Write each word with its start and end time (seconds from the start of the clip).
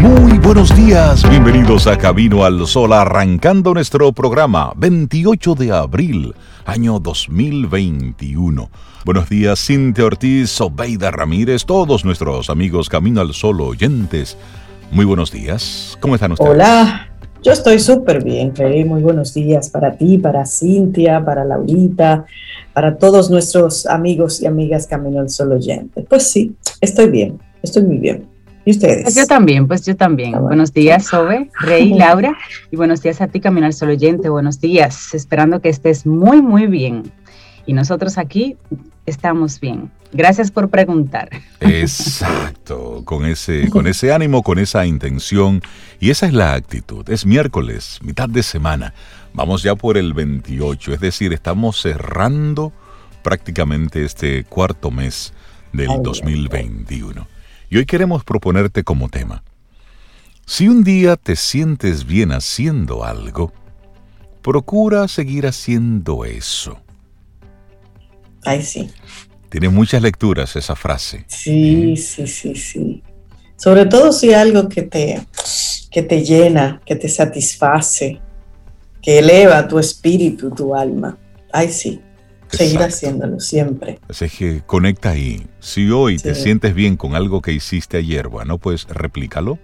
Muy 0.00 0.38
buenos 0.38 0.74
días, 0.74 1.28
bienvenidos 1.28 1.86
a 1.86 1.98
Camino 1.98 2.42
al 2.46 2.66
Sol, 2.66 2.94
arrancando 2.94 3.74
nuestro 3.74 4.12
programa 4.12 4.72
28 4.74 5.54
de 5.54 5.72
abril, 5.72 6.34
año 6.64 6.98
2021. 6.98 8.70
Buenos 9.04 9.28
días, 9.28 9.62
Cintia 9.62 10.06
Ortiz, 10.06 10.58
Obeida 10.62 11.10
Ramírez, 11.10 11.66
todos 11.66 12.06
nuestros 12.06 12.48
amigos 12.48 12.88
Camino 12.88 13.20
al 13.20 13.34
Sol 13.34 13.60
oyentes. 13.60 14.38
Muy 14.90 15.04
buenos 15.04 15.32
días, 15.32 15.98
¿cómo 16.00 16.14
están 16.14 16.32
ustedes? 16.32 16.50
Hola, 16.50 17.10
yo 17.42 17.52
estoy 17.52 17.78
súper 17.78 18.24
bien, 18.24 18.56
Rey. 18.56 18.86
Muy 18.86 19.02
buenos 19.02 19.34
días 19.34 19.68
para 19.68 19.98
ti, 19.98 20.16
para 20.16 20.46
Cintia, 20.46 21.22
para 21.22 21.44
Laurita, 21.44 22.24
para 22.72 22.96
todos 22.96 23.30
nuestros 23.30 23.84
amigos 23.84 24.40
y 24.40 24.46
amigas 24.46 24.86
Camino 24.86 25.20
al 25.20 25.28
Sol 25.28 25.52
oyentes. 25.52 26.06
Pues 26.08 26.30
sí, 26.30 26.56
estoy 26.80 27.10
bien, 27.10 27.38
estoy 27.62 27.82
muy 27.82 27.98
bien. 27.98 28.29
¿Y 28.70 28.74
ustedes? 28.74 29.02
Pues 29.02 29.16
yo 29.16 29.26
también, 29.26 29.66
pues 29.66 29.84
yo 29.84 29.96
también. 29.96 30.36
Ah, 30.36 30.38
buenos 30.38 30.72
días, 30.72 31.06
Sobe, 31.06 31.50
Rey, 31.58 31.92
Laura, 31.94 32.38
y 32.70 32.76
buenos 32.76 33.02
días 33.02 33.20
a 33.20 33.26
ti, 33.26 33.40
Camino 33.40 33.66
al 33.66 33.72
Sol 33.72 33.90
oyente. 33.90 34.28
Buenos 34.28 34.60
días, 34.60 35.12
esperando 35.12 35.60
que 35.60 35.68
estés 35.68 36.06
muy, 36.06 36.40
muy 36.40 36.68
bien. 36.68 37.10
Y 37.66 37.72
nosotros 37.72 38.16
aquí 38.16 38.56
estamos 39.06 39.58
bien. 39.58 39.90
Gracias 40.12 40.52
por 40.52 40.70
preguntar. 40.70 41.30
Exacto, 41.58 43.02
con 43.04 43.24
ese, 43.24 43.68
con 43.70 43.88
ese 43.88 44.12
ánimo, 44.12 44.44
con 44.44 44.60
esa 44.60 44.86
intención. 44.86 45.62
Y 45.98 46.10
esa 46.10 46.26
es 46.26 46.32
la 46.32 46.54
actitud. 46.54 47.10
Es 47.10 47.26
miércoles, 47.26 47.98
mitad 48.04 48.28
de 48.28 48.44
semana. 48.44 48.94
Vamos 49.32 49.64
ya 49.64 49.74
por 49.74 49.98
el 49.98 50.14
28, 50.14 50.94
es 50.94 51.00
decir, 51.00 51.32
estamos 51.32 51.80
cerrando 51.80 52.72
prácticamente 53.24 54.04
este 54.04 54.44
cuarto 54.44 54.92
mes 54.92 55.32
del 55.72 55.88
2021. 56.04 57.39
Y 57.70 57.76
hoy 57.76 57.86
queremos 57.86 58.24
proponerte 58.24 58.82
como 58.82 59.08
tema, 59.08 59.44
si 60.44 60.66
un 60.66 60.82
día 60.82 61.14
te 61.14 61.36
sientes 61.36 62.04
bien 62.04 62.32
haciendo 62.32 63.04
algo, 63.04 63.52
procura 64.42 65.06
seguir 65.06 65.46
haciendo 65.46 66.24
eso. 66.24 66.80
Ay, 68.44 68.62
sí. 68.62 68.90
Tiene 69.50 69.68
muchas 69.68 70.02
lecturas 70.02 70.56
esa 70.56 70.74
frase. 70.74 71.24
Sí, 71.28 71.96
sí, 71.96 72.26
sí, 72.26 72.56
sí. 72.56 73.04
Sobre 73.54 73.86
todo 73.86 74.12
si 74.12 74.34
algo 74.34 74.68
que 74.68 74.82
te, 74.82 75.24
que 75.92 76.02
te 76.02 76.24
llena, 76.24 76.80
que 76.84 76.96
te 76.96 77.08
satisface, 77.08 78.20
que 79.00 79.20
eleva 79.20 79.68
tu 79.68 79.78
espíritu, 79.78 80.50
tu 80.50 80.74
alma. 80.74 81.16
Ay, 81.52 81.70
sí 81.70 82.00
seguir 82.50 82.80
haciéndolo 82.80 83.40
siempre. 83.40 83.98
Así 84.08 84.28
que 84.28 84.62
conecta 84.66 85.10
ahí. 85.10 85.46
Si 85.60 85.90
hoy 85.90 86.18
te 86.18 86.34
sientes 86.34 86.74
bien 86.74 86.96
con 86.96 87.14
algo 87.14 87.42
que 87.42 87.52
hiciste 87.52 87.98
ayer, 87.98 88.28
bueno, 88.28 88.58
pues 88.58 88.86
replícalo. 88.88 89.58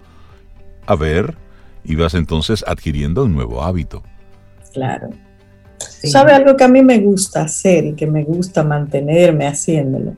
A 0.85 0.95
ver, 0.95 1.35
y 1.83 1.95
vas 1.95 2.13
entonces 2.13 2.63
adquiriendo 2.67 3.23
un 3.25 3.33
nuevo 3.33 3.63
hábito. 3.63 4.03
Claro. 4.73 5.09
¿Sabe 5.79 6.33
algo 6.33 6.55
que 6.55 6.63
a 6.63 6.67
mí 6.67 6.81
me 6.81 6.99
gusta 6.99 7.41
hacer 7.41 7.85
y 7.85 7.93
que 7.93 8.07
me 8.07 8.23
gusta 8.23 8.63
mantenerme 8.63 9.47
haciéndolo? 9.47 10.15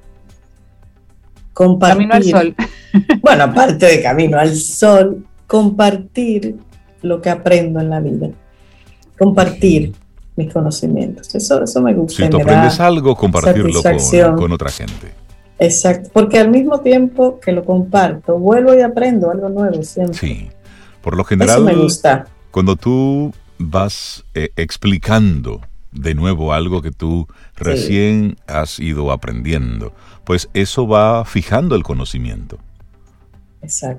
Compartir. 1.54 2.08
Camino 2.10 2.14
al 2.16 2.24
sol. 2.24 2.56
bueno, 3.22 3.44
aparte 3.44 3.86
de 3.86 4.02
camino 4.02 4.40
al 4.40 4.56
sol, 4.56 5.26
compartir 5.48 6.56
lo 7.02 7.22
que 7.22 7.30
aprendo 7.30 7.80
en 7.80 7.90
la 7.90 8.00
vida. 8.00 8.30
Compartir 9.18 9.94
mis 10.40 10.54
conocimientos. 10.54 11.36
Eso, 11.36 11.62
eso 11.62 11.82
me 11.82 11.94
gusta. 11.94 12.24
Si 12.24 12.30
tú 12.30 12.38
aprendes 12.38 12.80
algo, 12.80 13.16
compartirlo 13.16 13.82
con, 14.36 14.52
otra 14.52 14.72
gente. 14.72 15.14
Exacto, 15.60 16.10
porque 16.14 16.40
al 16.40 16.50
mismo 16.50 16.80
tiempo 16.80 17.40
que 17.40 17.52
lo 17.52 17.66
comparto, 17.66 18.40
vuelvo 18.40 18.74
y 18.74 18.82
aprendo 18.82 19.30
algo 19.30 19.50
nuevo 19.50 19.84
siempre. 19.84 20.18
Sí, 20.18 20.50
por 21.02 21.18
lo 21.18 21.26
general, 21.26 21.58
eso 21.58 21.66
me 21.66 21.76
gusta. 21.76 22.28
cuando 22.52 22.78
tú 22.78 23.34
vas 23.58 24.24
eh, 24.34 24.52
explicando 24.56 25.60
de 25.92 26.16
nuevo 26.16 26.54
algo 26.54 26.82
que 26.82 26.92
tú 26.92 27.28
recién 27.58 28.38
has 28.48 28.80
ido 28.80 29.12
aprendiendo, 29.12 29.94
pues 30.24 30.50
eso 30.54 30.88
va 30.88 31.26
fijando 31.26 31.76
el 31.76 31.84
conocimiento. 31.84 32.60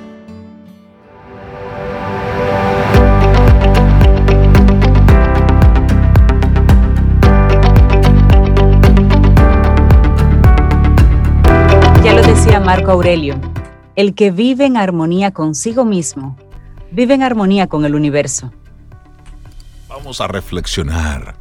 Ya 12.04 12.14
lo 12.14 12.22
decía 12.22 12.60
Marco 12.60 12.92
Aurelio, 12.92 13.34
el 13.97 14.14
que 14.14 14.31
vive 14.31 14.66
en 14.66 14.76
armonía 14.76 15.32
consigo 15.32 15.84
mismo, 15.84 16.37
vive 16.92 17.14
en 17.14 17.25
armonía 17.25 17.66
con 17.66 17.84
el 17.84 17.97
universo. 17.97 18.53
Vamos 19.88 20.20
a 20.20 20.28
reflexionar 20.28 21.34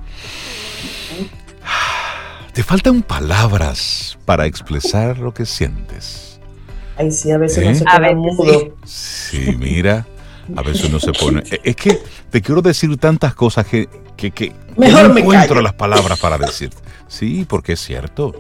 te 2.58 2.64
faltan 2.64 3.04
palabras 3.04 4.18
para 4.26 4.48
expresar 4.48 5.20
lo 5.20 5.32
que 5.32 5.46
sientes. 5.46 6.40
Ay, 6.98 7.12
sí, 7.12 7.30
a 7.30 7.38
veces 7.38 7.64
no 7.64 7.70
¿Eh? 7.70 7.76
se 7.76 7.86
queda 7.86 8.16
mudo. 8.16 8.76
Sí. 8.84 9.56
mira, 9.60 10.08
a 10.56 10.64
veces 10.64 10.86
uno 10.86 11.00
se 11.00 11.12
pone. 11.14 11.44
E, 11.52 11.62
es 11.64 11.76
que 11.76 12.00
te 12.32 12.42
quiero 12.42 12.64
decir 12.64 12.98
tantas 12.98 13.36
cosas 13.36 13.68
que, 13.68 13.88
que, 14.16 14.54
Mejor 14.76 15.12
no 15.12 15.20
encuentro 15.20 15.62
las 15.62 15.74
palabras 15.74 16.20
para 16.20 16.40
decir. 16.40 16.72
Sí, 17.08 17.46
porque 17.48 17.74
es 17.74 17.80
cierto. 17.80 18.34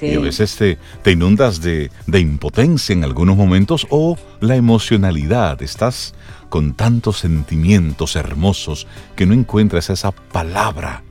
Y 0.00 0.14
a 0.14 0.20
veces 0.20 0.54
te, 0.54 0.78
te 1.02 1.10
inundas 1.10 1.60
de, 1.60 1.90
de 2.06 2.20
impotencia 2.20 2.92
en 2.92 3.02
algunos 3.02 3.36
momentos 3.36 3.88
o 3.90 4.16
la 4.38 4.54
emocionalidad. 4.54 5.60
Estás 5.62 6.14
con 6.48 6.74
tantos 6.74 7.18
sentimientos 7.18 8.14
hermosos 8.14 8.86
que 9.16 9.26
no 9.26 9.34
encuentras 9.34 9.90
esa 9.90 10.12
palabra 10.12 11.02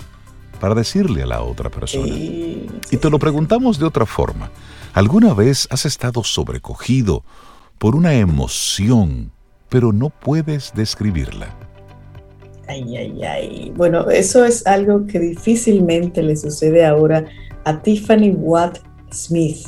para 0.61 0.75
decirle 0.75 1.23
a 1.23 1.25
la 1.25 1.41
otra 1.41 1.69
persona. 1.69 2.07
y 2.07 2.97
te 2.97 3.09
lo 3.09 3.19
preguntamos 3.19 3.79
de 3.79 3.85
otra 3.85 4.05
forma. 4.05 4.51
¿Alguna 4.93 5.33
vez 5.33 5.67
has 5.71 5.85
estado 5.85 6.23
sobrecogido 6.23 7.23
por 7.79 7.95
una 7.95 8.13
emoción, 8.13 9.31
pero 9.69 9.91
no 9.91 10.09
puedes 10.11 10.71
describirla? 10.75 11.47
Ay, 12.67 12.95
ay, 12.95 13.23
ay. 13.23 13.73
Bueno, 13.75 14.09
eso 14.09 14.45
es 14.45 14.67
algo 14.67 15.07
que 15.07 15.19
difícilmente 15.19 16.21
le 16.21 16.37
sucede 16.37 16.85
ahora 16.85 17.25
a 17.63 17.81
Tiffany 17.81 18.31
Watt 18.31 18.77
Smith. 19.11 19.65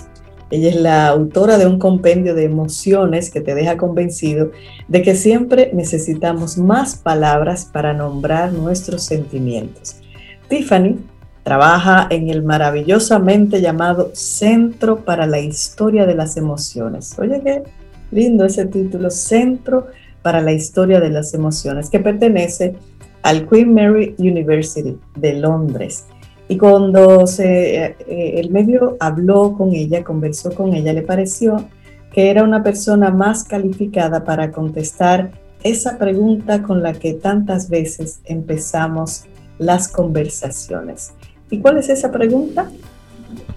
Ella 0.51 0.69
es 0.69 0.75
la 0.75 1.07
autora 1.07 1.57
de 1.57 1.65
un 1.65 1.79
compendio 1.79 2.35
de 2.35 2.43
emociones 2.43 3.31
que 3.31 3.41
te 3.41 3.55
deja 3.55 3.77
convencido 3.77 4.51
de 4.87 5.01
que 5.01 5.15
siempre 5.15 5.71
necesitamos 5.73 6.59
más 6.59 6.95
palabras 6.95 7.65
para 7.65 7.93
nombrar 7.93 8.53
nuestros 8.53 9.01
sentimientos. 9.03 10.02
Tiffany 10.47 10.97
trabaja 11.43 12.07
en 12.09 12.29
el 12.29 12.43
maravillosamente 12.43 13.61
llamado 13.61 14.11
Centro 14.13 15.03
para 15.03 15.27
la 15.27 15.39
Historia 15.39 16.05
de 16.05 16.15
las 16.15 16.37
Emociones. 16.37 17.17
Oye, 17.19 17.41
qué 17.43 17.63
lindo 18.11 18.45
ese 18.45 18.65
título, 18.65 19.09
Centro 19.09 19.87
para 20.21 20.41
la 20.41 20.53
Historia 20.53 20.99
de 20.99 21.09
las 21.09 21.33
Emociones, 21.33 21.89
que 21.89 21.99
pertenece 21.99 22.75
al 23.23 23.47
Queen 23.47 23.73
Mary 23.73 24.15
University 24.17 24.97
de 25.15 25.33
Londres. 25.33 26.05
Y 26.47 26.57
cuando 26.57 27.25
se, 27.25 27.85
eh, 27.85 27.95
el 28.39 28.49
medio 28.49 28.97
habló 28.99 29.53
con 29.53 29.73
ella, 29.73 30.03
conversó 30.03 30.53
con 30.53 30.73
ella, 30.73 30.93
le 30.93 31.01
pareció 31.01 31.65
que 32.11 32.29
era 32.29 32.43
una 32.43 32.63
persona 32.63 33.09
más 33.09 33.43
calificada 33.43 34.23
para 34.23 34.51
contestar 34.51 35.31
esa 35.63 35.97
pregunta 35.97 36.61
con 36.61 36.83
la 36.83 36.93
que 36.93 37.13
tantas 37.13 37.69
veces 37.69 38.19
empezamos 38.25 39.25
las 39.57 39.87
conversaciones. 39.87 41.13
¿Y 41.49 41.59
cuál 41.59 41.77
es 41.77 41.89
esa 41.89 42.11
pregunta? 42.11 42.69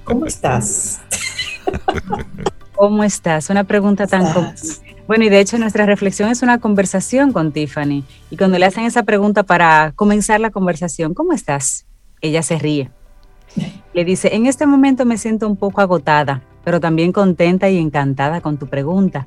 ¿Cómo 0.05 0.27
estás? 0.27 1.01
¿Cómo 2.75 3.05
estás? 3.05 3.49
Una 3.49 3.65
pregunta 3.65 4.07
tan 4.07 4.25
Bueno, 5.07 5.25
y 5.25 5.29
de 5.31 5.41
hecho 5.41 5.57
nuestra 5.57 5.87
reflexión 5.87 6.29
es 6.31 6.43
una 6.43 6.59
conversación 6.59 7.33
con 7.33 7.53
Tiffany. 7.53 8.05
Y 8.31 8.37
cuando 8.37 8.59
le 8.59 8.67
hacen 8.67 8.85
esa 8.85 9.03
pregunta 9.03 9.43
para 9.45 9.93
comenzar 9.97 10.41
la 10.41 10.51
conversación, 10.51 11.15
¿cómo 11.15 11.33
estás? 11.33 11.87
Ella 12.21 12.43
se 12.43 12.59
ríe. 12.59 12.91
Le 13.95 14.05
dice, 14.05 14.35
en 14.35 14.47
este 14.47 14.67
momento 14.67 15.07
me 15.07 15.17
siento 15.17 15.49
un 15.49 15.57
poco 15.57 15.81
agotada, 15.81 16.43
pero 16.65 16.81
también 16.81 17.13
contenta 17.13 17.71
y 17.71 17.79
encantada 17.79 18.43
con 18.43 18.59
tu 18.59 18.67
pregunta. 18.67 19.27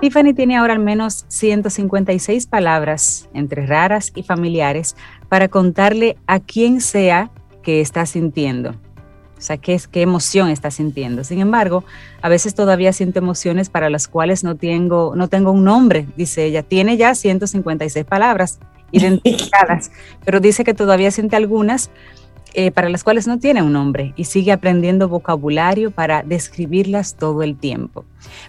Tiffany 0.00 0.34
tiene 0.34 0.56
ahora 0.56 0.72
al 0.72 0.80
menos 0.80 1.24
156 1.28 2.46
palabras, 2.46 3.28
entre 3.32 3.66
raras 3.66 4.12
y 4.14 4.22
familiares, 4.22 4.96
para 5.28 5.48
contarle 5.48 6.16
a 6.26 6.40
quien 6.40 6.80
sea 6.80 7.30
que 7.62 7.80
está 7.80 8.06
sintiendo. 8.06 8.70
O 9.36 9.40
sea, 9.40 9.58
qué, 9.58 9.78
qué 9.90 10.02
emoción 10.02 10.48
está 10.48 10.70
sintiendo. 10.70 11.24
Sin 11.24 11.40
embargo, 11.40 11.84
a 12.22 12.28
veces 12.28 12.54
todavía 12.54 12.92
siento 12.92 13.18
emociones 13.18 13.68
para 13.68 13.90
las 13.90 14.08
cuales 14.08 14.44
no 14.44 14.54
tengo, 14.54 15.14
no 15.16 15.28
tengo 15.28 15.50
un 15.50 15.64
nombre, 15.64 16.06
dice 16.16 16.44
ella. 16.44 16.62
Tiene 16.62 16.96
ya 16.96 17.14
156 17.14 18.06
palabras 18.06 18.58
identificadas, 18.92 19.90
pero 20.24 20.40
dice 20.40 20.64
que 20.64 20.72
todavía 20.72 21.10
siente 21.10 21.36
algunas 21.36 21.90
eh, 22.54 22.70
para 22.70 22.88
las 22.88 23.04
cuales 23.04 23.26
no 23.26 23.38
tiene 23.38 23.62
un 23.62 23.72
nombre 23.72 24.12
y 24.16 24.24
sigue 24.24 24.52
aprendiendo 24.52 25.08
vocabulario 25.08 25.90
para 25.90 26.22
describirlas 26.22 27.16
todo 27.16 27.42
el 27.42 27.56
tiempo. 27.56 28.04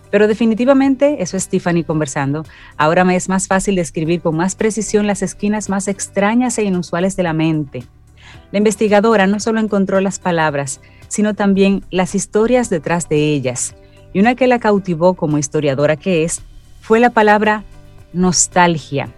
Pero 0.09 0.27
definitivamente, 0.27 1.21
eso 1.21 1.35
es 1.37 1.49
Tiffany 1.49 1.83
conversando, 1.83 2.43
ahora 2.77 3.03
me 3.03 3.15
es 3.15 3.27
más 3.29 3.47
fácil 3.47 3.75
describir 3.75 4.21
con 4.21 4.35
más 4.35 4.55
precisión 4.55 5.07
las 5.07 5.21
esquinas 5.21 5.69
más 5.69 5.87
extrañas 5.87 6.57
e 6.57 6.63
inusuales 6.63 7.15
de 7.15 7.23
la 7.23 7.33
mente 7.33 7.83
la 8.51 8.59
investigadora 8.59 9.27
no 9.27 9.39
solo 9.39 9.59
encontró 9.59 9.99
las 10.01 10.19
palabras, 10.19 10.81
sino 11.07 11.33
también 11.33 11.83
las 11.91 12.15
historias 12.15 12.69
detrás 12.69 13.09
de 13.09 13.33
ellas. 13.33 13.75
Y 14.13 14.19
una 14.19 14.35
que 14.35 14.47
la 14.47 14.59
cautivó 14.59 15.15
como 15.15 15.37
historiadora 15.37 15.95
que 15.97 16.23
es 16.23 16.41
fue 16.81 16.99
la 16.99 17.09
palabra 17.09 17.63
nostalgia. 18.13 19.09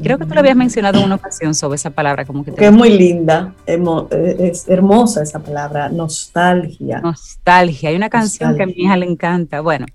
Creo 0.00 0.18
que 0.18 0.24
tú 0.24 0.34
lo 0.34 0.40
habías 0.40 0.56
mencionado 0.56 0.98
en 0.98 1.04
una 1.04 1.16
ocasión 1.16 1.54
sobre 1.54 1.76
esa 1.76 1.90
palabra, 1.90 2.24
como 2.24 2.44
que, 2.44 2.52
que 2.52 2.66
es 2.66 2.72
muy 2.72 2.96
linda, 2.96 3.54
es 3.66 4.68
hermosa 4.68 5.22
esa 5.22 5.40
palabra, 5.40 5.88
nostalgia. 5.90 7.00
Nostalgia, 7.00 7.90
hay 7.90 7.96
una 7.96 8.08
canción 8.08 8.56
que 8.56 8.62
a 8.62 8.66
mi 8.66 8.74
hija 8.76 8.96
le 8.96 9.06
encanta. 9.06 9.60
Bueno, 9.60 9.86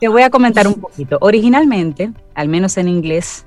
te 0.00 0.08
voy 0.08 0.22
a 0.22 0.30
comentar 0.30 0.66
un 0.66 0.74
poquito. 0.74 1.18
Originalmente, 1.20 2.10
al 2.34 2.48
menos 2.48 2.78
en 2.78 2.88
inglés, 2.88 3.44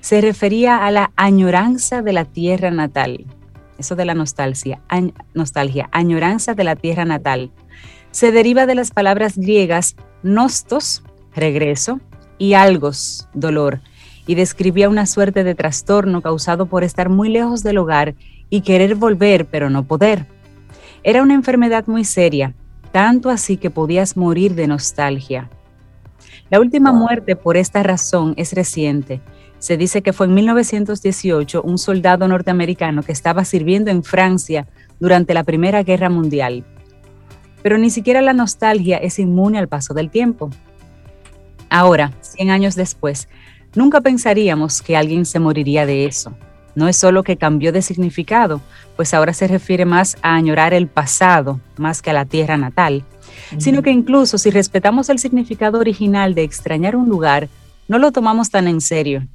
se 0.00 0.20
refería 0.20 0.84
a 0.84 0.90
la 0.90 1.12
añoranza 1.16 2.02
de 2.02 2.12
la 2.12 2.24
tierra 2.24 2.70
natal 2.70 3.24
eso 3.82 3.96
de 3.96 4.04
la 4.04 4.14
nostalgia, 4.14 4.80
nostalgia, 5.34 5.88
añoranza 5.92 6.54
de 6.54 6.64
la 6.64 6.76
tierra 6.76 7.04
natal, 7.04 7.50
se 8.10 8.32
deriva 8.32 8.64
de 8.66 8.74
las 8.74 8.90
palabras 8.90 9.36
griegas 9.36 9.96
nostos, 10.22 11.02
regreso, 11.34 12.00
y 12.38 12.54
algos, 12.54 13.28
dolor, 13.34 13.80
y 14.26 14.34
describía 14.34 14.88
una 14.88 15.06
suerte 15.06 15.44
de 15.44 15.54
trastorno 15.54 16.22
causado 16.22 16.66
por 16.66 16.84
estar 16.84 17.08
muy 17.08 17.28
lejos 17.28 17.62
del 17.62 17.78
hogar 17.78 18.14
y 18.50 18.60
querer 18.60 18.94
volver 18.94 19.46
pero 19.46 19.70
no 19.70 19.84
poder. 19.84 20.26
Era 21.02 21.22
una 21.22 21.34
enfermedad 21.34 21.86
muy 21.86 22.04
seria, 22.04 22.54
tanto 22.92 23.30
así 23.30 23.56
que 23.56 23.70
podías 23.70 24.16
morir 24.16 24.54
de 24.54 24.66
nostalgia. 24.66 25.50
La 26.50 26.60
última 26.60 26.92
muerte 26.92 27.36
por 27.36 27.56
esta 27.56 27.82
razón 27.82 28.34
es 28.36 28.52
reciente 28.52 29.20
se 29.62 29.76
dice 29.76 30.02
que 30.02 30.12
fue 30.12 30.26
en 30.26 30.34
1918 30.34 31.62
un 31.62 31.78
soldado 31.78 32.26
norteamericano 32.26 33.04
que 33.04 33.12
estaba 33.12 33.44
sirviendo 33.44 33.92
en 33.92 34.02
Francia 34.02 34.66
durante 34.98 35.34
la 35.34 35.44
Primera 35.44 35.84
Guerra 35.84 36.10
Mundial. 36.10 36.64
Pero 37.62 37.78
ni 37.78 37.88
siquiera 37.88 38.22
la 38.22 38.32
nostalgia 38.32 38.96
es 38.96 39.20
inmune 39.20 39.60
al 39.60 39.68
paso 39.68 39.94
del 39.94 40.10
tiempo. 40.10 40.50
Ahora, 41.70 42.10
100 42.22 42.50
años 42.50 42.74
después, 42.74 43.28
nunca 43.74 44.00
pensaríamos 44.00 44.82
que 44.82 44.96
alguien 44.96 45.24
se 45.24 45.38
moriría 45.38 45.86
de 45.86 46.06
eso. 46.06 46.34
No 46.74 46.88
es 46.88 46.96
solo 46.96 47.22
que 47.22 47.36
cambió 47.36 47.72
de 47.72 47.82
significado, 47.82 48.60
pues 48.96 49.12
ahora 49.12 49.34
se 49.34 49.46
refiere 49.46 49.84
más 49.84 50.16
a 50.22 50.34
añorar 50.34 50.72
el 50.72 50.86
pasado 50.86 51.60
más 51.76 52.00
que 52.00 52.10
a 52.10 52.14
la 52.14 52.24
tierra 52.24 52.56
natal, 52.56 53.04
sino 53.58 53.82
que 53.82 53.90
incluso 53.90 54.38
si 54.38 54.50
respetamos 54.50 55.10
el 55.10 55.18
significado 55.18 55.78
original 55.78 56.34
de 56.34 56.44
extrañar 56.44 56.96
un 56.96 57.08
lugar, 57.08 57.48
no 57.88 57.98
lo 57.98 58.12
tomamos 58.12 58.50
tan 58.50 58.68
en 58.68 58.80
serio. 58.80 59.26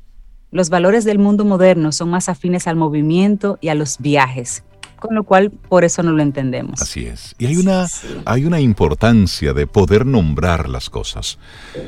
Los 0.50 0.70
valores 0.70 1.04
del 1.04 1.20
mundo 1.20 1.46
moderno 1.46 1.92
son 1.92 2.10
más 2.10 2.30
afines 2.30 2.68
al 2.68 2.76
movimiento 2.76 3.60
y 3.62 3.68
a 3.68 3.76
los 3.76 4.00
viajes, 4.00 4.64
con 5.00 5.16
lo 5.16 5.24
cual 5.24 5.52
por 5.52 5.84
eso 5.84 6.04
no 6.04 6.12
lo 6.12 6.22
entendemos. 6.22 6.82
Así 6.82 7.06
es. 7.06 7.36
Y 7.38 7.46
hay 7.46 7.58
una, 7.58 7.88
hay 8.26 8.46
una 8.46 8.60
importancia 8.60 9.54
de 9.54 9.68
poder 9.68 10.06
nombrar 10.06 10.70
las 10.70 10.90
cosas. 10.90 11.38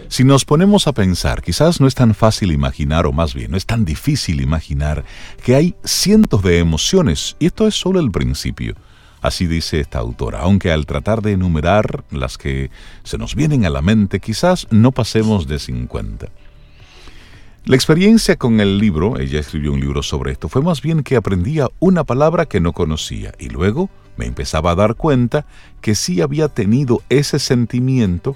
Si 0.08 0.24
nos 0.24 0.46
ponemos 0.46 0.88
a 0.88 0.94
pensar, 0.94 1.42
quizás 1.42 1.82
no 1.82 1.88
es 1.88 1.96
tan 1.96 2.14
fácil 2.14 2.52
imaginar, 2.52 3.06
o 3.06 3.12
más 3.12 3.34
bien 3.34 3.52
no 3.52 3.58
es 3.58 3.66
tan 3.66 3.86
difícil 3.86 4.42
imaginar, 4.42 5.04
que 5.44 5.56
hay 5.56 5.76
cientos 5.84 6.44
de 6.44 6.60
emociones, 6.60 7.36
y 7.40 7.48
esto 7.48 7.68
es 7.68 7.76
solo 7.76 8.00
el 8.00 8.12
principio. 8.12 8.76
Así 9.22 9.48
dice 9.48 9.82
esta 9.82 10.00
autora, 10.00 10.40
aunque 10.40 10.72
al 10.72 10.86
tratar 10.86 11.22
de 11.22 11.34
enumerar 11.34 12.06
las 12.10 12.38
que 12.38 12.72
se 13.04 13.18
nos 13.18 13.36
vienen 13.36 13.66
a 13.66 13.70
la 13.70 13.82
mente, 13.82 14.22
quizás 14.22 14.68
no 14.72 14.94
pasemos 14.94 15.46
de 15.48 15.60
50. 15.60 16.28
La 17.70 17.76
experiencia 17.76 18.36
con 18.36 18.60
el 18.62 18.80
libro, 18.80 19.20
ella 19.20 19.40
escribió 19.40 19.74
un 19.74 19.80
libro 19.80 20.02
sobre 20.02 20.32
esto, 20.32 20.50
fue 20.50 20.64
más 20.64 20.82
bien 20.82 21.04
que 21.04 21.16
aprendía 21.16 21.70
una 21.78 22.04
palabra 22.04 22.48
que 22.48 22.60
no 22.60 22.74
conocía 22.74 23.32
y 23.38 23.50
luego 23.50 23.92
me 24.18 24.26
empezaba 24.26 24.72
a 24.72 24.76
dar 24.76 24.96
cuenta 24.96 25.46
que 25.80 25.94
sí 25.94 26.20
había 26.20 26.48
tenido 26.48 27.04
ese 27.10 27.38
sentimiento 27.38 28.36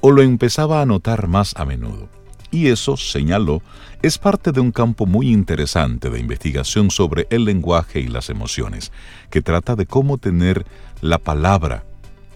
o 0.00 0.10
lo 0.10 0.22
empezaba 0.22 0.82
a 0.82 0.84
notar 0.84 1.28
más 1.28 1.54
a 1.56 1.64
menudo. 1.64 2.08
Y 2.50 2.70
eso, 2.70 2.96
señaló, 2.96 3.62
es 4.02 4.18
parte 4.18 4.50
de 4.50 4.58
un 4.58 4.72
campo 4.72 5.06
muy 5.06 5.30
interesante 5.30 6.10
de 6.10 6.18
investigación 6.18 6.90
sobre 6.90 7.28
el 7.30 7.44
lenguaje 7.44 8.00
y 8.00 8.08
las 8.08 8.30
emociones, 8.30 8.90
que 9.30 9.42
trata 9.42 9.76
de 9.76 9.86
cómo 9.86 10.18
tener 10.18 10.66
la 11.00 11.18
palabra 11.18 11.84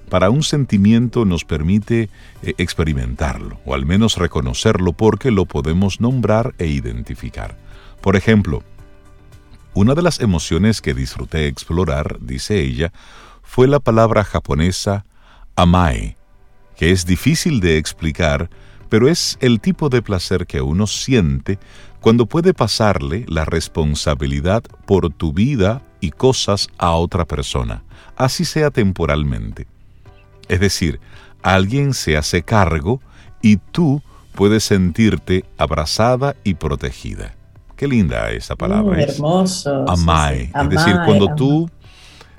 para 0.09 0.31
un 0.31 0.43
sentimiento 0.43 1.25
nos 1.25 1.45
permite 1.45 2.09
eh, 2.43 2.55
experimentarlo, 2.59 3.59
o 3.65 3.75
al 3.75 3.87
menos 3.87 4.17
reconocerlo 4.17 4.93
porque 4.93 5.31
lo 5.31 5.47
podemos 5.47 6.01
nombrar 6.01 6.55
e 6.59 6.67
identificar. 6.67 7.57
Por 8.01 8.17
ejemplo, 8.17 8.63
una 9.75 9.95
de 9.95 10.03
las 10.03 10.21
emociones 10.21 10.81
que 10.81 10.95
disfruté 10.95 11.49
explorar, 11.49 12.19
dice 12.21 12.63
ella, 12.63 12.93
fue 13.43 13.69
la 13.69 13.81
palabra 13.81 14.25
japonesa 14.25 15.05
amae, 15.55 16.17
que 16.77 16.93
es 16.93 17.05
difícil 17.05 17.61
de 17.61 17.79
explicar, 17.79 18.49
pero 18.89 19.09
es 19.09 19.37
el 19.41 19.61
tipo 19.61 19.89
de 19.89 20.03
placer 20.03 20.47
que 20.47 20.61
uno 20.61 20.87
siente 20.87 21.59
cuando 22.01 22.27
puede 22.27 22.55
pasarle 22.55 23.25
la 23.29 23.45
responsabilidad 23.45 24.63
por 24.87 25.13
tu 25.13 25.33
vida 25.33 25.83
y 26.01 26.11
cosas 26.11 26.69
a 26.79 26.93
otra 26.93 27.25
persona, 27.25 27.83
así 28.17 28.45
sea 28.45 28.71
temporalmente. 28.71 29.67
Es 30.49 30.61
decir, 30.61 31.01
alguien 31.43 31.95
se 31.95 32.17
hace 32.17 32.43
cargo 32.43 33.01
y 33.43 33.57
tú 33.57 34.03
puedes 34.35 34.65
sentirte 34.65 35.45
abrazada 35.57 36.37
y 36.45 36.55
protegida. 36.55 37.35
Qué 37.77 37.87
linda 37.89 38.31
esa 38.31 38.57
palabra. 38.57 39.01
es 39.01 39.17
hermoso. 39.17 39.85
Amai. 39.89 40.51
Es 40.55 40.69
decir, 40.69 40.97
cuando 41.05 41.35
tú 41.35 41.71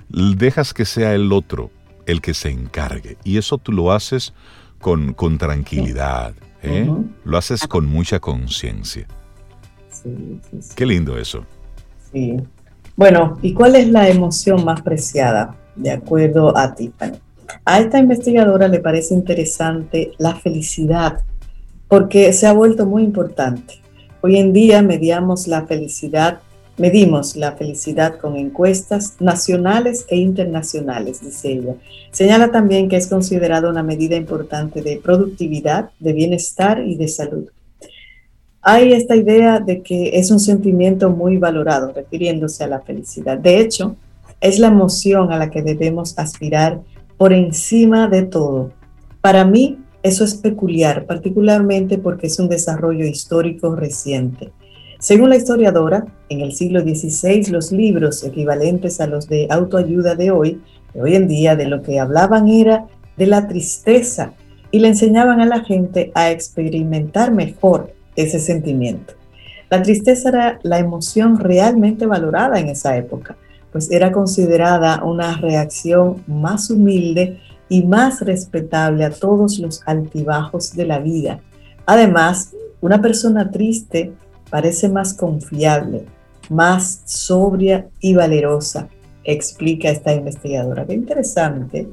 dejas 0.09 0.73
que 0.73 0.85
sea 0.85 1.13
el 1.13 1.31
otro 1.31 1.71
el 2.05 2.21
que 2.21 2.33
se 2.33 2.49
encargue. 2.49 3.17
Y 3.23 3.37
eso 3.37 3.57
tú 3.57 3.71
lo 3.71 3.91
haces 3.91 4.33
con, 4.79 5.13
con 5.13 5.37
tranquilidad. 5.37 6.33
¿eh? 6.63 6.89
Lo 7.23 7.37
haces 7.37 7.67
con 7.67 7.85
mucha 7.85 8.19
conciencia. 8.19 9.05
Sí, 9.89 10.39
Qué 10.75 10.85
lindo 10.85 11.17
eso. 11.17 11.43
Sí. 12.11 12.37
Bueno, 12.95 13.37
¿y 13.41 13.53
cuál 13.53 13.75
es 13.75 13.89
la 13.89 14.09
emoción 14.09 14.63
más 14.63 14.81
preciada 14.81 15.55
de 15.75 15.91
acuerdo 15.91 16.57
a 16.57 16.73
Tiffany? 16.73 17.19
A 17.65 17.79
esta 17.79 17.99
investigadora 17.99 18.67
le 18.67 18.79
parece 18.79 19.13
interesante 19.13 20.11
la 20.17 20.35
felicidad 20.35 21.21
porque 21.87 22.33
se 22.33 22.47
ha 22.47 22.53
vuelto 22.53 22.85
muy 22.85 23.03
importante. 23.03 23.75
Hoy 24.21 24.37
en 24.37 24.51
día 24.51 24.81
mediamos 24.81 25.47
la 25.47 25.65
felicidad, 25.65 26.39
medimos 26.77 27.35
la 27.35 27.53
felicidad 27.53 28.17
con 28.17 28.35
encuestas 28.35 29.15
nacionales 29.19 30.05
e 30.09 30.17
internacionales, 30.17 31.21
dice 31.21 31.51
ella. 31.51 31.75
Señala 32.11 32.51
también 32.51 32.89
que 32.89 32.97
es 32.97 33.07
considerada 33.07 33.69
una 33.69 33.83
medida 33.83 34.15
importante 34.15 34.81
de 34.81 34.97
productividad, 34.97 35.91
de 35.99 36.13
bienestar 36.13 36.81
y 36.85 36.95
de 36.95 37.07
salud. 37.07 37.49
Hay 38.61 38.91
esta 38.91 39.15
idea 39.15 39.59
de 39.59 39.81
que 39.81 40.17
es 40.19 40.29
un 40.29 40.41
sentimiento 40.41 41.09
muy 41.09 41.37
valorado, 41.37 41.93
refiriéndose 41.93 42.65
a 42.65 42.67
la 42.67 42.81
felicidad. 42.81 43.37
De 43.37 43.61
hecho, 43.61 43.95
es 44.41 44.59
la 44.59 44.67
emoción 44.67 45.31
a 45.31 45.37
la 45.37 45.49
que 45.49 45.61
debemos 45.61 46.19
aspirar 46.19 46.81
por 47.17 47.33
encima 47.33 48.07
de 48.07 48.23
todo. 48.23 48.71
Para 49.21 49.43
mí, 49.43 49.79
eso 50.03 50.23
es 50.23 50.35
peculiar, 50.35 51.05
particularmente 51.05 51.97
porque 51.97 52.27
es 52.27 52.39
un 52.39 52.47
desarrollo 52.47 53.05
histórico 53.05 53.75
reciente. 53.75 54.51
Según 54.99 55.29
la 55.29 55.35
historiadora, 55.35 56.05
en 56.29 56.41
el 56.41 56.53
siglo 56.53 56.81
XVI 56.81 57.51
los 57.51 57.71
libros 57.71 58.23
equivalentes 58.23 58.99
a 58.99 59.07
los 59.07 59.27
de 59.27 59.47
autoayuda 59.49 60.15
de 60.15 60.31
hoy, 60.31 60.61
de 60.93 61.01
hoy 61.01 61.15
en 61.15 61.27
día, 61.27 61.55
de 61.55 61.65
lo 61.65 61.81
que 61.81 61.99
hablaban 61.99 62.47
era 62.47 62.85
de 63.15 63.27
la 63.27 63.47
tristeza 63.47 64.33
y 64.71 64.79
le 64.79 64.89
enseñaban 64.89 65.41
a 65.41 65.45
la 65.45 65.63
gente 65.63 66.11
a 66.15 66.31
experimentar 66.31 67.31
mejor 67.31 67.93
ese 68.15 68.39
sentimiento. 68.39 69.13
La 69.69 69.81
tristeza 69.81 70.29
era 70.29 70.59
la 70.63 70.79
emoción 70.79 71.39
realmente 71.39 72.05
valorada 72.05 72.59
en 72.59 72.69
esa 72.69 72.95
época, 72.97 73.37
pues 73.71 73.91
era 73.91 74.11
considerada 74.11 75.03
una 75.03 75.37
reacción 75.37 76.23
más 76.27 76.69
humilde 76.69 77.39
y 77.69 77.83
más 77.83 78.21
respetable 78.21 79.03
a 79.03 79.11
todos 79.11 79.59
los 79.59 79.81
altibajos 79.85 80.73
de 80.73 80.85
la 80.85 80.99
vida. 80.99 81.41
Además, 81.85 82.53
una 82.81 83.01
persona 83.01 83.51
triste 83.51 84.13
parece 84.49 84.89
más 84.89 85.13
confiable, 85.13 86.05
más 86.49 87.01
sobria 87.05 87.87
y 87.99 88.15
valerosa, 88.15 88.87
explica 89.23 89.89
esta 89.89 90.13
investigadora. 90.13 90.85
Qué 90.85 90.93
interesante. 90.93 91.89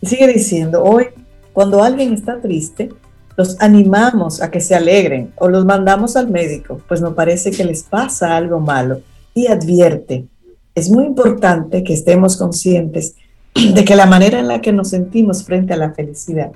Y 0.00 0.06
sigue 0.06 0.28
diciendo, 0.28 0.82
hoy, 0.82 1.06
cuando 1.52 1.82
alguien 1.82 2.12
está 2.12 2.40
triste, 2.40 2.90
los 3.36 3.60
animamos 3.60 4.40
a 4.40 4.50
que 4.50 4.60
se 4.60 4.74
alegren 4.74 5.32
o 5.36 5.48
los 5.48 5.64
mandamos 5.64 6.16
al 6.16 6.30
médico, 6.30 6.80
pues 6.88 7.00
nos 7.00 7.14
parece 7.14 7.50
que 7.50 7.64
les 7.64 7.82
pasa 7.82 8.36
algo 8.36 8.60
malo 8.60 9.00
y 9.34 9.46
advierte. 9.48 10.26
Es 10.76 10.90
muy 10.90 11.04
importante 11.04 11.82
que 11.82 11.94
estemos 11.94 12.36
conscientes 12.36 13.16
de 13.54 13.82
que 13.82 13.96
la 13.96 14.04
manera 14.04 14.38
en 14.38 14.46
la 14.46 14.60
que 14.60 14.74
nos 14.74 14.90
sentimos 14.90 15.42
frente 15.42 15.72
a 15.72 15.78
la 15.78 15.94
felicidad 15.94 16.52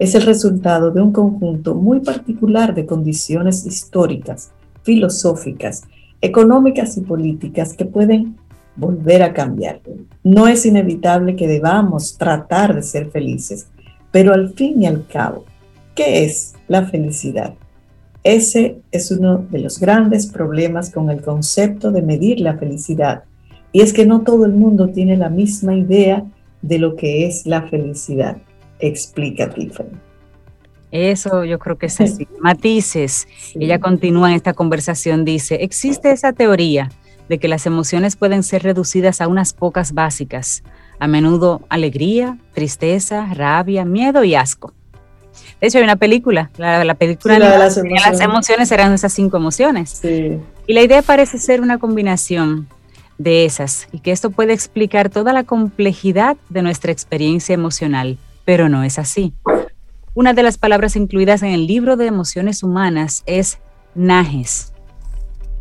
es 0.00 0.16
el 0.16 0.22
resultado 0.22 0.90
de 0.90 1.00
un 1.00 1.12
conjunto 1.12 1.76
muy 1.76 2.00
particular 2.00 2.74
de 2.74 2.86
condiciones 2.86 3.64
históricas, 3.64 4.50
filosóficas, 4.82 5.84
económicas 6.20 6.96
y 6.96 7.02
políticas 7.02 7.74
que 7.74 7.84
pueden 7.84 8.36
volver 8.74 9.22
a 9.22 9.32
cambiar. 9.32 9.80
No 10.24 10.48
es 10.48 10.66
inevitable 10.66 11.36
que 11.36 11.46
debamos 11.46 12.18
tratar 12.18 12.74
de 12.74 12.82
ser 12.82 13.12
felices, 13.12 13.68
pero 14.10 14.34
al 14.34 14.54
fin 14.54 14.82
y 14.82 14.86
al 14.86 15.06
cabo, 15.06 15.44
¿qué 15.94 16.24
es 16.24 16.54
la 16.66 16.84
felicidad? 16.86 17.54
Ese 18.24 18.80
es 18.90 19.12
uno 19.12 19.38
de 19.38 19.60
los 19.60 19.78
grandes 19.78 20.26
problemas 20.26 20.90
con 20.90 21.10
el 21.10 21.22
concepto 21.22 21.92
de 21.92 22.02
medir 22.02 22.40
la 22.40 22.58
felicidad 22.58 23.22
y 23.72 23.80
es 23.80 23.92
que 23.92 24.06
no 24.06 24.20
todo 24.22 24.44
el 24.44 24.52
mundo 24.52 24.88
tiene 24.88 25.16
la 25.16 25.30
misma 25.30 25.74
idea 25.74 26.24
de 26.60 26.78
lo 26.78 26.94
que 26.94 27.26
es 27.26 27.46
la 27.46 27.62
felicidad, 27.62 28.36
explica 28.78 29.50
Tiffany. 29.50 29.98
Eso 30.90 31.44
yo 31.44 31.58
creo 31.58 31.78
que 31.78 31.86
es 31.86 32.00
así. 32.00 32.28
Matices. 32.40 33.26
Ella 33.54 33.80
continúa 33.80 34.28
en 34.28 34.36
esta 34.36 34.52
conversación, 34.52 35.24
dice, 35.24 35.56
existe 35.62 36.12
esa 36.12 36.34
teoría 36.34 36.90
de 37.28 37.38
que 37.38 37.48
las 37.48 37.64
emociones 37.64 38.16
pueden 38.16 38.42
ser 38.42 38.62
reducidas 38.62 39.22
a 39.22 39.28
unas 39.28 39.54
pocas 39.54 39.94
básicas, 39.94 40.62
a 40.98 41.08
menudo 41.08 41.62
alegría, 41.70 42.36
tristeza, 42.52 43.32
rabia, 43.32 43.86
miedo 43.86 44.22
y 44.22 44.34
asco. 44.34 44.74
De 45.60 45.68
hecho, 45.68 45.78
hay 45.78 45.84
una 45.84 45.96
película, 45.96 46.50
la, 46.58 46.94
película 46.94 47.34
de 47.34 47.40
las, 47.40 47.78
emociones. 47.78 48.06
las 48.06 48.20
emociones 48.20 48.72
eran 48.72 48.92
esas 48.92 49.14
cinco 49.14 49.38
emociones. 49.38 50.04
Y 50.04 50.72
la 50.74 50.82
idea 50.82 51.00
parece 51.00 51.38
ser 51.38 51.62
una 51.62 51.78
combinación 51.78 52.68
de 53.22 53.44
esas 53.44 53.88
y 53.92 54.00
que 54.00 54.12
esto 54.12 54.30
puede 54.30 54.52
explicar 54.52 55.10
toda 55.10 55.32
la 55.32 55.44
complejidad 55.44 56.36
de 56.48 56.62
nuestra 56.62 56.92
experiencia 56.92 57.54
emocional, 57.54 58.18
pero 58.44 58.68
no 58.68 58.82
es 58.82 58.98
así. 58.98 59.32
Una 60.14 60.34
de 60.34 60.42
las 60.42 60.58
palabras 60.58 60.96
incluidas 60.96 61.42
en 61.42 61.50
el 61.50 61.66
libro 61.66 61.96
de 61.96 62.06
emociones 62.06 62.62
humanas 62.62 63.22
es 63.26 63.58
najes. 63.94 64.72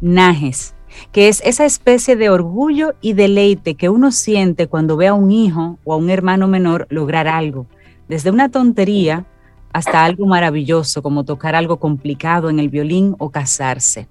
Najes, 0.01 0.73
que 1.11 1.27
es 1.27 1.41
esa 1.45 1.65
especie 1.65 2.15
de 2.15 2.29
orgullo 2.29 2.95
y 3.01 3.13
deleite 3.13 3.75
que 3.75 3.89
uno 3.89 4.11
siente 4.11 4.67
cuando 4.67 4.97
ve 4.97 5.07
a 5.07 5.13
un 5.13 5.31
hijo 5.31 5.77
o 5.83 5.93
a 5.93 5.97
un 5.97 6.09
hermano 6.09 6.47
menor 6.47 6.87
lograr 6.89 7.27
algo, 7.27 7.67
desde 8.09 8.31
una 8.31 8.49
tontería 8.49 9.25
hasta 9.71 10.03
algo 10.03 10.25
maravilloso 10.25 11.01
como 11.01 11.23
tocar 11.23 11.55
algo 11.55 11.77
complicado 11.77 12.49
en 12.49 12.59
el 12.59 12.69
violín 12.69 13.15
o 13.19 13.29
casarse. 13.29 14.07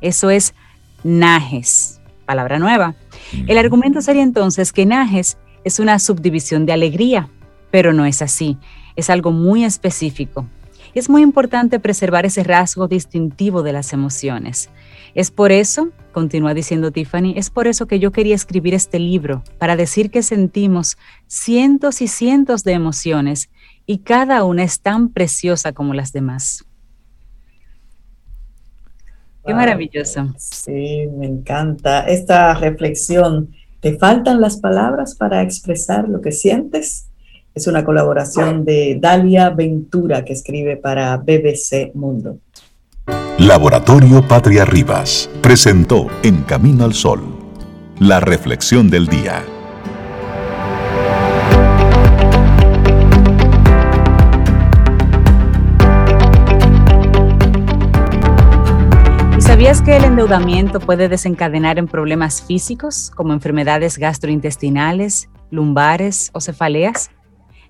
Eso 0.00 0.30
es 0.30 0.54
najes 1.02 1.99
palabra 2.30 2.60
nueva. 2.60 2.94
El 3.48 3.58
argumento 3.58 4.00
sería 4.00 4.22
entonces 4.22 4.72
que 4.72 4.86
Najes 4.86 5.36
es 5.64 5.80
una 5.80 5.98
subdivisión 5.98 6.64
de 6.64 6.72
alegría, 6.72 7.28
pero 7.72 7.92
no 7.92 8.04
es 8.04 8.22
así, 8.22 8.56
es 8.94 9.10
algo 9.10 9.32
muy 9.32 9.64
específico. 9.64 10.46
Es 10.94 11.10
muy 11.10 11.22
importante 11.22 11.80
preservar 11.80 12.26
ese 12.26 12.44
rasgo 12.44 12.86
distintivo 12.86 13.64
de 13.64 13.72
las 13.72 13.92
emociones. 13.92 14.70
Es 15.16 15.32
por 15.32 15.50
eso, 15.50 15.88
continúa 16.12 16.54
diciendo 16.54 16.92
Tiffany, 16.92 17.34
es 17.34 17.50
por 17.50 17.66
eso 17.66 17.86
que 17.86 17.98
yo 17.98 18.12
quería 18.12 18.36
escribir 18.36 18.74
este 18.74 19.00
libro, 19.00 19.42
para 19.58 19.74
decir 19.74 20.12
que 20.12 20.22
sentimos 20.22 20.98
cientos 21.26 22.00
y 22.00 22.06
cientos 22.06 22.62
de 22.62 22.74
emociones 22.74 23.50
y 23.86 23.98
cada 23.98 24.44
una 24.44 24.62
es 24.62 24.80
tan 24.80 25.08
preciosa 25.08 25.72
como 25.72 25.94
las 25.94 26.12
demás. 26.12 26.64
Qué 29.44 29.54
maravilloso. 29.54 30.28
Sí, 30.38 31.06
me 31.16 31.26
encanta 31.26 32.00
esta 32.02 32.54
reflexión. 32.54 33.50
¿Te 33.80 33.96
faltan 33.96 34.40
las 34.40 34.58
palabras 34.58 35.14
para 35.14 35.42
expresar 35.42 36.08
lo 36.08 36.20
que 36.20 36.32
sientes? 36.32 37.06
Es 37.54 37.66
una 37.66 37.84
colaboración 37.84 38.64
de 38.64 38.98
Dalia 39.00 39.50
Ventura 39.50 40.24
que 40.24 40.34
escribe 40.34 40.76
para 40.76 41.16
BBC 41.16 41.92
Mundo. 41.94 42.38
Laboratorio 43.38 44.26
Patria 44.28 44.64
Rivas 44.64 45.30
presentó 45.40 46.08
En 46.22 46.42
Camino 46.42 46.84
al 46.84 46.92
Sol, 46.92 47.22
la 47.98 48.20
reflexión 48.20 48.90
del 48.90 49.06
día. 49.06 49.42
¿Sabías 59.70 59.86
que 59.86 59.96
el 59.98 60.04
endeudamiento 60.04 60.80
puede 60.80 61.08
desencadenar 61.08 61.78
en 61.78 61.86
problemas 61.86 62.42
físicos 62.42 63.12
como 63.14 63.32
enfermedades 63.32 63.98
gastrointestinales, 63.98 65.30
lumbares 65.52 66.30
o 66.32 66.40
cefaleas? 66.40 67.12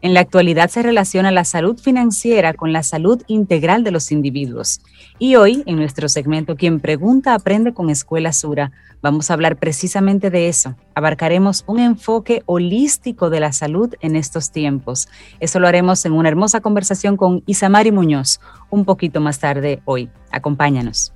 En 0.01 0.15
la 0.15 0.21
actualidad 0.21 0.71
se 0.71 0.81
relaciona 0.81 1.31
la 1.31 1.45
salud 1.45 1.79
financiera 1.79 2.55
con 2.55 2.73
la 2.73 2.83
salud 2.85 3.23
integral 3.27 3.85
de 3.85 3.91
los 3.91 4.13
individuos. 4.13 4.81
Y 5.19 5.37
hoy, 5.37 5.63
en 5.67 5.77
nuestro 5.77 6.09
segmento 6.09 6.57
Quien 6.57 6.81
Pregunta 6.81 7.35
Aprende 7.35 7.75
con 7.75 7.91
Escuela 7.91 8.33
Sura, 8.33 8.73
vamos 9.03 9.31
a 9.31 9.35
hablar 9.35 9.59
precisamente 9.59 10.31
de 10.31 10.49
eso. 10.49 10.77
Abarcaremos 10.95 11.65
un 11.67 11.81
enfoque 11.81 12.43
holístico 12.47 13.29
de 13.29 13.41
la 13.41 13.53
salud 13.53 13.95
en 14.01 14.17
estos 14.17 14.53
tiempos. 14.53 15.07
Eso 15.39 15.61
lo 15.61 15.69
haremos 15.69 16.03
en 16.07 16.13
una 16.13 16.31
hermosa 16.31 16.63
conversación 16.63 17.19
con 17.19 17.43
Isamari 17.45 17.93
Muñoz 17.93 18.41
un 18.71 18.87
poquito 18.87 19.21
más 19.21 19.39
tarde 19.39 19.83
hoy. 19.85 20.09
Acompáñanos. 20.33 21.13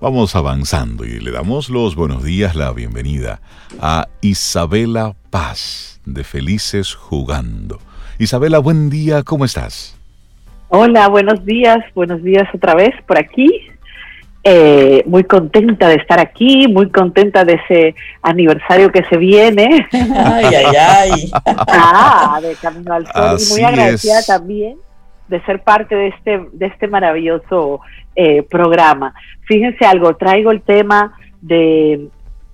Vamos 0.00 0.34
avanzando 0.34 1.04
y 1.04 1.20
le 1.20 1.30
damos 1.30 1.68
los 1.68 1.94
buenos 1.94 2.24
días, 2.24 2.56
la 2.56 2.72
bienvenida 2.72 3.42
a 3.82 4.08
Isabela 4.22 5.14
Paz 5.28 6.00
de 6.06 6.24
Felices 6.24 6.94
Jugando. 6.94 7.80
Isabela, 8.18 8.60
buen 8.60 8.88
día, 8.88 9.22
¿cómo 9.24 9.44
estás? 9.44 9.98
Hola, 10.68 11.06
buenos 11.08 11.44
días, 11.44 11.80
buenos 11.94 12.22
días 12.22 12.48
otra 12.54 12.74
vez 12.74 12.94
por 13.06 13.18
aquí. 13.18 13.68
Eh, 14.42 15.04
muy 15.04 15.24
contenta 15.24 15.88
de 15.88 15.96
estar 15.96 16.18
aquí, 16.18 16.66
muy 16.66 16.88
contenta 16.88 17.44
de 17.44 17.60
ese 17.62 17.94
aniversario 18.22 18.90
que 18.90 19.04
se 19.04 19.18
viene. 19.18 19.86
Ay, 19.92 20.46
ay, 20.46 20.76
ay. 20.78 21.30
ah, 21.44 22.40
de 22.40 22.54
Camino 22.54 22.94
al 22.94 23.06
Sol. 23.06 23.38
y 23.38 23.52
muy 23.52 23.64
agradecida 23.64 24.22
también 24.26 24.78
de 25.30 25.40
ser 25.42 25.62
parte 25.62 25.94
de 25.94 26.08
este, 26.08 26.46
de 26.52 26.66
este 26.66 26.88
maravilloso 26.88 27.80
eh, 28.16 28.42
programa. 28.42 29.14
Fíjense 29.46 29.86
algo, 29.86 30.14
traigo 30.16 30.50
el 30.50 30.60
tema 30.62 31.14
de 31.40 32.08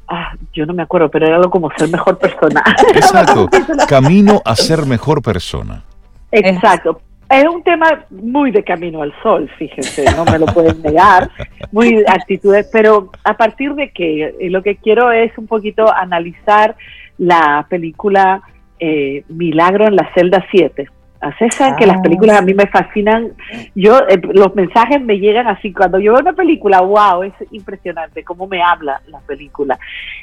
ah, 0.06 0.34
yo 0.52 0.66
no 0.66 0.74
me 0.74 0.82
acuerdo, 0.82 1.10
pero 1.10 1.26
era 1.26 1.36
algo 1.36 1.50
como 1.50 1.70
ser 1.76 1.88
mejor 1.88 2.18
persona. 2.18 2.62
Exacto, 2.94 3.48
camino 3.88 4.42
a 4.44 4.54
ser 4.54 4.84
mejor 4.86 5.22
persona. 5.22 5.82
Exacto. 6.30 7.00
Es 7.28 7.44
un 7.44 7.64
tema 7.64 8.04
muy 8.10 8.52
de 8.52 8.62
camino 8.62 9.02
al 9.02 9.12
sol, 9.20 9.50
fíjense, 9.58 10.04
no 10.14 10.24
me 10.24 10.38
lo 10.38 10.46
pueden 10.46 10.80
negar, 10.80 11.28
muy 11.72 12.04
actitudes, 12.06 12.68
pero 12.70 13.10
a 13.24 13.36
partir 13.36 13.74
de 13.74 13.90
que 13.90 14.36
lo 14.48 14.62
que 14.62 14.76
quiero 14.76 15.10
es 15.10 15.36
un 15.36 15.48
poquito 15.48 15.92
analizar 15.92 16.76
la 17.18 17.66
película 17.68 18.42
eh, 18.78 19.24
Milagro 19.28 19.88
en 19.88 19.96
la 19.96 20.08
celda 20.14 20.46
7 20.52 20.88
a 21.20 21.36
César, 21.38 21.76
que 21.76 21.86
las 21.86 22.00
películas 22.00 22.38
a 22.38 22.42
mí 22.42 22.54
me 22.54 22.66
fascinan. 22.66 23.32
Yo, 23.74 23.98
eh, 24.08 24.20
los 24.32 24.54
mensajes 24.54 25.00
me 25.00 25.18
llegan 25.18 25.46
así. 25.46 25.72
Cuando 25.72 25.98
yo 25.98 26.12
veo 26.12 26.22
una 26.22 26.32
película, 26.32 26.80
wow, 26.80 27.22
es 27.22 27.32
impresionante 27.50 28.22
cómo 28.24 28.46
me 28.46 28.62
habla 28.62 29.00
la 29.08 29.20
película. 29.20 29.78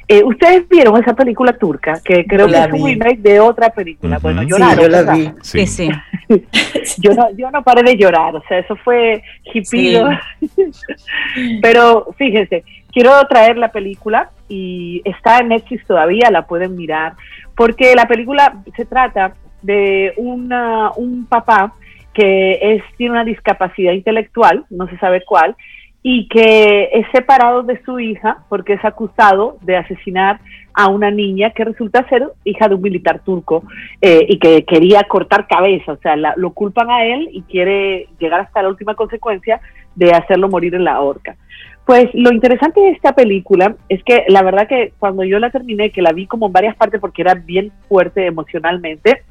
Eh, 0.08 0.24
Ustedes 0.24 0.68
vieron 0.70 1.02
esa 1.02 1.14
película 1.14 1.54
turca, 1.54 2.00
que 2.04 2.26
creo 2.26 2.48
que 2.48 2.58
es 2.58 2.72
un 2.72 2.88
remake 2.88 3.20
de 3.20 3.40
otra 3.40 3.70
película. 3.70 4.20
Bueno, 4.20 4.44
yo, 4.44 4.58
la 4.58 5.14
vi. 5.14 5.32
Sí, 5.42 5.66
sí. 5.66 5.90
yo, 7.00 7.14
no, 7.14 7.30
yo 7.36 7.52
no 7.52 7.64
paré 7.64 7.84
de 7.84 7.98
llorar, 7.98 8.36
o 8.36 8.44
sea, 8.48 8.60
eso 8.60 8.76
fue 8.78 9.24
hippie. 9.54 10.02
Pero 11.62 12.08
fíjense, 12.18 12.64
quiero 12.92 13.12
traer 13.28 13.58
la 13.58 13.72
película 13.72 14.30
y 14.48 15.02
está 15.06 15.40
en 15.40 15.50
Netflix 15.50 15.86
todavía, 15.86 16.30
la 16.32 16.46
pueden 16.46 16.76
mirar, 16.76 17.14
porque 17.56 17.96
la 17.96 18.08
película 18.08 18.56
se 18.76 18.86
trata 18.86 19.34
de 19.64 20.14
una, 20.18 20.92
un 20.96 21.26
papá 21.26 21.74
que 22.14 22.60
es, 22.62 22.84
tiene 22.98 23.14
una 23.14 23.24
discapacidad 23.24 23.94
intelectual, 23.94 24.66
no 24.70 24.88
se 24.88 24.98
sabe 25.00 25.24
cuál, 25.26 25.56
y 26.04 26.28
que 26.28 26.90
es 26.92 27.08
separado 27.14 27.64
de 27.64 27.82
su 27.84 28.00
hija 28.00 28.40
porque 28.50 28.74
es 28.74 28.86
acusado 28.86 29.58
de 29.62 29.78
asesinar 29.78 30.42
a 30.74 30.90
una 30.90 31.10
niña 31.10 31.52
que 31.52 31.64
resulta 31.64 32.08
ser 32.10 32.28
hija 32.44 32.68
de 32.68 32.76
un 32.76 32.82
militar 32.82 33.22
turco 33.24 33.64
eh, 34.02 34.26
y 34.28 34.38
que 34.38 34.66
quería 34.66 35.04
cortar 35.04 35.48
cabeza, 35.48 35.94
o 35.94 35.98
sea, 35.98 36.16
lo 36.16 36.52
culpan 36.52 36.90
a 36.90 37.06
él 37.06 37.30
y 37.32 37.44
quiere 37.44 38.10
llegar 38.20 38.42
hasta 38.42 38.62
la 38.62 38.70
última 38.70 38.96
consecuencia 38.96 39.62
de 39.96 40.12
hacerlo 40.12 40.50
morir 40.50 40.76
en 40.76 40.84
la 40.84 41.00
horca. 41.00 41.38
Pues 41.86 42.08
lo 42.14 42.32
interesante 42.32 42.80
de 42.80 42.92
esta 42.92 43.14
película 43.14 43.76
es 43.90 44.04
que 44.04 44.26
la 44.30 44.42
verdad 44.42 44.68
que 44.68 44.94
cuando 45.00 45.24
yo 45.24 45.40
la 45.40 45.52
terminé, 45.52 45.92
que 45.92 46.02
la 46.02 46.14
vi 46.14 46.28
como 46.28 46.48
en 46.48 46.54
varias 46.54 46.76
partes 46.76 47.00
porque 47.00 47.22
era 47.22 47.36
bien 47.36 47.72
fuerte 47.90 48.26
emocionalmente, 48.26 49.24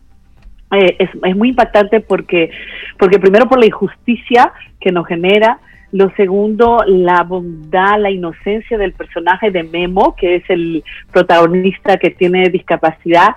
eh, 0.72 0.96
es, 0.98 1.36
muy 1.36 1.50
impactante 1.50 2.00
porque, 2.00 2.50
porque 2.98 3.18
primero 3.18 3.48
por 3.48 3.58
la 3.58 3.66
injusticia 3.66 4.52
que 4.80 4.92
nos 4.92 5.06
genera, 5.06 5.58
lo 5.92 6.10
segundo, 6.16 6.82
la 6.86 7.22
bondad, 7.22 7.98
la 7.98 8.10
inocencia 8.10 8.78
del 8.78 8.92
personaje 8.92 9.50
de 9.50 9.62
Memo, 9.62 10.16
que 10.16 10.36
es 10.36 10.44
el 10.48 10.82
protagonista 11.12 11.98
que 11.98 12.10
tiene 12.10 12.48
discapacidad, 12.48 13.34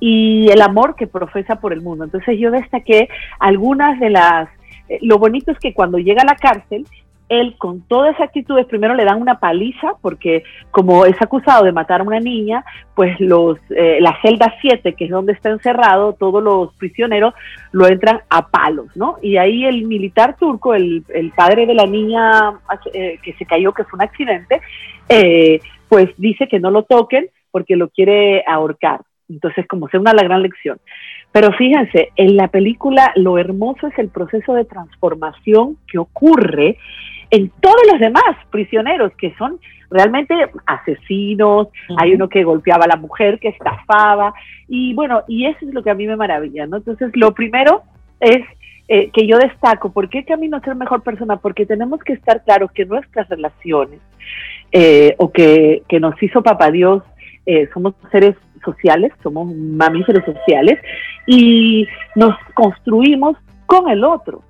y 0.00 0.50
el 0.50 0.60
amor 0.60 0.96
que 0.96 1.06
profesa 1.06 1.56
por 1.56 1.72
el 1.72 1.80
mundo. 1.80 2.04
Entonces 2.04 2.38
yo 2.38 2.50
destaqué 2.50 3.08
algunas 3.38 3.98
de 4.00 4.10
las... 4.10 4.48
Eh, 4.90 4.98
lo 5.00 5.18
bonito 5.18 5.50
es 5.50 5.58
que 5.58 5.72
cuando 5.72 5.98
llega 5.98 6.20
a 6.20 6.26
la 6.26 6.36
cárcel, 6.36 6.84
él 7.40 7.56
con 7.58 7.82
todas 7.82 8.14
esas 8.14 8.28
actitudes 8.28 8.66
primero 8.66 8.94
le 8.94 9.04
dan 9.04 9.20
una 9.20 9.38
paliza 9.38 9.94
porque 10.00 10.44
como 10.70 11.06
es 11.06 11.20
acusado 11.20 11.64
de 11.64 11.72
matar 11.72 12.00
a 12.00 12.04
una 12.04 12.20
niña, 12.20 12.64
pues 12.94 13.18
los 13.20 13.58
eh, 13.70 13.98
la 14.00 14.18
celda 14.22 14.54
7, 14.60 14.94
que 14.94 15.04
es 15.04 15.10
donde 15.10 15.32
está 15.32 15.50
encerrado, 15.50 16.14
todos 16.14 16.42
los 16.42 16.74
prisioneros 16.74 17.34
lo 17.72 17.86
entran 17.86 18.20
a 18.30 18.48
palos, 18.48 18.96
¿no? 18.96 19.18
Y 19.22 19.36
ahí 19.36 19.64
el 19.64 19.84
militar 19.86 20.36
turco, 20.38 20.74
el, 20.74 21.04
padre 21.36 21.66
de 21.66 21.74
la 21.74 21.86
niña 21.86 22.54
eh, 22.92 23.18
que 23.22 23.32
se 23.34 23.46
cayó, 23.46 23.72
que 23.72 23.84
fue 23.84 23.98
un 23.98 24.02
accidente, 24.02 24.60
eh, 25.08 25.60
pues 25.88 26.10
dice 26.16 26.48
que 26.48 26.60
no 26.60 26.70
lo 26.70 26.84
toquen 26.84 27.28
porque 27.50 27.76
lo 27.76 27.88
quiere 27.88 28.44
ahorcar. 28.46 29.00
Entonces, 29.28 29.66
como 29.66 29.88
sea 29.88 30.00
una 30.00 30.12
la 30.12 30.22
gran 30.22 30.42
lección. 30.42 30.78
Pero 31.32 31.52
fíjense, 31.52 32.10
en 32.16 32.36
la 32.36 32.48
película 32.48 33.12
lo 33.16 33.38
hermoso 33.38 33.88
es 33.88 33.98
el 33.98 34.08
proceso 34.08 34.54
de 34.54 34.64
transformación 34.64 35.76
que 35.88 35.98
ocurre 35.98 36.78
en 37.34 37.50
todos 37.60 37.80
los 37.90 37.98
demás 37.98 38.22
prisioneros 38.50 39.12
que 39.16 39.34
son 39.34 39.58
realmente 39.90 40.34
asesinos, 40.66 41.68
hay 41.96 42.14
uno 42.14 42.28
que 42.28 42.44
golpeaba 42.44 42.84
a 42.84 42.88
la 42.88 42.96
mujer, 42.96 43.40
que 43.40 43.48
estafaba, 43.48 44.32
y 44.68 44.94
bueno, 44.94 45.22
y 45.26 45.46
eso 45.46 45.58
es 45.62 45.74
lo 45.74 45.82
que 45.82 45.90
a 45.90 45.94
mí 45.94 46.06
me 46.06 46.16
maravilla, 46.16 46.66
¿no? 46.66 46.76
Entonces, 46.76 47.10
lo 47.14 47.34
primero 47.34 47.82
es 48.20 48.44
eh, 48.86 49.10
que 49.10 49.26
yo 49.26 49.38
destaco, 49.38 49.92
¿por 49.92 50.08
qué 50.08 50.24
camino 50.24 50.56
a 50.56 50.60
ser 50.60 50.76
mejor 50.76 51.02
persona? 51.02 51.36
Porque 51.38 51.66
tenemos 51.66 52.00
que 52.04 52.12
estar 52.12 52.44
claros 52.44 52.70
que 52.70 52.84
nuestras 52.84 53.28
relaciones, 53.28 54.00
eh, 54.70 55.16
o 55.18 55.32
que, 55.32 55.82
que, 55.88 55.98
nos 55.98 56.20
hizo 56.22 56.40
Papá 56.40 56.70
Dios, 56.70 57.02
eh, 57.46 57.68
somos 57.74 57.94
seres 58.12 58.36
sociales, 58.64 59.10
somos 59.24 59.52
mamíferos 59.52 60.24
sociales, 60.24 60.78
y 61.26 61.88
nos 62.14 62.36
construimos 62.54 63.36
con 63.66 63.88
el 63.90 64.04
otro. 64.04 64.42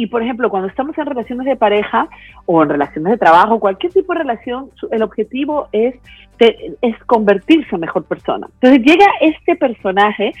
Y 0.00 0.06
por 0.06 0.22
ejemplo, 0.22 0.48
cuando 0.48 0.66
estamos 0.66 0.96
en 0.96 1.04
relaciones 1.04 1.44
de 1.44 1.56
pareja 1.56 2.08
o 2.46 2.62
en 2.62 2.70
relaciones 2.70 3.10
de 3.12 3.18
trabajo, 3.18 3.60
cualquier 3.60 3.92
tipo 3.92 4.14
de 4.14 4.20
relación, 4.20 4.70
el 4.92 5.02
objetivo 5.02 5.68
es, 5.72 5.94
es 6.38 7.04
convertirse 7.04 7.74
en 7.74 7.82
mejor 7.82 8.04
persona. 8.04 8.48
Entonces 8.54 8.80
llega 8.82 9.04
este 9.20 9.56
personaje 9.56 10.32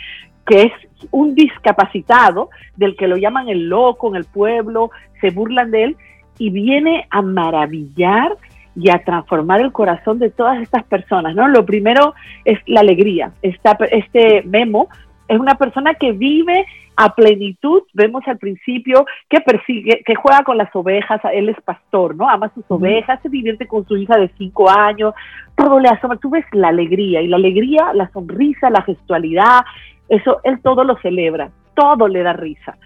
que 0.46 0.62
es 0.62 0.72
un 1.10 1.34
discapacitado, 1.34 2.48
del 2.78 2.96
que 2.96 3.06
lo 3.06 3.18
llaman 3.18 3.50
el 3.50 3.68
loco 3.68 4.08
en 4.08 4.16
el 4.16 4.24
pueblo, 4.24 4.92
se 5.20 5.28
burlan 5.28 5.70
de 5.70 5.84
él, 5.84 5.96
y 6.38 6.48
viene 6.48 7.06
a 7.10 7.20
maravillar 7.20 8.38
y 8.74 8.88
a 8.88 9.04
transformar 9.04 9.60
el 9.60 9.72
corazón 9.72 10.18
de 10.18 10.30
todas 10.30 10.62
estas 10.62 10.84
personas, 10.84 11.34
¿no? 11.34 11.48
Lo 11.48 11.66
primero 11.66 12.14
es 12.46 12.58
la 12.64 12.80
alegría. 12.80 13.32
este 13.42 14.42
memo 14.44 14.88
es 15.28 15.38
una 15.38 15.56
persona 15.56 15.92
que 15.92 16.12
vive 16.12 16.64
a 16.96 17.14
plenitud. 17.14 17.82
Vemos 17.94 18.22
al 18.26 18.38
principio 18.38 19.06
que 19.28 19.40
persigue, 19.40 20.02
que 20.04 20.14
juega 20.14 20.42
con 20.42 20.58
las 20.58 20.74
ovejas, 20.74 21.20
él 21.32 21.48
es 21.48 21.60
pastor, 21.62 22.14
¿no? 22.14 22.28
Ama 22.28 22.50
sus 22.54 22.64
ovejas, 22.68 23.20
se 23.22 23.28
divierte 23.28 23.66
con 23.66 23.86
su 23.86 23.96
hija 23.96 24.16
de 24.16 24.30
cinco 24.36 24.70
años, 24.70 25.14
todo 25.56 25.78
le 25.80 25.88
asoma. 25.88 26.16
Tú 26.16 26.30
ves 26.30 26.44
la 26.52 26.68
alegría 26.68 27.22
y 27.22 27.28
la 27.28 27.36
alegría, 27.36 27.92
la 27.94 28.10
sonrisa, 28.10 28.70
la 28.70 28.82
gestualidad, 28.82 29.60
eso 30.08 30.40
él 30.44 30.60
todo 30.62 30.84
lo 30.84 30.96
celebra, 30.98 31.50
todo 31.74 32.08
le 32.08 32.22
da 32.22 32.32
risa. 32.32 32.76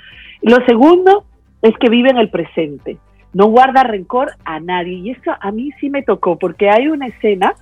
Lo 0.43 0.57
segundo 0.67 1.25
es 1.63 1.77
que 1.79 1.89
vive 1.89 2.11
en 2.11 2.19
el 2.19 2.29
presente, 2.29 2.99
no 3.33 3.47
guarda 3.47 3.83
rencor 3.83 4.33
a 4.45 4.61
nadie. 4.61 4.95
Y 4.95 5.11
eso 5.11 5.33
a 5.41 5.51
mí 5.51 5.71
sí 5.81 5.91
me 5.91 6.03
tocó, 6.03 6.39
porque 6.39 6.71
hay 6.71 6.89
una 6.89 7.07
escena 7.07 7.55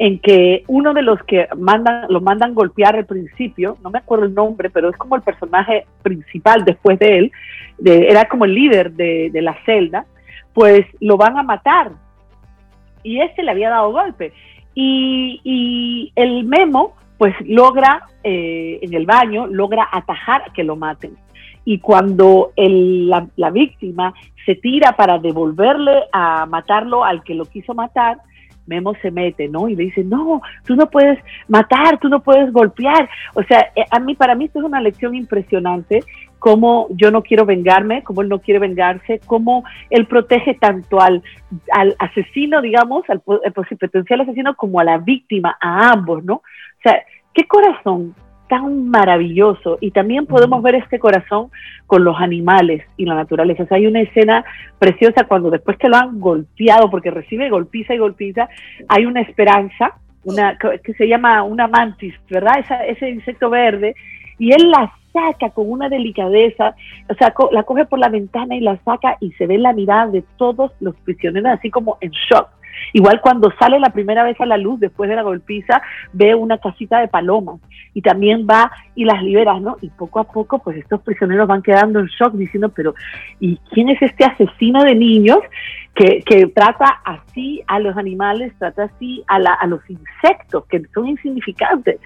en 0.00 0.18
que 0.18 0.64
uno 0.66 0.94
de 0.94 1.02
los 1.02 1.22
que 1.24 1.46
mandan, 1.58 2.06
lo 2.08 2.22
mandan 2.22 2.54
golpear 2.54 2.96
al 2.96 3.04
principio, 3.04 3.76
no 3.82 3.90
me 3.90 3.98
acuerdo 3.98 4.24
el 4.24 4.34
nombre, 4.34 4.70
pero 4.70 4.88
es 4.88 4.96
como 4.96 5.14
el 5.14 5.20
personaje 5.20 5.84
principal 6.02 6.64
después 6.64 6.98
de 6.98 7.18
él, 7.18 7.32
era 7.84 8.26
como 8.26 8.46
el 8.46 8.54
líder 8.54 8.92
de, 8.92 9.30
la 9.42 9.54
celda, 9.66 10.06
pues 10.54 10.86
lo 11.00 11.18
van 11.18 11.36
a 11.36 11.42
matar. 11.42 11.92
Y 13.02 13.20
este 13.20 13.42
le 13.42 13.50
había 13.50 13.68
dado 13.68 13.92
golpe. 13.92 14.32
Y, 14.74 16.10
el 16.16 16.44
memo, 16.44 16.94
pues 17.18 17.34
logra, 17.44 18.06
eh, 18.24 18.78
en 18.80 18.94
el 18.94 19.04
baño, 19.04 19.48
logra 19.48 19.86
atajar 19.92 20.50
que 20.54 20.64
lo 20.64 20.76
maten. 20.76 21.14
Y 21.66 21.78
cuando 21.78 22.52
la, 22.56 23.26
la 23.36 23.50
víctima 23.50 24.14
se 24.46 24.54
tira 24.54 24.92
para 24.92 25.18
devolverle 25.18 26.04
a 26.10 26.46
matarlo 26.46 27.04
al 27.04 27.22
que 27.22 27.34
lo 27.34 27.44
quiso 27.44 27.74
matar, 27.74 28.16
Memo 28.70 28.94
se 29.02 29.10
mete, 29.10 29.48
¿no? 29.48 29.68
Y 29.68 29.74
le 29.74 29.84
dice, 29.84 30.04
no, 30.04 30.40
tú 30.64 30.76
no 30.76 30.88
puedes 30.88 31.18
matar, 31.48 31.98
tú 31.98 32.08
no 32.08 32.22
puedes 32.22 32.52
golpear. 32.52 33.08
O 33.34 33.42
sea, 33.42 33.72
eh, 33.74 33.84
a 33.90 33.98
mí, 33.98 34.14
para 34.14 34.34
mí 34.34 34.44
esto 34.46 34.60
es 34.60 34.64
una 34.64 34.80
lección 34.80 35.14
impresionante, 35.14 36.04
cómo 36.38 36.86
yo 36.90 37.10
no 37.10 37.22
quiero 37.22 37.44
vengarme, 37.44 38.02
cómo 38.04 38.22
él 38.22 38.28
no 38.28 38.38
quiere 38.38 38.60
vengarse, 38.60 39.20
cómo 39.26 39.64
él 39.90 40.06
protege 40.06 40.54
tanto 40.54 41.00
al, 41.00 41.22
al 41.72 41.96
asesino, 41.98 42.62
digamos, 42.62 43.04
al, 43.10 43.20
al 43.44 43.52
potencial 43.52 44.20
asesino, 44.20 44.54
como 44.54 44.80
a 44.80 44.84
la 44.84 44.98
víctima, 44.98 45.58
a 45.60 45.90
ambos, 45.90 46.24
¿no? 46.24 46.36
O 46.36 46.82
sea, 46.82 47.02
qué 47.34 47.46
corazón 47.46 48.14
tan 48.50 48.88
maravilloso 48.88 49.78
y 49.80 49.92
también 49.92 50.26
podemos 50.26 50.60
ver 50.60 50.74
este 50.74 50.98
corazón 50.98 51.50
con 51.86 52.02
los 52.02 52.20
animales 52.20 52.84
y 52.96 53.06
la 53.06 53.14
naturaleza. 53.14 53.62
O 53.62 53.66
sea, 53.66 53.76
hay 53.76 53.86
una 53.86 54.00
escena 54.00 54.44
preciosa 54.78 55.24
cuando 55.24 55.50
después 55.50 55.78
que 55.78 55.88
lo 55.88 55.96
han 55.96 56.20
golpeado, 56.20 56.90
porque 56.90 57.12
recibe 57.12 57.48
golpiza 57.48 57.94
y 57.94 57.98
golpiza, 57.98 58.48
hay 58.88 59.06
una 59.06 59.20
esperanza, 59.20 59.94
una 60.24 60.58
que 60.58 60.92
se 60.94 61.06
llama 61.06 61.44
una 61.44 61.68
mantis, 61.68 62.12
¿verdad? 62.28 62.64
ese 62.88 63.08
insecto 63.08 63.50
verde, 63.50 63.94
y 64.38 64.52
él 64.52 64.68
la 64.68 64.92
saca 65.12 65.50
con 65.50 65.70
una 65.70 65.88
delicadeza, 65.88 66.74
o 67.08 67.14
sea, 67.14 67.32
la 67.52 67.62
coge 67.62 67.84
por 67.84 68.00
la 68.00 68.08
ventana 68.08 68.56
y 68.56 68.60
la 68.60 68.78
saca 68.84 69.16
y 69.20 69.30
se 69.32 69.46
ve 69.46 69.58
la 69.58 69.72
mirada 69.72 70.08
de 70.08 70.24
todos 70.36 70.72
los 70.80 70.96
prisioneros 70.96 71.52
así 71.52 71.70
como 71.70 71.98
en 72.00 72.10
shock 72.10 72.48
Igual 72.92 73.20
cuando 73.20 73.52
sale 73.58 73.78
la 73.78 73.90
primera 73.90 74.24
vez 74.24 74.40
a 74.40 74.46
la 74.46 74.56
luz 74.56 74.80
después 74.80 75.08
de 75.08 75.16
la 75.16 75.22
golpiza, 75.22 75.82
ve 76.12 76.34
una 76.34 76.58
casita 76.58 77.00
de 77.00 77.08
palomas 77.08 77.60
y 77.94 78.02
también 78.02 78.46
va 78.48 78.70
y 78.94 79.04
las 79.04 79.22
libera, 79.22 79.58
¿no? 79.60 79.76
Y 79.80 79.90
poco 79.90 80.20
a 80.20 80.24
poco, 80.24 80.58
pues 80.58 80.76
estos 80.76 81.00
prisioneros 81.02 81.48
van 81.48 81.62
quedando 81.62 82.00
en 82.00 82.06
shock 82.06 82.34
diciendo, 82.34 82.68
pero 82.70 82.94
¿y 83.38 83.56
quién 83.72 83.88
es 83.90 84.00
este 84.02 84.24
asesino 84.24 84.82
de 84.84 84.94
niños 84.94 85.38
que, 85.94 86.22
trata 86.54 87.00
así 87.04 87.62
a 87.66 87.78
los 87.78 87.96
animales, 87.96 88.52
trata 88.58 88.84
así 88.84 89.22
a, 89.28 89.36
a 89.36 89.66
los 89.66 89.80
insectos, 89.90 90.64
que 90.66 90.82
son 90.94 91.08
insignificantes? 91.08 91.98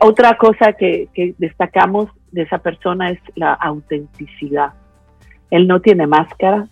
Otra 0.00 0.36
cosa 0.36 0.72
que, 0.72 1.08
que 1.12 1.34
destacamos 1.38 2.08
de 2.30 2.42
esa 2.42 2.58
persona 2.58 3.10
es 3.10 3.18
la 3.34 3.52
autenticidad. 3.52 4.72
Él 5.50 5.66
no 5.68 5.80
tiene 5.80 6.06
máscara, 6.06 6.66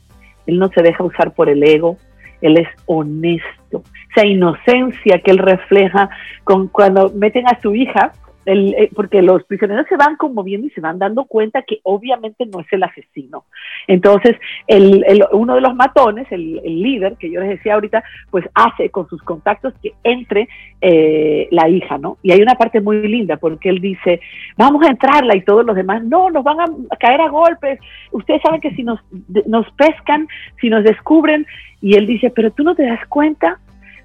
él 0.47 0.59
no 0.59 0.69
se 0.69 0.83
deja 0.83 1.05
usar 1.05 1.35
por 1.35 1.49
el 1.49 1.63
ego, 1.63 1.99
él 2.41 2.59
es 2.59 2.69
honesto. 2.87 3.83
Esa 4.11 4.27
inocencia 4.27 5.21
que 5.21 5.31
él 5.31 5.39
refleja 5.39 6.11
con 6.45 6.69
cuando 6.69 7.11
meten 7.15 7.47
a 7.47 7.61
su 7.61 7.75
hija 7.75 8.13
eh, 8.51 8.91
porque 8.97 9.23
los 9.23 9.45
prisioneros 9.45 9.87
se 9.89 9.97
van 9.97 10.17
conmoviendo 10.17 10.67
y 10.67 10.71
se 10.71 10.81
van 10.81 10.99
dando 10.99 11.25
cuenta 11.25 11.63
que 11.63 11.79
obviamente 11.85 12.47
no 12.47 12.61
es 12.61 12.67
el 12.73 12.83
asesino. 12.83 13.45
Entonces, 13.87 14.37
el, 14.67 15.05
uno 15.33 15.55
de 15.55 15.61
los 15.61 15.75
matones, 15.75 16.27
el, 16.31 16.61
líder 16.65 17.17
que 17.17 17.31
yo 17.31 17.41
les 17.41 17.51
decía 17.51 17.75
ahorita, 17.75 18.03
pues 18.31 18.45
hace 18.55 18.91
con 18.91 19.09
sus 19.09 19.23
contactos 19.23 19.75
que 19.83 19.93
entre 20.03 20.49
eh, 20.81 21.47
la 21.51 21.69
hija, 21.69 21.99
¿no? 21.99 22.19
Y 22.23 22.33
hay 22.33 22.43
una 22.43 22.55
parte 22.55 22.81
muy 22.81 23.07
linda 23.07 23.37
porque 23.37 23.69
él 23.69 23.81
dice, 23.81 24.21
vamos 24.57 24.85
a 24.85 24.91
entrarla 24.91 25.37
y 25.37 25.43
todos 25.43 25.65
los 25.65 25.77
demás, 25.77 26.03
no, 26.03 26.31
nos 26.31 26.43
van 26.43 26.61
a 26.61 26.97
caer 26.97 27.21
a 27.21 27.29
golpes. 27.29 27.79
Ustedes 28.11 28.43
saben 28.43 28.61
que 28.61 28.75
si 28.75 28.83
nos, 28.83 29.01
nos 29.47 29.71
pescan, 29.73 30.27
si 30.61 30.69
nos 30.71 30.83
descubren, 30.83 31.47
y 31.81 31.95
él 31.95 32.07
dice, 32.07 32.31
pero 32.31 32.51
tú 32.51 32.65
no 32.65 32.75
te 32.75 32.85
das 32.85 33.07
cuenta. 33.09 33.59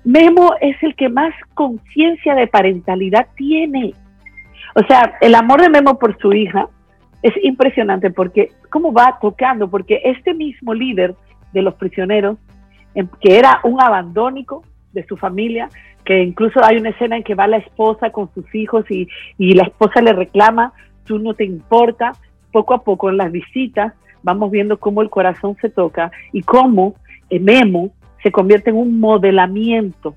Memo 0.04 0.54
es 0.62 0.82
el 0.84 0.96
que 0.96 1.10
más 1.10 1.34
conciencia 1.56 2.36
de 2.36 2.48
parentalidad 2.48 3.28
tiene 3.36 3.94
o 4.76 4.84
sea, 4.88 5.18
el 5.22 5.36
amor 5.36 5.62
de 5.62 5.70
Memo 5.70 5.98
por 5.98 6.18
su 6.20 6.34
hija 6.34 6.68
es 7.22 7.34
impresionante 7.44 8.12
porque 8.12 8.52
cómo 8.70 8.92
va 8.92 9.18
tocando, 9.22 9.70
porque 9.70 10.02
este 10.04 10.34
mismo 10.34 10.74
líder 10.74 11.16
de 11.54 11.62
los 11.62 11.76
prisioneros, 11.76 12.38
em, 12.94 13.08
que 13.22 13.40
era 13.40 13.62
un 13.64 13.82
abandónico 13.82 14.64
de 14.92 15.06
su 15.08 15.16
familia, 15.16 15.70
que 16.04 16.22
incluso 16.22 16.64
hay 16.64 16.76
una 16.78 16.90
escena 16.90 17.16
en 17.16 17.24
que 17.24 17.36
va 17.36 17.48
la 17.48 17.58
esposa 17.58 18.12
con 18.12 18.30
sus 18.34 18.54
hijos 18.54 18.86
y, 18.92 19.08
la 19.38 19.64
esposa 19.64 20.02
le 20.02 20.12
reclama, 20.12 20.74
tú 21.06 21.20
no 21.20 21.34
te 21.34 21.46
importa, 21.46 22.12
poco 22.52 22.74
a 22.74 22.84
poco 22.84 23.10
en 23.10 23.18
las 23.18 23.32
visitas 23.32 23.94
vamos 24.24 24.52
viendo 24.52 24.80
cómo 24.80 25.02
el 25.02 25.10
corazón 25.10 25.56
se 25.62 25.70
toca 25.70 26.12
y 26.34 26.42
cómo 26.42 26.96
eh, 27.30 27.40
Memo 27.40 27.92
se 28.24 28.32
convierte 28.32 28.72
en 28.72 28.78
un 28.78 29.00
modelamiento. 29.00 30.16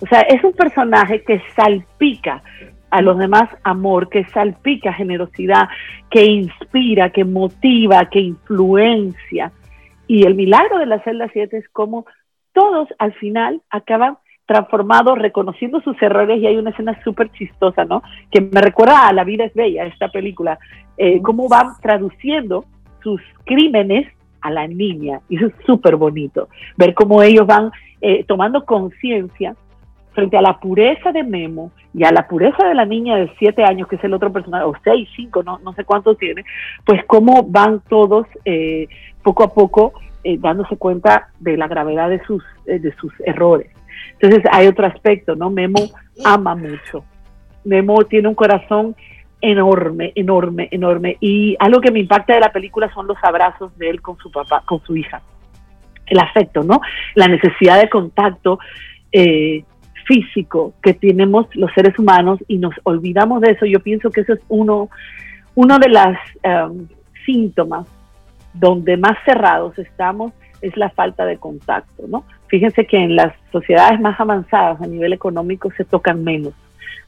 O 0.00 0.06
sea, 0.06 0.20
es 0.22 0.42
un 0.42 0.52
personaje 0.52 1.22
que 1.22 1.40
salpica 1.54 2.42
a 2.90 3.02
los 3.02 3.18
demás 3.18 3.48
amor, 3.64 4.08
que 4.08 4.24
salpica 4.26 4.92
generosidad, 4.92 5.68
que 6.10 6.24
inspira, 6.24 7.10
que 7.10 7.24
motiva, 7.24 8.08
que 8.08 8.20
influencia. 8.20 9.52
Y 10.06 10.24
el 10.26 10.34
milagro 10.34 10.78
de 10.78 10.86
la 10.86 11.02
celda 11.02 11.28
7 11.32 11.56
es 11.56 11.68
como 11.70 12.06
todos 12.52 12.88
al 12.98 13.12
final 13.14 13.62
acaban 13.70 14.18
transformados, 14.46 15.18
reconociendo 15.18 15.80
sus 15.80 16.00
errores 16.02 16.38
y 16.40 16.46
hay 16.46 16.56
una 16.56 16.70
escena 16.70 17.02
súper 17.02 17.30
chistosa, 17.32 17.84
¿no? 17.84 18.02
Que 18.30 18.40
me 18.40 18.60
recuerda 18.60 19.08
a 19.08 19.12
La 19.12 19.24
vida 19.24 19.44
es 19.44 19.54
bella, 19.54 19.86
esta 19.86 20.08
película, 20.08 20.58
eh, 20.96 21.20
cómo 21.22 21.48
van 21.48 21.72
traduciendo 21.80 22.64
sus 23.02 23.20
crímenes 23.44 24.06
a 24.40 24.50
la 24.50 24.66
niña. 24.66 25.20
Y 25.28 25.36
eso 25.36 25.46
es 25.46 25.54
súper 25.66 25.96
bonito, 25.96 26.48
ver 26.76 26.94
cómo 26.94 27.22
ellos 27.22 27.46
van 27.46 27.70
eh, 28.00 28.24
tomando 28.24 28.64
conciencia 28.64 29.56
frente 30.14 30.36
a 30.36 30.42
la 30.42 30.58
pureza 30.58 31.12
de 31.12 31.22
Memo 31.22 31.72
y 31.92 32.04
a 32.04 32.12
la 32.12 32.26
pureza 32.26 32.66
de 32.66 32.74
la 32.74 32.84
niña 32.84 33.16
de 33.16 33.30
siete 33.38 33.64
años, 33.64 33.88
que 33.88 33.96
es 33.96 34.04
el 34.04 34.14
otro 34.14 34.32
personaje, 34.32 34.64
o 34.64 34.74
seis, 34.82 35.08
cinco, 35.14 35.42
no, 35.42 35.58
no 35.58 35.72
sé 35.74 35.84
cuánto 35.84 36.14
tiene, 36.14 36.44
pues 36.84 37.02
cómo 37.06 37.42
van 37.42 37.82
todos 37.88 38.26
eh, 38.44 38.88
poco 39.22 39.44
a 39.44 39.52
poco 39.52 39.92
eh, 40.22 40.38
dándose 40.38 40.76
cuenta 40.76 41.28
de 41.40 41.56
la 41.56 41.68
gravedad 41.68 42.08
de 42.08 42.22
sus, 42.24 42.42
eh, 42.66 42.78
de 42.78 42.94
sus 42.96 43.12
errores. 43.26 43.68
Entonces 44.12 44.42
hay 44.50 44.66
otro 44.66 44.86
aspecto, 44.86 45.36
¿no? 45.36 45.50
Memo 45.50 45.80
ama 46.24 46.54
mucho. 46.54 47.04
Memo 47.64 48.04
tiene 48.04 48.28
un 48.28 48.34
corazón 48.34 48.96
enorme, 49.40 50.12
enorme, 50.14 50.68
enorme. 50.70 51.18
Y 51.20 51.56
algo 51.58 51.80
que 51.80 51.90
me 51.90 52.00
impacta 52.00 52.34
de 52.34 52.40
la 52.40 52.52
película 52.52 52.90
son 52.94 53.06
los 53.06 53.18
abrazos 53.22 53.76
de 53.76 53.90
él 53.90 54.00
con 54.00 54.16
su 54.16 54.30
papá, 54.30 54.62
con 54.64 54.82
su 54.84 54.96
hija. 54.96 55.20
El 56.06 56.18
afecto, 56.18 56.62
¿no? 56.62 56.80
La 57.14 57.28
necesidad 57.28 57.80
de 57.80 57.90
contacto. 57.90 58.58
Eh, 59.12 59.64
físico 60.04 60.74
que 60.82 60.94
tenemos 60.94 61.46
los 61.54 61.72
seres 61.72 61.98
humanos 61.98 62.38
y 62.48 62.58
nos 62.58 62.74
olvidamos 62.84 63.40
de 63.40 63.52
eso, 63.52 63.66
yo 63.66 63.80
pienso 63.80 64.10
que 64.10 64.22
eso 64.22 64.34
es 64.34 64.40
uno, 64.48 64.88
uno 65.54 65.78
de 65.78 65.88
los 65.88 66.16
em, 66.42 66.86
síntomas 67.24 67.86
donde 68.52 68.96
más 68.96 69.16
cerrados 69.24 69.78
estamos 69.78 70.32
es 70.60 70.76
la 70.76 70.90
falta 70.90 71.24
de 71.26 71.36
contacto, 71.36 72.06
¿no? 72.08 72.24
Fíjense 72.46 72.86
que 72.86 72.96
en 72.96 73.16
las 73.16 73.34
sociedades 73.52 74.00
más 74.00 74.18
avanzadas 74.18 74.80
a 74.80 74.86
nivel 74.86 75.12
económico 75.12 75.70
se 75.76 75.84
tocan 75.84 76.22
menos, 76.22 76.54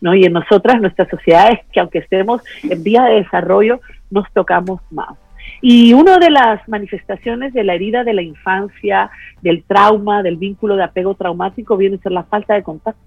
¿no? 0.00 0.14
Y 0.14 0.24
en 0.24 0.32
nosotras, 0.32 0.80
nuestras 0.80 1.08
sociedades, 1.08 1.60
que 1.72 1.80
aunque 1.80 1.98
estemos 1.98 2.42
en 2.64 2.82
vía 2.82 3.04
de 3.04 3.22
desarrollo, 3.22 3.80
nos 4.10 4.30
tocamos 4.32 4.80
más. 4.90 5.16
Y 5.60 5.92
una 5.94 6.18
de 6.18 6.30
las 6.30 6.66
manifestaciones 6.68 7.52
de 7.52 7.64
la 7.64 7.74
herida 7.74 8.04
de 8.04 8.14
la 8.14 8.22
infancia, 8.22 9.10
del 9.42 9.62
trauma, 9.64 10.22
del 10.22 10.36
vínculo 10.36 10.76
de 10.76 10.84
apego 10.84 11.14
traumático, 11.14 11.76
viene 11.76 11.96
a 11.96 12.00
ser 12.00 12.12
la 12.12 12.24
falta 12.24 12.54
de 12.54 12.62
contacto. 12.62 13.00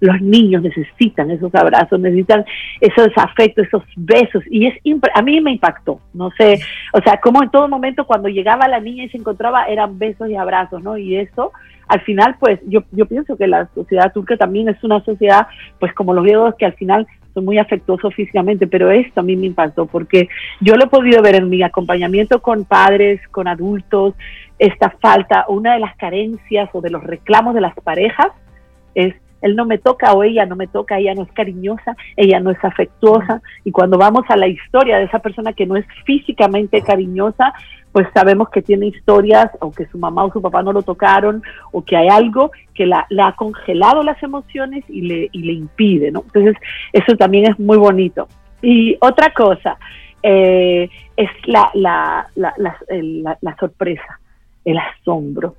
Los 0.00 0.20
niños 0.20 0.62
necesitan 0.62 1.30
esos 1.30 1.52
abrazos, 1.54 1.98
necesitan 1.98 2.44
esos 2.80 3.08
afectos, 3.16 3.66
esos 3.66 3.82
besos. 3.96 4.44
Y 4.48 4.66
es 4.66 4.74
a 5.14 5.22
mí 5.22 5.40
me 5.40 5.52
impactó, 5.52 6.00
no 6.14 6.30
sé, 6.38 6.60
o 6.92 7.00
sea, 7.02 7.18
como 7.20 7.42
en 7.42 7.50
todo 7.50 7.68
momento 7.68 8.06
cuando 8.06 8.28
llegaba 8.28 8.68
la 8.68 8.78
niña 8.78 9.04
y 9.04 9.08
se 9.08 9.18
encontraba 9.18 9.64
eran 9.64 9.98
besos 9.98 10.30
y 10.30 10.36
abrazos, 10.36 10.82
¿no? 10.82 10.96
Y 10.96 11.16
eso, 11.16 11.52
al 11.88 12.00
final, 12.02 12.36
pues 12.38 12.60
yo, 12.66 12.84
yo 12.92 13.06
pienso 13.06 13.36
que 13.36 13.46
la 13.46 13.68
sociedad 13.74 14.12
turca 14.12 14.36
también 14.36 14.68
es 14.68 14.82
una 14.84 15.02
sociedad, 15.04 15.46
pues 15.80 15.92
como 15.94 16.14
los 16.14 16.24
griegos, 16.24 16.54
que 16.56 16.66
al 16.66 16.74
final 16.74 17.06
muy 17.40 17.58
afectuoso 17.58 18.10
físicamente, 18.10 18.66
pero 18.66 18.90
esto 18.90 19.20
a 19.20 19.22
mí 19.22 19.36
me 19.36 19.46
impactó 19.46 19.86
porque 19.86 20.28
yo 20.60 20.74
lo 20.74 20.84
he 20.84 20.88
podido 20.88 21.22
ver 21.22 21.36
en 21.36 21.48
mi 21.48 21.62
acompañamiento 21.62 22.40
con 22.40 22.64
padres, 22.64 23.20
con 23.30 23.48
adultos, 23.48 24.14
esta 24.58 24.90
falta, 24.90 25.44
una 25.48 25.74
de 25.74 25.80
las 25.80 25.96
carencias 25.96 26.68
o 26.72 26.80
de 26.80 26.90
los 26.90 27.02
reclamos 27.04 27.54
de 27.54 27.60
las 27.60 27.74
parejas 27.74 28.28
es 28.94 29.14
él 29.42 29.56
no 29.56 29.64
me 29.64 29.78
toca 29.78 30.12
o 30.12 30.22
ella 30.22 30.46
no 30.46 30.56
me 30.56 30.66
toca, 30.66 30.98
ella 30.98 31.14
no 31.14 31.22
es 31.22 31.32
cariñosa, 31.32 31.96
ella 32.16 32.40
no 32.40 32.50
es 32.50 32.62
afectuosa. 32.64 33.40
Y 33.64 33.70
cuando 33.70 33.98
vamos 33.98 34.24
a 34.28 34.36
la 34.36 34.48
historia 34.48 34.98
de 34.98 35.04
esa 35.04 35.20
persona 35.20 35.52
que 35.52 35.66
no 35.66 35.76
es 35.76 35.86
físicamente 36.04 36.82
cariñosa, 36.82 37.52
pues 37.92 38.06
sabemos 38.14 38.48
que 38.50 38.62
tiene 38.62 38.86
historias 38.86 39.50
o 39.60 39.70
que 39.70 39.86
su 39.86 39.98
mamá 39.98 40.24
o 40.24 40.32
su 40.32 40.42
papá 40.42 40.62
no 40.62 40.72
lo 40.72 40.82
tocaron 40.82 41.42
o 41.72 41.84
que 41.84 41.96
hay 41.96 42.08
algo 42.08 42.50
que 42.74 42.86
la, 42.86 43.06
ha 43.22 43.32
congelado 43.34 44.02
las 44.02 44.22
emociones 44.22 44.84
y 44.88 45.02
le, 45.02 45.28
y 45.32 45.42
le 45.42 45.52
impide, 45.52 46.10
¿no? 46.10 46.22
Entonces, 46.26 46.56
eso 46.92 47.16
también 47.16 47.50
es 47.50 47.58
muy 47.58 47.78
bonito. 47.78 48.28
Y 48.62 48.96
otra 49.00 49.32
cosa 49.32 49.78
eh, 50.22 50.88
es 51.16 51.30
la, 51.46 51.70
la, 51.74 53.56
sorpresa, 53.58 54.20
el 54.64 54.78
asombro. 54.78 55.56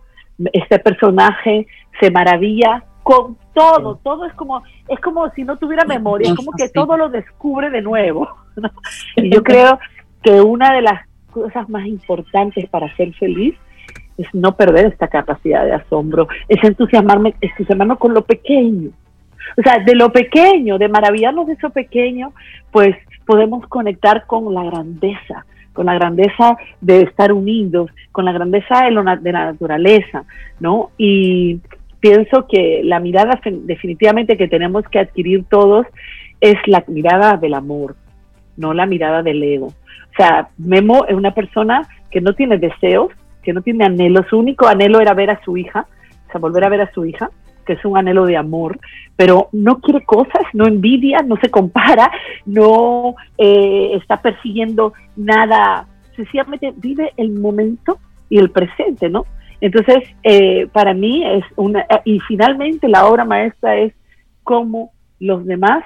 Este 0.53 0.79
personaje 0.79 1.67
se 1.99 2.11
maravilla 2.11 2.83
con 3.03 3.37
todo, 3.59 3.99
todo 4.03 4.25
es 4.25 4.33
como, 4.33 4.63
es 4.87 4.99
como 5.01 5.29
si 5.31 5.43
no 5.43 5.57
tuviera 5.57 5.83
memoria, 5.85 6.29
es 6.29 6.35
como 6.35 6.51
que 6.53 6.69
todo 6.69 6.95
lo 6.95 7.09
descubre 7.09 7.69
de 7.69 7.81
nuevo. 7.81 8.27
Y 9.15 9.29
yo 9.33 9.43
creo 9.43 9.79
que 10.21 10.41
una 10.41 10.73
de 10.73 10.81
las 10.81 11.07
cosas 11.31 11.69
más 11.69 11.85
importantes 11.85 12.69
para 12.69 12.93
ser 12.95 13.13
feliz 13.13 13.55
es 14.17 14.27
no 14.33 14.55
perder 14.55 14.87
esta 14.87 15.07
capacidad 15.07 15.63
de 15.63 15.73
asombro, 15.73 16.27
es 16.47 16.61
entusiasmarme, 16.63 17.35
entusiasmarme 17.39 17.95
con 17.97 18.13
lo 18.13 18.23
pequeño. 18.23 18.89
O 19.57 19.61
sea, 19.61 19.79
de 19.79 19.95
lo 19.95 20.11
pequeño, 20.11 20.77
de 20.77 20.89
maravillarnos 20.89 21.47
de 21.47 21.53
eso 21.53 21.69
pequeño, 21.69 22.33
pues 22.71 22.95
podemos 23.25 23.65
conectar 23.67 24.25
con 24.25 24.53
la 24.53 24.63
grandeza, 24.63 25.45
con 25.73 25.85
la 25.85 25.93
grandeza 25.93 26.57
de 26.81 27.03
estar 27.03 27.31
unidos, 27.31 27.89
con 28.11 28.25
la 28.25 28.33
grandeza 28.33 28.83
de, 28.83 28.91
lo, 28.91 29.03
de 29.03 29.31
la 29.31 29.45
naturaleza, 29.45 30.25
¿no? 30.59 30.91
Y 30.97 31.61
pienso 31.99 32.47
que 32.47 32.81
la 32.83 32.99
mirada 32.99 33.39
definitivamente 33.45 34.37
que 34.37 34.47
tenemos 34.47 34.83
que 34.89 34.99
adquirir 34.99 35.45
todos 35.45 35.85
es 36.41 36.55
la 36.67 36.83
mirada 36.87 37.37
del 37.37 37.53
amor, 37.53 37.95
no 38.57 38.73
la 38.73 38.85
mirada 38.85 39.21
del 39.23 39.43
ego. 39.43 39.67
O 39.67 40.15
sea, 40.15 40.49
Memo 40.57 41.05
es 41.05 41.15
una 41.15 41.33
persona 41.33 41.87
que 42.11 42.21
no 42.21 42.33
tiene 42.33 42.57
deseos, 42.57 43.11
que 43.43 43.53
no 43.53 43.61
tiene 43.61 43.85
anhelos. 43.85 44.25
Su 44.29 44.37
único 44.37 44.67
anhelo 44.67 44.99
era 44.99 45.13
ver 45.13 45.29
a 45.29 45.43
su 45.43 45.57
hija, 45.57 45.87
o 46.27 46.31
sea, 46.31 46.39
volver 46.39 46.63
a 46.63 46.69
ver 46.69 46.81
a 46.81 46.91
su 46.91 47.05
hija, 47.05 47.29
que 47.65 47.73
es 47.73 47.85
un 47.85 47.97
anhelo 47.97 48.25
de 48.25 48.37
amor, 48.37 48.79
pero 49.15 49.49
no 49.51 49.79
quiere 49.79 50.03
cosas, 50.03 50.41
no 50.53 50.65
envidia, 50.65 51.19
no 51.19 51.37
se 51.37 51.51
compara, 51.51 52.09
no 52.45 53.15
eh, 53.37 53.91
está 53.93 54.21
persiguiendo 54.21 54.93
nada, 55.15 55.85
sencillamente 56.15 56.73
vive 56.75 57.13
el 57.17 57.31
momento 57.31 57.99
y 58.29 58.39
el 58.39 58.49
presente, 58.49 59.09
¿no? 59.09 59.25
Entonces, 59.61 60.03
eh, 60.23 60.67
para 60.71 60.93
mí 60.93 61.25
es 61.25 61.43
una, 61.55 61.85
y 62.05 62.19
finalmente 62.21 62.87
la 62.87 63.05
obra 63.07 63.25
maestra 63.25 63.77
es 63.77 63.93
cómo 64.43 64.91
los 65.19 65.45
demás 65.45 65.83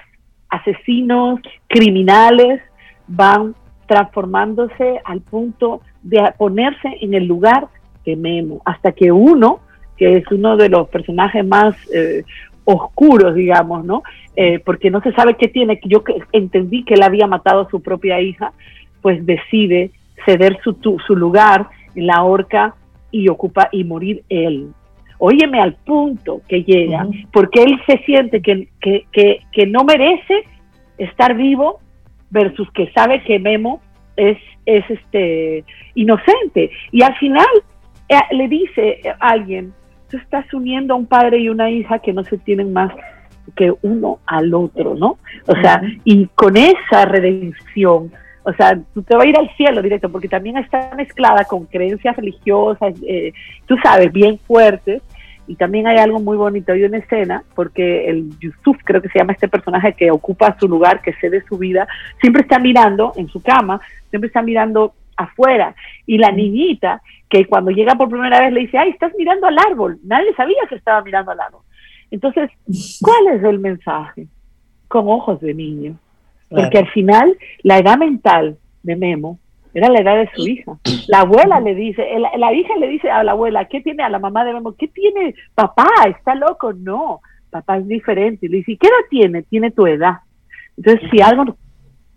asesinos, 0.49 1.39
criminales, 1.67 2.61
van 3.07 3.55
transformándose 3.87 4.99
al 5.03 5.21
punto 5.21 5.81
de 6.03 6.21
ponerse 6.37 6.97
en 7.01 7.13
el 7.13 7.25
lugar 7.25 7.67
de 8.05 8.15
Memo, 8.15 8.61
hasta 8.65 8.91
que 8.91 9.11
uno, 9.11 9.59
que 9.97 10.17
es 10.17 10.31
uno 10.31 10.55
de 10.57 10.69
los 10.69 10.87
personajes 10.89 11.45
más 11.45 11.75
eh, 11.93 12.23
oscuros, 12.65 13.35
digamos, 13.35 13.83
¿no? 13.83 14.03
Eh, 14.35 14.59
porque 14.59 14.89
no 14.89 15.01
se 15.01 15.11
sabe 15.13 15.35
qué 15.35 15.47
tiene, 15.47 15.79
yo 15.83 16.03
entendí 16.31 16.83
que 16.83 16.93
él 16.93 17.03
había 17.03 17.27
matado 17.27 17.61
a 17.61 17.69
su 17.69 17.81
propia 17.81 18.21
hija, 18.21 18.53
pues 19.01 19.25
decide 19.25 19.91
ceder 20.25 20.59
su, 20.63 20.77
su 21.05 21.15
lugar 21.15 21.67
en 21.95 22.07
la 22.07 22.23
horca 22.23 22.75
y 23.13 23.29
ocupa 23.29 23.69
y 23.71 23.85
morir 23.85 24.23
él. 24.27 24.71
Óyeme 25.19 25.61
al 25.61 25.75
punto 25.75 26.41
que 26.49 26.63
llega, 26.63 27.07
porque 27.31 27.63
él 27.63 27.79
se 27.85 27.99
siente 27.99 28.41
que, 28.41 28.67
que, 28.81 29.05
que, 29.13 29.39
que 29.53 29.65
no 29.67 29.85
merece 29.85 30.43
estar 30.97 31.35
vivo 31.35 31.79
versus 32.29 32.69
que 32.71 32.91
sabe 32.91 33.23
que 33.23 33.39
Memo 33.39 33.79
es, 34.17 34.37
es 34.65 34.83
este 34.89 35.63
inocente. 35.95 36.71
Y 36.91 37.03
al 37.03 37.15
final 37.17 37.45
eh, 38.09 38.15
le 38.31 38.47
dice 38.47 39.01
a 39.19 39.29
alguien, 39.29 39.71
tú 40.09 40.17
estás 40.17 40.51
uniendo 40.53 40.93
a 40.93 40.97
un 40.97 41.05
padre 41.05 41.37
y 41.37 41.47
una 41.47 41.69
hija 41.69 41.99
que 41.99 42.11
no 42.11 42.23
se 42.23 42.37
tienen 42.39 42.73
más 42.73 42.91
que 43.55 43.73
uno 43.81 44.19
al 44.25 44.53
otro, 44.53 44.95
¿no? 44.95 45.17
O 45.47 45.55
sea, 45.61 45.81
y 46.03 46.25
con 46.27 46.57
esa 46.57 47.05
redención, 47.05 48.11
o 48.43 48.53
sea, 48.53 48.77
tú 48.93 49.01
te 49.03 49.15
vas 49.15 49.25
a 49.25 49.29
ir 49.29 49.37
al 49.37 49.49
cielo 49.55 49.81
directo, 49.81 50.11
porque 50.11 50.27
también 50.27 50.57
está 50.57 50.91
mezclada 50.95 51.45
con 51.45 51.65
creencias 51.65 52.15
religiosas, 52.15 52.93
eh, 53.07 53.33
tú 53.65 53.75
sabes, 53.81 54.11
bien 54.11 54.37
fuertes, 54.39 55.01
y 55.47 55.55
también 55.55 55.87
hay 55.87 55.97
algo 55.97 56.19
muy 56.19 56.37
bonito, 56.37 56.71
hay 56.71 56.83
una 56.83 56.97
escena, 56.97 57.43
porque 57.55 58.09
el 58.09 58.29
Yusuf, 58.39 58.77
creo 58.83 59.01
que 59.01 59.09
se 59.09 59.19
llama 59.19 59.33
este 59.33 59.47
personaje 59.47 59.93
que 59.93 60.11
ocupa 60.11 60.57
su 60.59 60.67
lugar, 60.67 61.01
que 61.01 61.13
cede 61.13 61.43
su 61.47 61.57
vida, 61.57 61.87
siempre 62.21 62.43
está 62.43 62.59
mirando 62.59 63.13
en 63.15 63.27
su 63.27 63.41
cama, 63.41 63.81
siempre 64.09 64.27
está 64.27 64.41
mirando 64.41 64.93
afuera. 65.17 65.75
Y 66.05 66.17
la 66.17 66.31
niñita, 66.31 67.01
que 67.29 67.45
cuando 67.45 67.71
llega 67.71 67.95
por 67.95 68.09
primera 68.09 68.39
vez 68.39 68.53
le 68.53 68.61
dice, 68.61 68.77
ay, 68.77 68.91
estás 68.91 69.11
mirando 69.17 69.47
al 69.47 69.57
árbol, 69.57 69.99
nadie 70.03 70.33
sabía 70.35 70.61
que 70.69 70.75
estaba 70.75 71.01
mirando 71.01 71.31
al 71.31 71.39
árbol. 71.39 71.61
Entonces, 72.09 72.49
¿cuál 73.01 73.35
es 73.35 73.43
el 73.43 73.59
mensaje? 73.59 74.27
Con 74.87 75.09
ojos 75.09 75.41
de 75.41 75.53
niño. 75.53 75.97
Porque 76.55 76.77
al 76.77 76.87
final, 76.89 77.35
la 77.63 77.79
edad 77.79 77.97
mental 77.97 78.57
de 78.83 78.95
Memo 78.95 79.39
era 79.73 79.89
la 79.89 80.01
edad 80.01 80.17
de 80.17 80.29
su 80.35 80.47
hija. 80.47 80.77
La 81.07 81.21
abuela 81.21 81.59
le 81.59 81.73
dice, 81.73 82.05
la, 82.37 82.53
hija 82.53 82.75
le 82.77 82.87
dice 82.87 83.09
a 83.09 83.23
la 83.23 83.31
abuela, 83.31 83.65
¿qué 83.65 83.81
tiene 83.81 84.03
a 84.03 84.09
la 84.09 84.19
mamá 84.19 84.45
de 84.45 84.53
Memo? 84.53 84.73
¿Qué 84.73 84.87
tiene 84.87 85.33
papá? 85.55 85.89
¿Está 86.07 86.35
loco? 86.35 86.73
No, 86.73 87.21
papá 87.49 87.77
es 87.77 87.87
diferente. 87.87 88.45
Y 88.45 88.49
le 88.49 88.57
dice, 88.57 88.77
¿qué 88.77 88.87
edad 88.87 89.07
tiene? 89.09 89.41
Tiene 89.43 89.71
tu 89.71 89.87
edad. 89.87 90.17
Entonces, 90.77 91.09
si 91.11 91.21
algo 91.21 91.55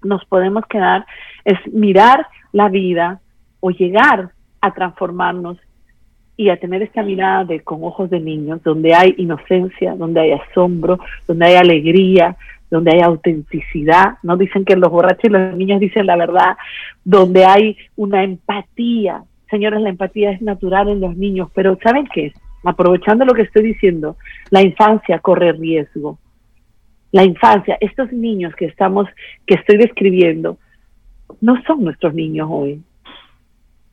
nos 0.02 0.24
podemos 0.26 0.64
quedar 0.66 1.06
es 1.44 1.58
mirar 1.72 2.26
la 2.52 2.68
vida 2.68 3.20
o 3.60 3.70
llegar 3.70 4.30
a 4.60 4.72
transformarnos 4.72 5.58
y 6.36 6.50
a 6.50 6.58
tener 6.58 6.82
esta 6.82 7.02
mirada 7.02 7.44
de 7.44 7.60
con 7.60 7.82
ojos 7.82 8.10
de 8.10 8.20
niños, 8.20 8.62
donde 8.62 8.94
hay 8.94 9.14
inocencia, 9.16 9.94
donde 9.94 10.20
hay 10.20 10.32
asombro, 10.32 10.98
donde 11.26 11.46
hay 11.46 11.54
alegría, 11.54 12.36
donde 12.70 12.92
hay 12.92 13.00
autenticidad, 13.00 14.18
no 14.22 14.36
dicen 14.36 14.64
que 14.64 14.76
los 14.76 14.90
borrachos 14.90 15.24
y 15.24 15.28
los 15.28 15.56
niños 15.56 15.80
dicen 15.80 16.06
la 16.06 16.16
verdad, 16.16 16.56
donde 17.04 17.44
hay 17.44 17.76
una 17.96 18.24
empatía. 18.24 19.22
Señores, 19.50 19.80
la 19.80 19.90
empatía 19.90 20.32
es 20.32 20.42
natural 20.42 20.88
en 20.88 21.00
los 21.00 21.16
niños, 21.16 21.48
pero 21.54 21.78
¿saben 21.82 22.06
qué? 22.12 22.32
Aprovechando 22.64 23.24
lo 23.24 23.34
que 23.34 23.42
estoy 23.42 23.62
diciendo, 23.62 24.16
la 24.50 24.62
infancia 24.62 25.20
corre 25.20 25.52
riesgo. 25.52 26.18
La 27.12 27.22
infancia, 27.22 27.78
estos 27.80 28.12
niños 28.12 28.54
que 28.56 28.66
estamos, 28.66 29.06
que 29.46 29.54
estoy 29.54 29.76
describiendo, 29.76 30.58
no 31.40 31.62
son 31.64 31.84
nuestros 31.84 32.14
niños 32.14 32.48
hoy. 32.50 32.82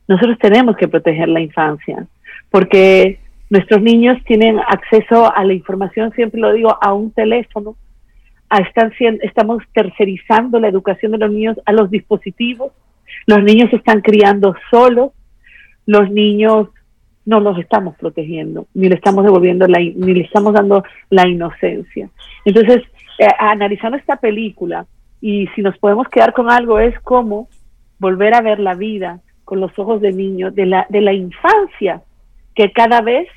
Nosotros 0.08 0.38
tenemos 0.40 0.76
que 0.76 0.88
proteger 0.88 1.30
la 1.30 1.40
infancia, 1.40 2.08
porque 2.50 3.20
nuestros 3.50 3.82
niños 3.82 4.18
tienen 4.26 4.60
acceso 4.60 5.34
a 5.34 5.46
la 5.46 5.54
información, 5.54 6.12
siempre 6.14 6.42
lo 6.42 6.52
digo, 6.54 6.76
a 6.82 6.94
un 6.94 7.12
teléfono, 7.12 7.76
están 8.60 8.92
estamos 9.22 9.64
tercerizando 9.74 10.60
la 10.60 10.68
educación 10.68 11.14
de 11.14 11.18
los 11.18 11.32
niños 11.32 11.60
a 11.66 11.72
los 11.72 11.90
dispositivos, 11.90 12.72
los 13.26 13.44
niños 13.44 13.70
se 13.70 13.78
están 13.78 14.02
criando 14.02 14.56
solos, 14.70 15.12
los 15.86 16.10
niños 16.10 16.70
no 17.26 17.40
los 17.40 17.58
estamos 17.58 17.96
protegiendo, 17.96 18.68
ni 18.74 18.90
le 18.90 18.96
estamos 18.96 19.24
devolviendo 19.24 19.68
la, 19.68 19.80
ni 19.80 20.14
le 20.14 20.22
estamos 20.22 20.54
dando 20.54 20.84
la 21.10 21.28
inocencia. 21.28 22.10
Entonces, 22.46 22.84
eh, 23.20 23.28
analizando 23.40 23.98
esta 23.98 24.18
película, 24.18 24.86
y 25.22 25.48
si 25.56 25.62
nos 25.62 25.78
podemos 25.78 26.08
quedar 26.10 26.34
con 26.34 26.52
algo, 26.52 26.80
es 26.80 27.00
como 27.00 27.48
volver 27.98 28.34
a 28.34 28.42
ver 28.42 28.60
la 28.60 28.76
vida 28.76 29.22
con 29.46 29.62
los 29.62 29.78
ojos 29.80 30.02
de 30.02 30.12
niño, 30.12 30.52
de 30.52 30.66
la, 30.66 30.86
de 30.90 31.02
la 31.02 31.14
infancia, 31.14 32.02
que 32.56 32.72
cada 32.72 33.02
vez 33.02 33.28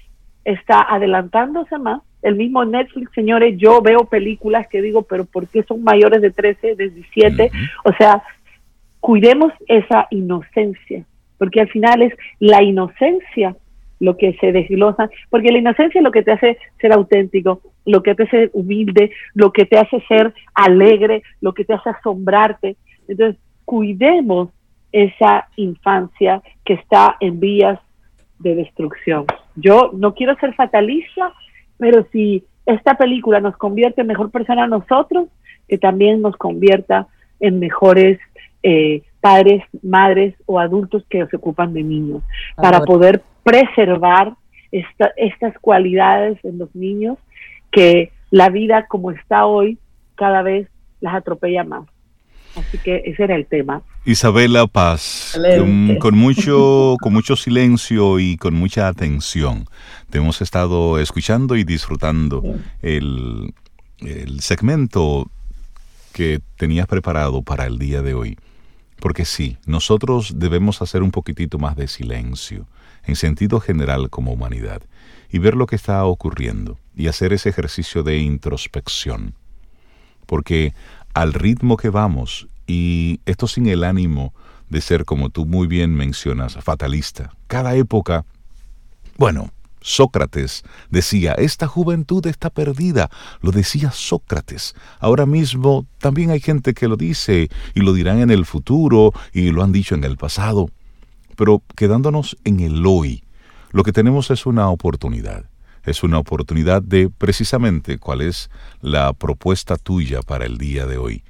está 0.44 0.82
adelantándose 0.82 1.78
más 1.78 2.02
el 2.26 2.34
mismo 2.34 2.64
Netflix, 2.64 3.10
señores, 3.14 3.56
yo 3.56 3.80
veo 3.80 4.04
películas 4.04 4.66
que 4.68 4.82
digo, 4.82 5.02
pero 5.02 5.24
¿por 5.24 5.46
qué 5.48 5.62
son 5.62 5.84
mayores 5.84 6.20
de 6.20 6.30
13, 6.30 6.74
de 6.74 6.90
17? 6.90 7.50
O 7.84 7.92
sea, 7.92 8.22
cuidemos 9.00 9.52
esa 9.68 10.08
inocencia, 10.10 11.04
porque 11.38 11.60
al 11.60 11.68
final 11.68 12.02
es 12.02 12.12
la 12.40 12.62
inocencia 12.62 13.56
lo 14.00 14.16
que 14.16 14.34
se 14.34 14.52
desglosa, 14.52 15.08
porque 15.30 15.52
la 15.52 15.58
inocencia 15.58 16.00
es 16.00 16.04
lo 16.04 16.10
que 16.10 16.22
te 16.22 16.32
hace 16.32 16.58
ser 16.80 16.92
auténtico, 16.92 17.60
lo 17.84 18.02
que 18.02 18.14
te 18.14 18.24
hace 18.24 18.50
humilde, 18.52 19.12
lo 19.32 19.52
que 19.52 19.64
te 19.64 19.78
hace 19.78 20.00
ser 20.08 20.34
alegre, 20.54 21.22
lo 21.40 21.54
que 21.54 21.64
te 21.64 21.74
hace 21.74 21.90
asombrarte. 21.90 22.76
Entonces, 23.08 23.40
cuidemos 23.64 24.50
esa 24.92 25.48
infancia 25.56 26.42
que 26.64 26.74
está 26.74 27.16
en 27.20 27.40
vías 27.40 27.78
de 28.38 28.54
destrucción. 28.54 29.24
Yo 29.54 29.92
no 29.94 30.14
quiero 30.14 30.36
ser 30.36 30.54
fatalista, 30.54 31.32
pero 31.78 32.06
si 32.12 32.44
esta 32.66 32.96
película 32.96 33.40
nos 33.40 33.56
convierte 33.56 34.00
en 34.00 34.08
mejor 34.08 34.30
persona 34.30 34.64
a 34.64 34.68
nosotros, 34.68 35.28
que 35.68 35.78
también 35.78 36.22
nos 36.22 36.36
convierta 36.36 37.06
en 37.40 37.58
mejores 37.58 38.18
eh, 38.62 39.02
padres, 39.20 39.62
madres 39.82 40.34
o 40.46 40.58
adultos 40.58 41.04
que 41.08 41.24
se 41.26 41.36
ocupan 41.36 41.72
de 41.74 41.82
niños, 41.82 42.22
para 42.56 42.80
poder 42.80 43.22
preservar 43.42 44.34
estas 44.72 45.58
cualidades 45.60 46.44
en 46.44 46.58
los 46.58 46.74
niños 46.74 47.18
que 47.70 48.10
la 48.30 48.48
vida 48.48 48.86
como 48.86 49.10
está 49.10 49.46
hoy 49.46 49.78
cada 50.16 50.42
vez 50.42 50.68
las 51.00 51.14
atropella 51.14 51.62
más. 51.64 51.86
Así 52.56 52.78
que 52.78 53.02
ese 53.04 53.24
era 53.24 53.36
el 53.36 53.46
tema. 53.46 53.82
Isabela 54.06 54.68
Paz, 54.68 55.36
con, 55.98 56.16
mucho, 56.16 56.94
con 57.00 57.12
mucho 57.12 57.34
silencio 57.34 58.20
y 58.20 58.36
con 58.36 58.54
mucha 58.54 58.86
atención, 58.86 59.68
te 60.10 60.18
hemos 60.18 60.40
estado 60.40 61.00
escuchando 61.00 61.56
y 61.56 61.64
disfrutando 61.64 62.40
el, 62.82 63.52
el 63.98 64.40
segmento 64.42 65.28
que 66.12 66.40
tenías 66.56 66.86
preparado 66.86 67.42
para 67.42 67.66
el 67.66 67.80
día 67.80 68.00
de 68.00 68.14
hoy. 68.14 68.38
Porque 69.00 69.24
sí, 69.24 69.56
nosotros 69.66 70.34
debemos 70.36 70.82
hacer 70.82 71.02
un 71.02 71.10
poquitito 71.10 71.58
más 71.58 71.74
de 71.74 71.88
silencio, 71.88 72.68
en 73.06 73.16
sentido 73.16 73.58
general 73.58 74.08
como 74.08 74.32
humanidad, 74.32 74.82
y 75.32 75.40
ver 75.40 75.56
lo 75.56 75.66
que 75.66 75.74
está 75.74 76.04
ocurriendo, 76.04 76.78
y 76.94 77.08
hacer 77.08 77.32
ese 77.32 77.48
ejercicio 77.48 78.04
de 78.04 78.18
introspección. 78.18 79.34
Porque 80.26 80.74
al 81.12 81.32
ritmo 81.32 81.76
que 81.76 81.90
vamos, 81.90 82.46
y 82.66 83.20
esto 83.26 83.46
sin 83.46 83.66
el 83.66 83.84
ánimo 83.84 84.34
de 84.68 84.80
ser, 84.80 85.04
como 85.04 85.30
tú 85.30 85.46
muy 85.46 85.66
bien 85.66 85.94
mencionas, 85.94 86.56
fatalista. 86.62 87.32
Cada 87.46 87.74
época, 87.74 88.24
bueno, 89.16 89.50
Sócrates 89.80 90.64
decía, 90.90 91.34
esta 91.34 91.68
juventud 91.68 92.26
está 92.26 92.50
perdida, 92.50 93.08
lo 93.40 93.52
decía 93.52 93.92
Sócrates. 93.92 94.74
Ahora 94.98 95.26
mismo 95.26 95.86
también 95.98 96.30
hay 96.30 96.40
gente 96.40 96.74
que 96.74 96.88
lo 96.88 96.96
dice 96.96 97.48
y 97.74 97.80
lo 97.80 97.92
dirán 97.92 98.18
en 98.18 98.30
el 98.30 98.46
futuro 98.46 99.12
y 99.32 99.52
lo 99.52 99.62
han 99.62 99.70
dicho 99.70 99.94
en 99.94 100.02
el 100.02 100.16
pasado. 100.16 100.68
Pero 101.36 101.62
quedándonos 101.76 102.36
en 102.44 102.60
el 102.60 102.84
hoy, 102.84 103.22
lo 103.70 103.84
que 103.84 103.92
tenemos 103.92 104.30
es 104.30 104.46
una 104.46 104.68
oportunidad 104.70 105.44
es 105.86 106.02
una 106.02 106.18
oportunidad 106.18 106.82
de 106.82 107.08
precisamente 107.08 107.98
cuál 107.98 108.20
es 108.20 108.50
la 108.80 109.12
propuesta 109.12 109.76
tuya 109.76 110.20
para 110.20 110.44
el 110.44 110.58
día 110.58 110.84
de 110.84 110.98
hoy. 110.98 111.22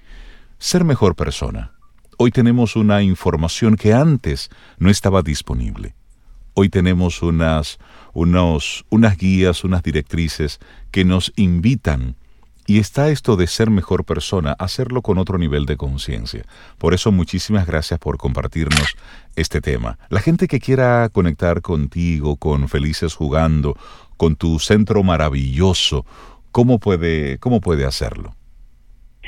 Ser 0.58 0.84
mejor 0.84 1.16
persona. 1.16 1.72
Hoy 2.16 2.30
tenemos 2.30 2.76
una 2.76 3.02
información 3.02 3.76
que 3.76 3.92
antes 3.92 4.48
no 4.78 4.88
estaba 4.88 5.20
disponible. 5.20 5.94
Hoy 6.54 6.70
tenemos 6.70 7.22
unas, 7.22 7.78
unos, 8.14 8.86
unas 8.88 9.18
guías, 9.18 9.64
unas 9.64 9.82
directrices 9.82 10.58
que 10.90 11.04
nos 11.04 11.32
invitan 11.36 12.16
Y 12.66 12.80
está 12.80 13.10
esto 13.10 13.36
de 13.36 13.46
ser 13.46 13.70
mejor 13.70 14.04
persona, 14.04 14.52
hacerlo 14.58 15.02
con 15.02 15.18
otro 15.18 15.38
nivel 15.38 15.66
de 15.66 15.76
conciencia. 15.76 16.44
Por 16.78 16.94
eso 16.94 17.12
muchísimas 17.12 17.64
gracias 17.66 18.00
por 18.00 18.16
compartirnos 18.16 18.96
este 19.36 19.60
tema. 19.60 19.98
La 20.08 20.20
gente 20.20 20.48
que 20.48 20.58
quiera 20.58 21.08
conectar 21.10 21.60
contigo, 21.60 22.36
con 22.36 22.68
Felices 22.68 23.14
Jugando, 23.14 23.76
con 24.16 24.34
tu 24.34 24.58
centro 24.58 25.04
maravilloso, 25.04 26.04
¿cómo 26.50 26.80
puede, 26.80 27.38
cómo 27.38 27.60
puede 27.60 27.84
hacerlo? 27.84 28.34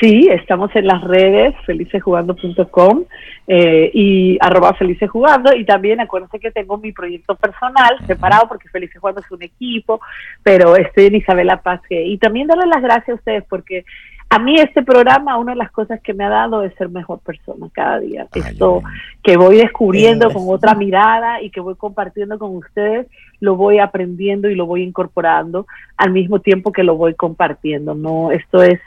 Sí, 0.01 0.29
estamos 0.31 0.71
en 0.77 0.87
las 0.87 1.03
redes 1.03 1.55
felicesjugando.com 1.67 3.05
eh, 3.49 3.91
y 3.93 4.39
arroba 4.41 4.75
felicesjugando 4.75 5.55
y 5.57 5.65
también 5.65 6.01
acuérdense 6.01 6.39
que 6.39 6.53
tengo 6.53 6.79
mi 6.79 6.93
proyecto 6.93 7.35
personal 7.35 7.99
separado 8.07 8.47
porque 8.47 8.69
Felices 8.69 9.01
Jugando 9.01 9.21
es 9.21 9.31
un 9.31 9.43
equipo, 9.43 10.01
pero 10.43 10.77
estoy 10.77 11.07
en 11.07 11.17
Isabela 11.17 11.63
Paz 11.63 11.81
y 11.91 12.17
también 12.19 12.47
darle 12.47 12.67
las 12.67 12.83
gracias 12.83 13.09
a 13.09 13.15
ustedes 13.15 13.45
porque 13.49 13.85
a 14.31 14.39
mí 14.39 14.57
este 14.57 14.83
programa, 14.83 15.39
una 15.39 15.53
de 15.53 15.59
las 15.59 15.73
cosas 15.73 16.01
que 16.03 16.13
me 16.13 16.25
ha 16.25 16.29
dado 16.29 16.63
es 16.63 16.75
ser 16.75 16.91
mejor 16.91 17.19
persona 17.21 17.67
cada 17.73 17.99
día. 17.99 18.27
Esto 18.35 18.83
que 19.23 19.39
voy 19.39 19.57
descubriendo 19.57 20.31
con 20.31 20.43
otra 20.49 20.75
mirada 20.75 21.41
y 21.41 21.49
que 21.49 21.61
voy 21.61 21.77
compartiendo 21.77 22.39
con 22.39 22.55
ustedes, 22.57 23.07
lo 23.41 23.57
voy 23.57 23.79
aprendiendo 23.79 24.51
y 24.51 24.55
lo 24.55 24.67
voy 24.67 24.83
incorporando 24.83 25.67
al 25.97 26.11
mismo 26.11 26.41
tiempo 26.41 26.73
que 26.73 26.85
lo 26.85 26.97
voy 26.97 27.15
compartiendo. 27.15 27.95
No, 27.95 28.31
esto 28.31 28.63
es 28.63 28.79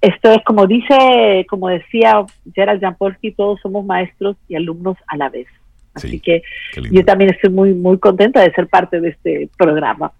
esto 0.00 0.32
es 0.32 0.42
como 0.44 0.66
dice, 0.66 1.46
como 1.48 1.68
decía 1.68 2.24
Gerald 2.54 2.80
Jampolsky, 2.80 3.32
todos 3.32 3.60
somos 3.60 3.84
maestros 3.84 4.36
y 4.48 4.56
alumnos 4.56 4.96
a 5.06 5.16
la 5.16 5.28
vez. 5.28 5.46
Así 5.94 6.20
que 6.20 6.42
yo 6.90 7.04
también 7.04 7.30
estoy 7.30 7.50
muy, 7.50 7.74
muy 7.74 7.98
contenta 7.98 8.40
de 8.40 8.52
ser 8.52 8.68
parte 8.68 9.00
de 9.00 9.10
este 9.10 9.48
programa. 9.58 10.12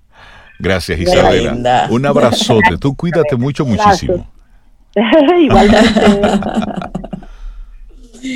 Gracias, 0.59 1.01
Isabela. 1.01 1.87
Un 1.91 2.05
abrazote. 2.05 2.77
Tú 2.79 2.95
cuídate 2.95 3.37
mucho, 3.37 3.65
muchísimo. 3.65 4.31
Igualmente. 5.39 6.01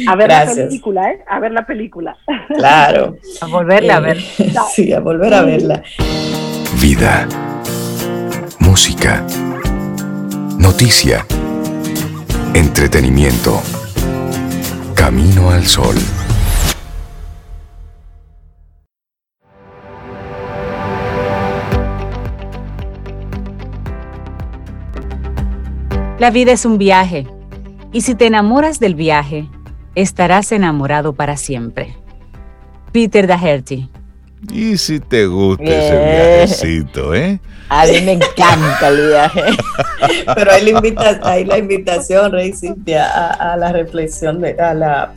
A 0.09 0.16
ver 0.16 0.30
la 0.30 0.46
película, 0.54 1.11
¿eh? 1.11 1.18
A 1.28 1.40
ver 1.40 1.52
la 1.52 1.66
película. 1.66 2.16
Claro. 2.57 3.16
A 3.42 3.46
volverla 3.46 3.96
a 3.96 4.00
ver. 4.00 4.18
Sí, 4.74 4.94
a 4.94 5.00
volver 5.00 5.35
a 5.35 5.42
verla. 5.42 5.83
Vida. 6.80 7.28
Música 8.61 9.26
Noticia. 10.64 11.27
Entretenimiento. 12.55 13.61
Camino 14.94 15.50
al 15.50 15.66
sol. 15.66 15.94
La 26.18 26.31
vida 26.31 26.53
es 26.53 26.64
un 26.64 26.79
viaje, 26.79 27.27
y 27.92 28.00
si 28.00 28.14
te 28.14 28.27
enamoras 28.27 28.81
del 28.81 28.94
viaje, 28.94 29.46
estarás 29.94 30.50
enamorado 30.50 31.12
para 31.12 31.37
siempre. 31.37 31.94
Peter 32.90 33.27
Daherty. 33.27 33.90
Y 34.50 34.79
si 34.79 34.98
te 34.98 35.27
gusta 35.27 35.62
ese 35.62 36.46
viajecito, 36.46 37.14
¿eh? 37.14 37.38
A 37.68 37.87
mí 37.87 38.00
me 38.03 38.12
encanta 38.12 38.88
el 38.88 39.09
viaje. 39.09 39.42
Pero 40.35 40.53
hay 40.53 40.64
la, 40.64 40.70
invita 40.70 41.20
hay 41.22 41.44
la 41.44 41.59
invitación, 41.59 42.33
Rey 42.33 42.53
Cintia, 42.53 43.07
a, 43.07 43.57
la 43.57 43.72
reflexión, 43.72 44.40
de, 44.40 44.53
a 44.61 44.74
la, 44.74 45.14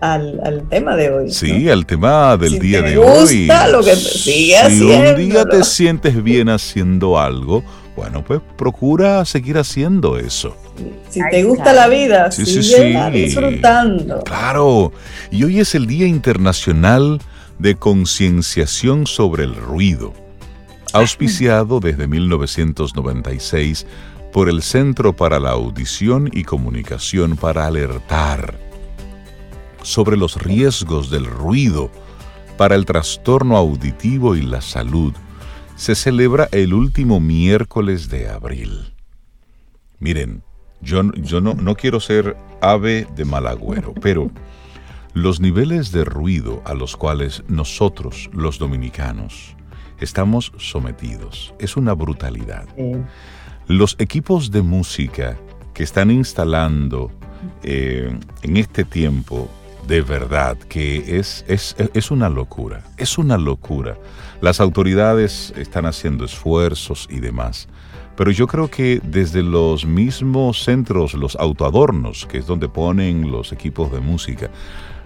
al, 0.00 0.62
tema 0.68 0.96
de 0.96 1.10
hoy. 1.10 1.30
Sí, 1.30 1.68
al 1.68 1.86
tema 1.86 2.36
del 2.36 2.58
día 2.58 2.82
de 2.82 2.98
hoy. 2.98 3.48
Lo 3.70 3.82
que 3.82 3.96
sigue 3.96 4.56
si 4.68 4.82
un 4.82 5.16
día 5.16 5.44
te 5.44 5.64
sientes 5.64 6.22
bien 6.22 6.48
haciendo 6.48 7.18
algo, 7.18 7.64
bueno, 7.96 8.22
pues 8.24 8.40
procura 8.58 9.24
seguir 9.24 9.56
haciendo 9.58 10.18
eso. 10.18 10.56
Si 11.08 11.20
te 11.30 11.42
gusta 11.44 11.72
la 11.72 11.88
vida, 11.88 12.30
sigue 12.30 13.10
disfrutando. 13.10 14.22
Claro. 14.24 14.92
Y 15.30 15.44
hoy 15.44 15.60
es 15.60 15.74
el 15.74 15.86
Día 15.86 16.06
Internacional 16.06 17.20
de 17.58 17.74
concienciación 17.76 19.06
sobre 19.06 19.44
el 19.44 19.54
ruido, 19.54 20.12
auspiciado 20.96 21.80
desde 21.80 22.06
1996 22.06 23.86
por 24.32 24.48
el 24.48 24.62
Centro 24.62 25.14
para 25.14 25.38
la 25.38 25.50
Audición 25.50 26.30
y 26.32 26.44
Comunicación 26.44 27.36
para 27.36 27.66
alertar 27.66 28.58
sobre 29.82 30.16
los 30.16 30.36
riesgos 30.42 31.10
del 31.10 31.26
ruido 31.26 31.90
para 32.56 32.74
el 32.74 32.84
trastorno 32.84 33.56
auditivo 33.56 34.34
y 34.36 34.42
la 34.42 34.60
salud, 34.60 35.14
se 35.76 35.94
celebra 35.94 36.48
el 36.52 36.72
último 36.74 37.20
miércoles 37.20 38.08
de 38.08 38.28
abril. 38.28 38.94
Miren, 39.98 40.42
yo, 40.80 41.02
no, 41.02 41.54
no 41.54 41.74
quiero 41.74 42.00
ser 42.00 42.36
ave 42.60 43.06
de 43.14 43.24
mal 43.24 43.46
agüero, 43.46 43.94
pero 43.94 44.30
los 45.12 45.40
niveles 45.40 45.92
de 45.92 46.04
ruido 46.04 46.62
a 46.64 46.74
los 46.74 46.96
cuales 46.96 47.42
nosotros, 47.48 48.30
los 48.32 48.58
dominicanos, 48.58 49.55
estamos 50.00 50.52
sometidos 50.58 51.54
es 51.58 51.76
una 51.76 51.92
brutalidad. 51.94 52.66
Los 53.66 53.96
equipos 53.98 54.50
de 54.50 54.62
música 54.62 55.36
que 55.74 55.82
están 55.82 56.10
instalando 56.10 57.10
eh, 57.62 58.18
en 58.42 58.56
este 58.56 58.84
tiempo, 58.84 59.48
de 59.86 60.02
verdad 60.02 60.56
que 60.56 61.18
es, 61.18 61.44
es, 61.48 61.76
es 61.94 62.10
una 62.10 62.28
locura, 62.28 62.82
es 62.96 63.18
una 63.18 63.36
locura. 63.36 63.96
Las 64.40 64.60
autoridades 64.60 65.52
están 65.56 65.86
haciendo 65.86 66.24
esfuerzos 66.24 67.08
y 67.10 67.20
demás. 67.20 67.68
Pero 68.16 68.30
yo 68.30 68.46
creo 68.46 68.70
que 68.70 69.00
desde 69.04 69.42
los 69.42 69.84
mismos 69.84 70.64
centros, 70.64 71.12
los 71.12 71.36
autoadornos, 71.36 72.24
que 72.26 72.38
es 72.38 72.46
donde 72.46 72.68
ponen 72.68 73.30
los 73.30 73.52
equipos 73.52 73.92
de 73.92 74.00
música, 74.00 74.50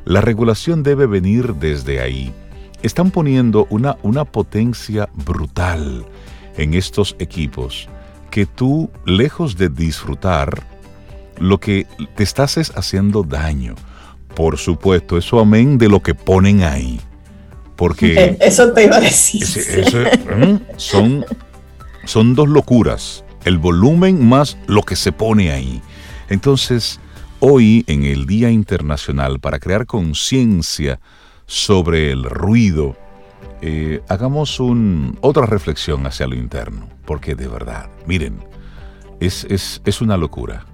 la 0.05 0.21
regulación 0.21 0.83
debe 0.83 1.07
venir 1.07 1.55
desde 1.57 2.01
ahí. 2.01 2.33
Están 2.83 3.11
poniendo 3.11 3.67
una, 3.71 3.97
una 4.03 4.25
potencia 4.25 5.09
brutal 5.13 6.07
en 6.57 6.75
estos 6.75 7.17
equipos 7.19 7.89
que 8.31 8.47
tú, 8.47 8.91
lejos 9.05 9.57
de 9.57 9.69
disfrutar, 9.69 10.63
lo 11.39 11.59
que 11.59 11.87
te 12.17 12.23
estás 12.23 12.57
es 12.57 12.73
haciendo 12.77 13.23
daño. 13.23 13.75
Por 14.35 14.57
supuesto, 14.59 15.19
eso 15.19 15.41
amén 15.41 15.79
de 15.79 15.89
lo 15.89 16.01
que 16.01 16.15
ponen 16.15 16.63
ahí. 16.63 17.01
Porque... 17.77 18.37
Eso 18.41 18.73
te 18.73 18.85
iba 18.85 18.97
a 18.97 19.01
decir. 19.01 19.45
son, 20.77 21.25
son 22.05 22.35
dos 22.35 22.49
locuras. 22.49 23.25
El 23.45 23.57
volumen 23.59 24.29
más 24.29 24.59
lo 24.67 24.83
que 24.83 24.97
se 24.97 25.13
pone 25.13 25.51
ahí. 25.51 25.81
Entonces, 26.29 27.01
Hoy, 27.43 27.85
en 27.87 28.05
el 28.05 28.27
Día 28.27 28.51
Internacional 28.51 29.41
para 29.41 29.59
crear 29.59 29.87
conciencia 29.87 31.01
sobre 31.51 32.13
el 32.13 32.23
ruido, 32.23 32.97
eh, 33.61 34.03
hagamos 34.09 34.61
un, 34.61 35.19
otra 35.21 35.47
reflexión 35.47 36.07
hacia 36.07 36.29
lo 36.29 36.37
interno, 36.37 36.89
porque 37.05 37.35
de 37.35 37.49
verdad, 37.49 37.91
miren, 38.07 38.39
es, 39.19 39.45
es 39.85 40.01
una 40.01 40.17
locura. 40.17 40.65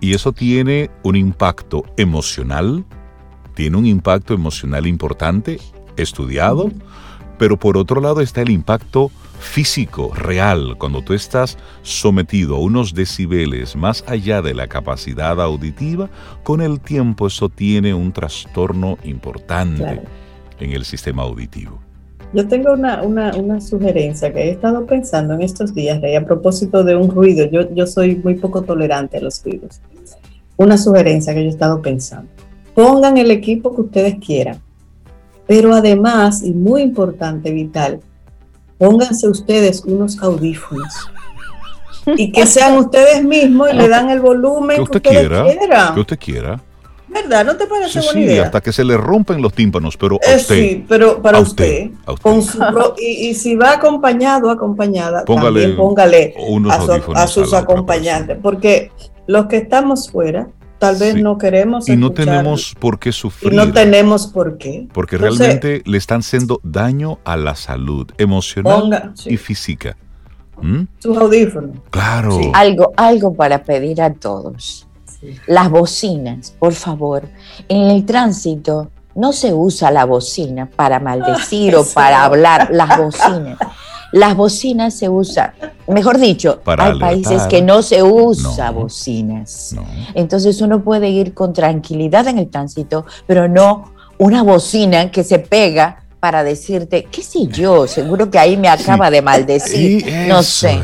Y 0.00 0.12
eso 0.12 0.32
tiene 0.32 0.90
un 1.02 1.16
impacto 1.16 1.82
emocional, 1.96 2.84
tiene 3.54 3.78
un 3.78 3.86
impacto 3.86 4.34
emocional 4.34 4.86
importante, 4.86 5.60
estudiado, 5.96 6.70
pero 7.38 7.58
por 7.58 7.78
otro 7.78 8.02
lado 8.02 8.20
está 8.20 8.42
el 8.42 8.50
impacto 8.50 9.10
físico, 9.38 10.12
real, 10.14 10.76
cuando 10.78 11.02
tú 11.02 11.14
estás 11.14 11.56
sometido 11.82 12.56
a 12.56 12.60
unos 12.60 12.94
decibeles 12.94 13.76
más 13.76 14.04
allá 14.06 14.42
de 14.42 14.54
la 14.54 14.66
capacidad 14.66 15.40
auditiva, 15.40 16.10
con 16.42 16.60
el 16.60 16.80
tiempo 16.80 17.26
eso 17.26 17.48
tiene 17.48 17.94
un 17.94 18.12
trastorno 18.12 18.98
importante 19.04 20.02
en 20.60 20.72
el 20.72 20.84
sistema 20.84 21.22
auditivo. 21.22 21.78
Yo 22.34 22.46
tengo 22.46 22.74
una, 22.74 23.60
sugerencia 23.60 24.32
que 24.32 24.40
he 24.40 24.50
estado 24.50 24.84
pensando 24.84 25.34
en 25.34 25.42
estos 25.42 25.74
días, 25.74 26.00
a 26.02 26.24
propósito 26.26 26.84
de 26.84 26.94
un 26.94 27.10
ruido. 27.10 27.46
Yo, 27.50 27.72
yo 27.74 27.86
soy 27.86 28.16
muy 28.16 28.34
poco 28.34 28.62
tolerante 28.62 29.16
a 29.16 29.20
los 29.20 29.42
ruidos. 29.42 29.80
Una 30.56 30.76
sugerencia 30.76 31.32
que 31.32 31.40
yo 31.40 31.46
he 31.46 31.52
estado 31.52 31.80
pensando. 31.80 32.28
Pongan 32.74 33.16
el 33.16 33.30
equipo 33.30 33.74
que 33.74 33.80
ustedes 33.80 34.16
quieran, 34.16 34.60
pero 35.46 35.72
además, 35.72 36.42
y 36.42 36.52
muy 36.52 36.82
importante, 36.82 37.50
vital, 37.50 38.00
pónganse 38.78 39.28
ustedes 39.28 39.82
unos 39.84 40.18
audífonos 40.22 41.10
y 42.16 42.32
que 42.32 42.46
sean 42.46 42.76
ustedes 42.78 43.22
mismos 43.22 43.68
y 43.72 43.76
le 43.76 43.88
dan 43.88 44.10
el 44.10 44.20
volumen 44.20 44.76
que 44.76 44.82
usted 44.82 45.02
quiera, 45.02 45.44
Que 45.94 46.00
usted 46.00 46.18
quiera. 46.18 46.60
¿Verdad? 47.08 47.44
¿No 47.46 47.56
te 47.56 47.66
parece 47.66 48.00
buena 48.00 48.20
idea? 48.20 48.44
hasta 48.44 48.60
que 48.60 48.70
se 48.70 48.84
le 48.84 48.96
rompen 48.96 49.40
los 49.40 49.52
tímpanos, 49.54 49.96
pero 49.96 50.16
a 50.16 50.30
eh, 50.30 50.36
usted. 50.36 50.54
Sí, 50.54 50.84
pero 50.86 51.22
para 51.22 51.40
usted. 51.40 51.90
y, 52.98 53.34
si 53.34 53.56
va 53.56 53.72
acompañado, 53.72 54.50
acompañada, 54.50 55.24
también 55.24 55.74
póngale 55.76 56.34
a, 56.70 57.22
a 57.22 57.26
sus 57.26 57.54
acompañantes, 57.54 58.36
porque 58.42 58.92
los 59.26 59.46
que 59.46 59.56
estamos 59.56 60.10
fuera, 60.10 60.48
tal 60.78 60.96
vez 60.96 61.16
no 61.16 61.38
queremos. 61.38 61.88
Y 61.88 61.96
no 61.96 62.12
tenemos 62.12 62.74
por 62.78 62.98
qué 62.98 63.12
sufrir. 63.12 63.52
Y 63.52 63.56
no 63.56 63.72
tenemos 63.72 64.26
por 64.26 64.58
qué. 64.58 64.88
Porque 64.92 65.18
realmente 65.18 65.82
le 65.84 65.98
están 65.98 66.20
haciendo 66.20 66.60
daño 66.62 67.18
a 67.24 67.36
la 67.36 67.54
salud 67.54 68.10
emocional 68.18 69.12
y 69.26 69.36
física. 69.36 69.96
¿Mm? 70.60 70.82
Sus 70.98 71.16
audífonos. 71.16 71.78
Claro. 71.90 72.38
Algo, 72.54 72.92
algo 72.96 73.34
para 73.34 73.62
pedir 73.62 74.02
a 74.02 74.12
todos. 74.14 74.86
Las 75.46 75.68
bocinas, 75.70 76.54
por 76.58 76.74
favor. 76.74 77.28
En 77.68 77.90
el 77.90 78.04
tránsito 78.04 78.90
no 79.14 79.32
se 79.32 79.52
usa 79.52 79.90
la 79.90 80.04
bocina 80.04 80.66
para 80.66 81.00
maldecir 81.00 81.74
o 81.76 81.84
para 81.84 82.24
hablar. 82.24 82.68
Las 82.72 82.98
bocinas. 82.98 83.58
Las 84.12 84.36
bocinas 84.36 84.94
se 84.94 85.08
usan, 85.08 85.52
mejor 85.86 86.18
dicho, 86.18 86.60
hay 86.64 86.98
países 86.98 87.42
que 87.46 87.60
no 87.62 87.82
se 87.82 88.02
usa 88.02 88.70
bocinas. 88.70 89.74
Entonces 90.14 90.60
uno 90.60 90.82
puede 90.82 91.10
ir 91.10 91.34
con 91.34 91.52
tranquilidad 91.52 92.26
en 92.28 92.38
el 92.38 92.48
tránsito, 92.48 93.04
pero 93.26 93.48
no 93.48 93.92
una 94.18 94.42
bocina 94.42 95.10
que 95.10 95.24
se 95.24 95.38
pega 95.38 96.04
para 96.20 96.42
decirte, 96.42 97.06
qué 97.10 97.22
sé 97.22 97.46
yo, 97.46 97.86
seguro 97.86 98.30
que 98.30 98.38
ahí 98.38 98.56
me 98.56 98.68
acaba 98.68 99.10
de 99.10 99.22
maldecir, 99.22 100.04
no 100.26 100.42
sé. 100.42 100.78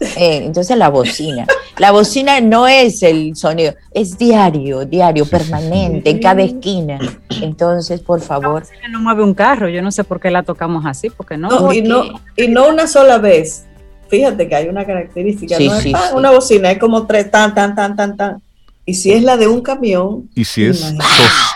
Eh, 0.00 0.42
entonces 0.44 0.76
la 0.76 0.88
bocina. 0.88 1.46
La 1.78 1.92
bocina 1.92 2.40
no 2.40 2.66
es 2.66 3.02
el 3.02 3.36
sonido, 3.36 3.74
es 3.92 4.18
diario, 4.18 4.84
diario, 4.84 5.24
permanente, 5.26 6.10
en 6.10 6.18
cada 6.18 6.42
esquina. 6.42 6.98
Entonces, 7.40 8.00
por 8.00 8.20
favor. 8.20 8.64
La 8.82 8.88
no 8.88 9.00
mueve 9.00 9.22
un 9.22 9.34
carro, 9.34 9.68
yo 9.68 9.80
no 9.80 9.90
sé 9.90 10.04
por 10.04 10.20
qué 10.20 10.30
la 10.30 10.42
tocamos 10.42 10.84
así, 10.86 11.08
porque 11.08 11.36
no. 11.36 11.72
y, 11.72 11.82
no 11.82 12.20
y 12.36 12.48
no 12.48 12.68
una 12.68 12.86
sola 12.86 13.18
vez. 13.18 13.64
Fíjate 14.08 14.48
que 14.48 14.56
hay 14.56 14.68
una 14.68 14.84
característica, 14.84 15.58
no 15.58 15.74
es 15.76 16.12
una 16.14 16.30
bocina, 16.30 16.70
es 16.70 16.78
como 16.78 17.06
tres, 17.06 17.30
tan, 17.30 17.54
tan, 17.54 17.74
tan, 17.74 17.94
tan, 17.94 18.16
tan. 18.16 18.42
Y 18.88 18.94
si 18.94 19.12
es 19.12 19.22
la 19.22 19.36
de 19.36 19.46
un 19.46 19.60
camión. 19.60 20.30
Y 20.34 20.46
si 20.46 20.64
es, 20.64 20.94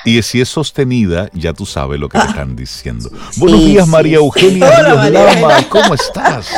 y 0.05 0.21
si 0.21 0.43
es 0.43 0.51
sostenida, 0.51 1.31
ya 1.33 1.55
tú 1.55 1.65
sabes 1.65 1.99
lo 1.99 2.11
que 2.11 2.19
te 2.19 2.27
están 2.27 2.55
diciendo. 2.55 3.09
Buenos 3.39 3.65
días, 3.65 3.89
María 3.89 4.17
Eugenia 4.19 4.69
Hola, 4.69 5.67
¿Cómo 5.71 5.95
estás? 5.95 6.51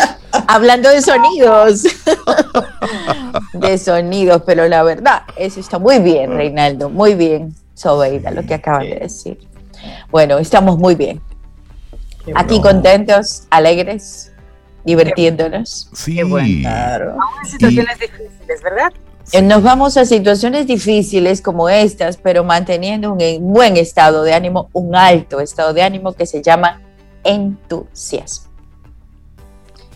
Hablando 0.48 0.88
de 0.88 1.00
sonidos. 1.00 1.84
de 3.52 3.78
sonidos, 3.78 4.42
pero 4.44 4.66
la 4.66 4.82
verdad, 4.82 5.22
eso 5.36 5.60
está 5.60 5.78
muy 5.78 6.00
bien, 6.00 6.32
Reinaldo. 6.32 6.90
Muy 6.90 7.14
bien, 7.14 7.54
Sobeida, 7.74 8.32
lo 8.32 8.42
que 8.42 8.54
acabas 8.54 8.82
de 8.82 8.96
decir. 8.96 9.38
Bueno, 10.10 10.38
estamos 10.38 10.76
muy 10.76 10.96
bien. 10.96 11.22
Aquí 12.34 12.60
contentos, 12.60 13.44
alegres, 13.48 14.32
divirtiéndonos. 14.84 15.88
Sí, 15.92 16.18
claro. 16.62 17.16
situaciones 17.48 17.96
difíciles, 18.00 18.60
¿verdad? 18.60 18.92
Eh, 19.32 19.42
nos 19.42 19.62
vamos 19.62 19.96
a 19.96 20.04
situaciones 20.04 20.66
difíciles 20.66 21.40
como 21.40 21.68
estas, 21.68 22.16
pero 22.16 22.44
manteniendo 22.44 23.12
un 23.12 23.52
buen 23.52 23.76
estado 23.76 24.22
de 24.22 24.34
ánimo, 24.34 24.68
un 24.72 24.94
alto 24.94 25.40
estado 25.40 25.72
de 25.72 25.82
ánimo 25.82 26.12
que 26.12 26.26
se 26.26 26.42
llama 26.42 26.82
entusiasmo. 27.24 28.52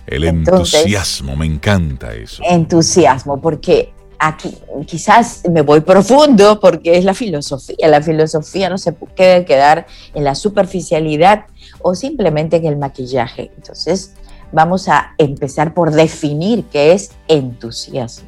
El 0.06 0.24
entusiasmo, 0.24 1.36
me 1.36 1.44
encanta 1.44 2.14
eso. 2.14 2.42
Entusiasmo, 2.48 3.38
porque 3.38 3.92
aquí 4.18 4.56
quizás 4.86 5.42
me 5.50 5.60
voy 5.60 5.80
profundo 5.80 6.58
porque 6.58 6.96
es 6.96 7.04
la 7.04 7.12
filosofía. 7.12 7.86
La 7.88 8.00
filosofía 8.00 8.70
no 8.70 8.78
se 8.78 8.92
puede 8.92 9.44
quedar 9.44 9.86
en 10.14 10.24
la 10.24 10.34
superficialidad 10.34 11.44
o 11.82 11.94
simplemente 11.94 12.56
en 12.56 12.64
el 12.64 12.78
maquillaje. 12.78 13.50
Entonces, 13.56 14.14
vamos 14.50 14.88
a 14.88 15.14
empezar 15.18 15.74
por 15.74 15.92
definir 15.92 16.64
qué 16.72 16.92
es 16.92 17.10
entusiasmo 17.28 18.27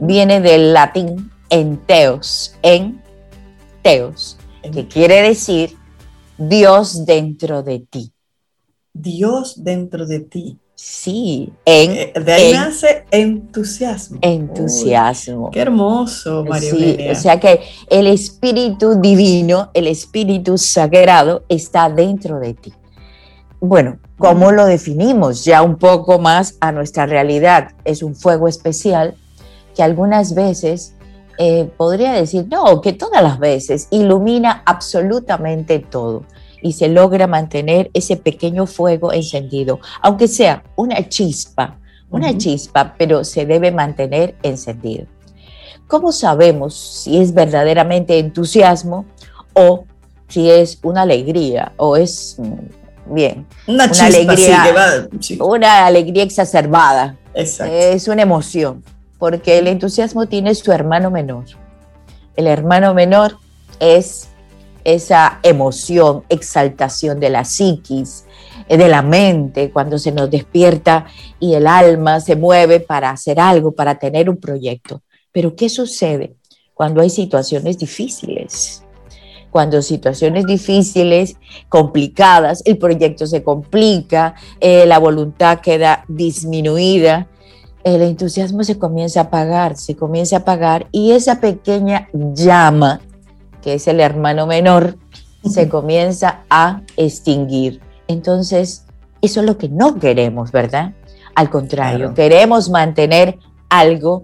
viene 0.00 0.40
del 0.40 0.72
latín 0.72 1.30
enteos, 1.50 2.56
en 2.62 3.02
teos, 3.82 4.38
que 4.72 4.88
quiere 4.88 5.22
decir 5.22 5.76
Dios 6.38 7.04
dentro 7.06 7.62
de 7.62 7.80
ti. 7.80 8.12
Dios 8.92 9.62
dentro 9.62 10.06
de 10.06 10.20
ti. 10.20 10.58
Sí, 10.76 11.52
en, 11.64 11.92
eh, 11.92 12.12
de 12.24 12.32
ahí 12.32 12.52
nace 12.52 13.04
entusiasmo. 13.12 14.18
Entusiasmo. 14.20 15.50
qué 15.52 15.60
hermoso, 15.60 16.44
María 16.44 16.70
sí, 16.70 16.96
O 17.10 17.14
sea 17.14 17.38
que 17.38 17.60
el 17.88 18.08
espíritu 18.08 19.00
divino, 19.00 19.70
el 19.72 19.86
espíritu 19.86 20.58
sagrado 20.58 21.44
está 21.48 21.88
dentro 21.88 22.40
de 22.40 22.54
ti. 22.54 22.72
Bueno, 23.60 23.98
¿cómo 24.18 24.50
lo 24.50 24.66
definimos? 24.66 25.44
Ya 25.44 25.62
un 25.62 25.76
poco 25.76 26.18
más 26.18 26.56
a 26.60 26.72
nuestra 26.72 27.06
realidad. 27.06 27.70
Es 27.84 28.02
un 28.02 28.16
fuego 28.16 28.48
especial 28.48 29.14
que 29.74 29.82
algunas 29.82 30.34
veces 30.34 30.94
eh, 31.38 31.68
podría 31.76 32.12
decir, 32.12 32.46
no, 32.48 32.80
que 32.80 32.92
todas 32.92 33.22
las 33.22 33.38
veces 33.38 33.88
ilumina 33.90 34.62
absolutamente 34.64 35.80
todo 35.80 36.24
y 36.62 36.72
se 36.72 36.88
logra 36.88 37.26
mantener 37.26 37.90
ese 37.92 38.16
pequeño 38.16 38.66
fuego 38.66 39.12
encendido, 39.12 39.80
aunque 40.00 40.28
sea 40.28 40.62
una 40.76 41.08
chispa, 41.08 41.78
una 42.10 42.38
chispa, 42.38 42.94
pero 42.96 43.24
se 43.24 43.44
debe 43.46 43.72
mantener 43.72 44.36
encendido. 44.42 45.06
¿Cómo 45.88 46.12
sabemos 46.12 46.74
si 46.74 47.18
es 47.18 47.34
verdaderamente 47.34 48.18
entusiasmo 48.18 49.04
o 49.52 49.84
si 50.28 50.50
es 50.50 50.78
una 50.82 51.02
alegría 51.02 51.72
o 51.76 51.96
es 51.96 52.36
mm, 52.38 53.12
bien 53.14 53.46
una, 53.66 53.84
alegría, 53.84 55.08
una 55.40 55.86
alegría 55.86 56.22
exacerbada? 56.22 57.18
Es 57.34 58.08
una 58.08 58.22
emoción 58.22 58.82
porque 59.24 59.56
el 59.56 59.68
entusiasmo 59.68 60.26
tiene 60.26 60.54
su 60.54 60.70
hermano 60.70 61.10
menor. 61.10 61.46
El 62.36 62.46
hermano 62.46 62.92
menor 62.92 63.38
es 63.80 64.28
esa 64.84 65.40
emoción, 65.42 66.24
exaltación 66.28 67.20
de 67.20 67.30
la 67.30 67.46
psiquis, 67.46 68.26
eh, 68.68 68.76
de 68.76 68.86
la 68.86 69.00
mente, 69.00 69.70
cuando 69.70 69.98
se 69.98 70.12
nos 70.12 70.30
despierta 70.30 71.06
y 71.40 71.54
el 71.54 71.66
alma 71.66 72.20
se 72.20 72.36
mueve 72.36 72.80
para 72.80 73.08
hacer 73.08 73.40
algo, 73.40 73.72
para 73.72 73.94
tener 73.94 74.28
un 74.28 74.36
proyecto. 74.36 75.00
Pero 75.32 75.56
¿qué 75.56 75.70
sucede 75.70 76.36
cuando 76.74 77.00
hay 77.00 77.08
situaciones 77.08 77.78
difíciles? 77.78 78.82
Cuando 79.50 79.80
situaciones 79.80 80.44
difíciles, 80.44 81.36
complicadas, 81.70 82.60
el 82.66 82.76
proyecto 82.76 83.26
se 83.26 83.42
complica, 83.42 84.34
eh, 84.60 84.84
la 84.84 84.98
voluntad 84.98 85.60
queda 85.60 86.04
disminuida, 86.08 87.26
el 87.84 88.02
entusiasmo 88.02 88.64
se 88.64 88.78
comienza 88.78 89.20
a 89.20 89.24
apagar, 89.24 89.76
se 89.76 89.94
comienza 89.94 90.36
a 90.36 90.38
apagar 90.40 90.86
y 90.90 91.12
esa 91.12 91.40
pequeña 91.40 92.08
llama, 92.12 93.00
que 93.62 93.74
es 93.74 93.86
el 93.86 94.00
hermano 94.00 94.46
menor, 94.46 94.96
se 95.44 95.68
comienza 95.68 96.40
a 96.48 96.80
extinguir. 96.96 97.80
Entonces, 98.08 98.86
eso 99.20 99.40
es 99.40 99.46
lo 99.46 99.58
que 99.58 99.68
no 99.68 99.98
queremos, 99.98 100.50
¿verdad? 100.50 100.94
Al 101.34 101.50
contrario, 101.50 102.14
queremos 102.14 102.70
mantener 102.70 103.38
algo 103.68 104.22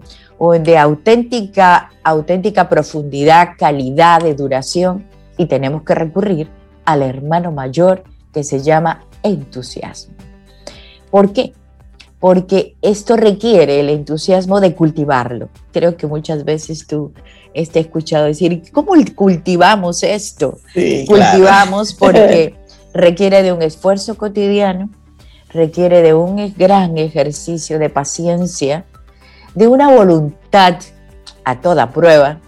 de 0.59 0.77
auténtica, 0.77 1.91
auténtica 2.03 2.67
profundidad, 2.67 3.49
calidad 3.59 4.21
de 4.21 4.33
duración 4.33 5.07
y 5.37 5.45
tenemos 5.45 5.83
que 5.83 5.93
recurrir 5.93 6.49
al 6.85 7.03
hermano 7.03 7.51
mayor 7.51 8.03
que 8.33 8.43
se 8.43 8.59
llama 8.59 9.05
entusiasmo. 9.21 10.15
¿Por 11.11 11.31
qué? 11.31 11.53
Porque 12.21 12.75
esto 12.83 13.17
requiere 13.17 13.79
el 13.79 13.89
entusiasmo 13.89 14.61
de 14.61 14.75
cultivarlo. 14.75 15.49
Creo 15.73 15.97
que 15.97 16.05
muchas 16.05 16.45
veces 16.45 16.85
tú 16.85 17.11
has 17.59 17.75
escuchado 17.75 18.25
decir, 18.25 18.61
¿cómo 18.71 18.93
cultivamos 19.15 20.03
esto? 20.03 20.59
cultivamos 21.07 21.93
porque 21.99 22.53
requiere 22.93 23.41
de 23.41 23.51
un 23.51 23.63
esfuerzo 23.63 24.17
cotidiano, 24.17 24.91
requiere 25.49 26.03
de 26.03 26.13
un 26.13 26.53
gran 26.55 26.99
ejercicio 26.99 27.79
de 27.79 27.89
paciencia, 27.89 28.85
de 29.55 29.67
una 29.67 29.91
voluntad 29.91 30.75
a 31.43 31.59
toda 31.59 31.89
prueba 31.89 32.39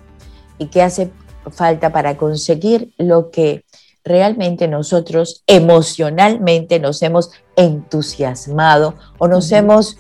y 0.59 0.67
que 0.67 0.83
hace 0.83 1.09
falta 1.51 1.91
para 1.91 2.15
conseguir 2.15 2.93
lo 2.99 3.31
que 3.31 3.63
realmente 4.03 4.67
nosotros 4.67 5.43
emocionalmente 5.47 6.79
nos 6.79 7.01
hemos 7.01 7.31
entusiasmado 7.55 8.95
o 9.17 9.27
nos 9.27 9.51
hemos 9.51 9.97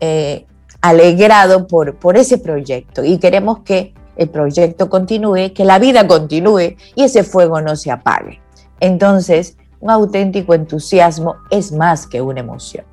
eh, 0.00 0.46
alegrado 0.80 1.66
por, 1.66 1.98
por 1.98 2.16
ese 2.16 2.38
proyecto 2.38 3.04
y 3.04 3.18
queremos 3.18 3.60
que 3.60 3.94
el 4.16 4.28
proyecto 4.28 4.90
continúe, 4.90 5.52
que 5.54 5.64
la 5.64 5.78
vida 5.78 6.06
continúe 6.06 6.76
y 6.94 7.04
ese 7.04 7.22
fuego 7.22 7.60
no 7.60 7.76
se 7.76 7.90
apague. 7.90 8.40
Entonces, 8.80 9.56
un 9.80 9.90
auténtico 9.90 10.54
entusiasmo 10.54 11.36
es 11.50 11.72
más 11.72 12.06
que 12.06 12.20
una 12.20 12.40
emoción. 12.40 12.84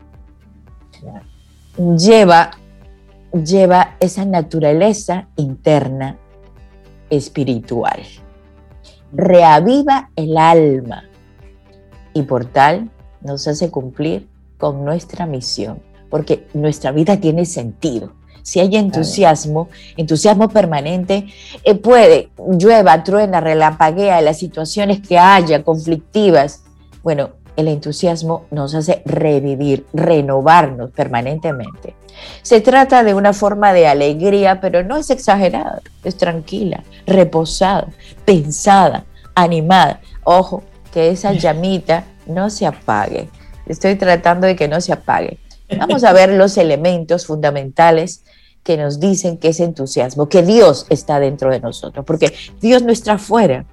Lleva, 1.98 2.52
lleva 3.34 3.96
esa 4.00 4.24
naturaleza 4.24 5.28
interna 5.36 6.18
espiritual 7.10 8.02
reaviva 9.16 10.10
el 10.16 10.38
alma 10.38 11.06
y 12.14 12.24
por 12.24 12.46
tal 12.46 12.90
nos 13.22 13.48
hace 13.48 13.72
cumplir 13.72 14.28
con 14.58 14.86
nuestra 14.86 15.26
misión, 15.26 15.82
porque 16.10 16.48
nuestra 16.54 16.92
vida 16.92 17.18
tiene 17.18 17.46
sentido. 17.46 18.14
Si 18.42 18.60
hay 18.60 18.76
entusiasmo, 18.76 19.70
entusiasmo 19.98 20.50
permanente, 20.50 21.28
eh, 21.64 21.74
puede, 21.74 22.30
llueva, 22.38 23.04
truena, 23.04 23.42
relampaguea, 23.42 24.22
las 24.22 24.38
situaciones 24.38 25.02
que 25.02 25.18
haya 25.18 25.64
conflictivas, 25.64 26.64
bueno, 27.02 27.32
el 27.56 27.68
entusiasmo 27.68 28.46
nos 28.52 28.76
hace 28.76 29.02
revivir, 29.06 29.86
renovarnos 29.94 30.92
permanentemente. 30.92 31.96
Se 32.42 32.62
trata 32.62 33.04
de 33.04 33.14
una 33.14 33.34
forma 33.34 33.74
de 33.74 33.88
alegría, 33.88 34.62
pero 34.62 34.84
no 34.84 34.98
es 34.98 35.10
exagerada, 35.10 35.82
es 36.04 36.18
tranquila, 36.18 36.84
reposada, 37.06 37.88
pensada, 38.26 39.06
animada. 39.36 40.02
Ojo, 40.24 40.64
que 40.94 41.10
esa 41.10 41.34
llamita 41.34 42.06
no 42.26 42.50
se 42.50 42.66
apague. 42.66 43.30
Estoy 43.66 43.96
tratando 43.96 44.48
de 44.48 44.56
que 44.56 44.68
no 44.68 44.80
se 44.82 44.94
apague. 44.94 45.40
Vamos 45.78 46.04
a 46.04 46.14
ver 46.14 46.30
los 46.30 46.58
elementos 46.58 47.26
fundamentales 47.26 48.24
que 48.64 48.78
nos 48.78 49.00
dicen 49.00 49.38
que 49.38 49.50
es 49.50 49.60
entusiasmo, 49.60 50.30
que 50.30 50.42
Dios 50.42 50.88
está 50.90 51.20
dentro 51.20 51.52
de 51.52 51.60
nosotros, 51.60 52.06
porque 52.06 52.34
Dios 52.62 52.82
no 52.82 52.92
está 52.92 53.14
afuera. 53.14 53.66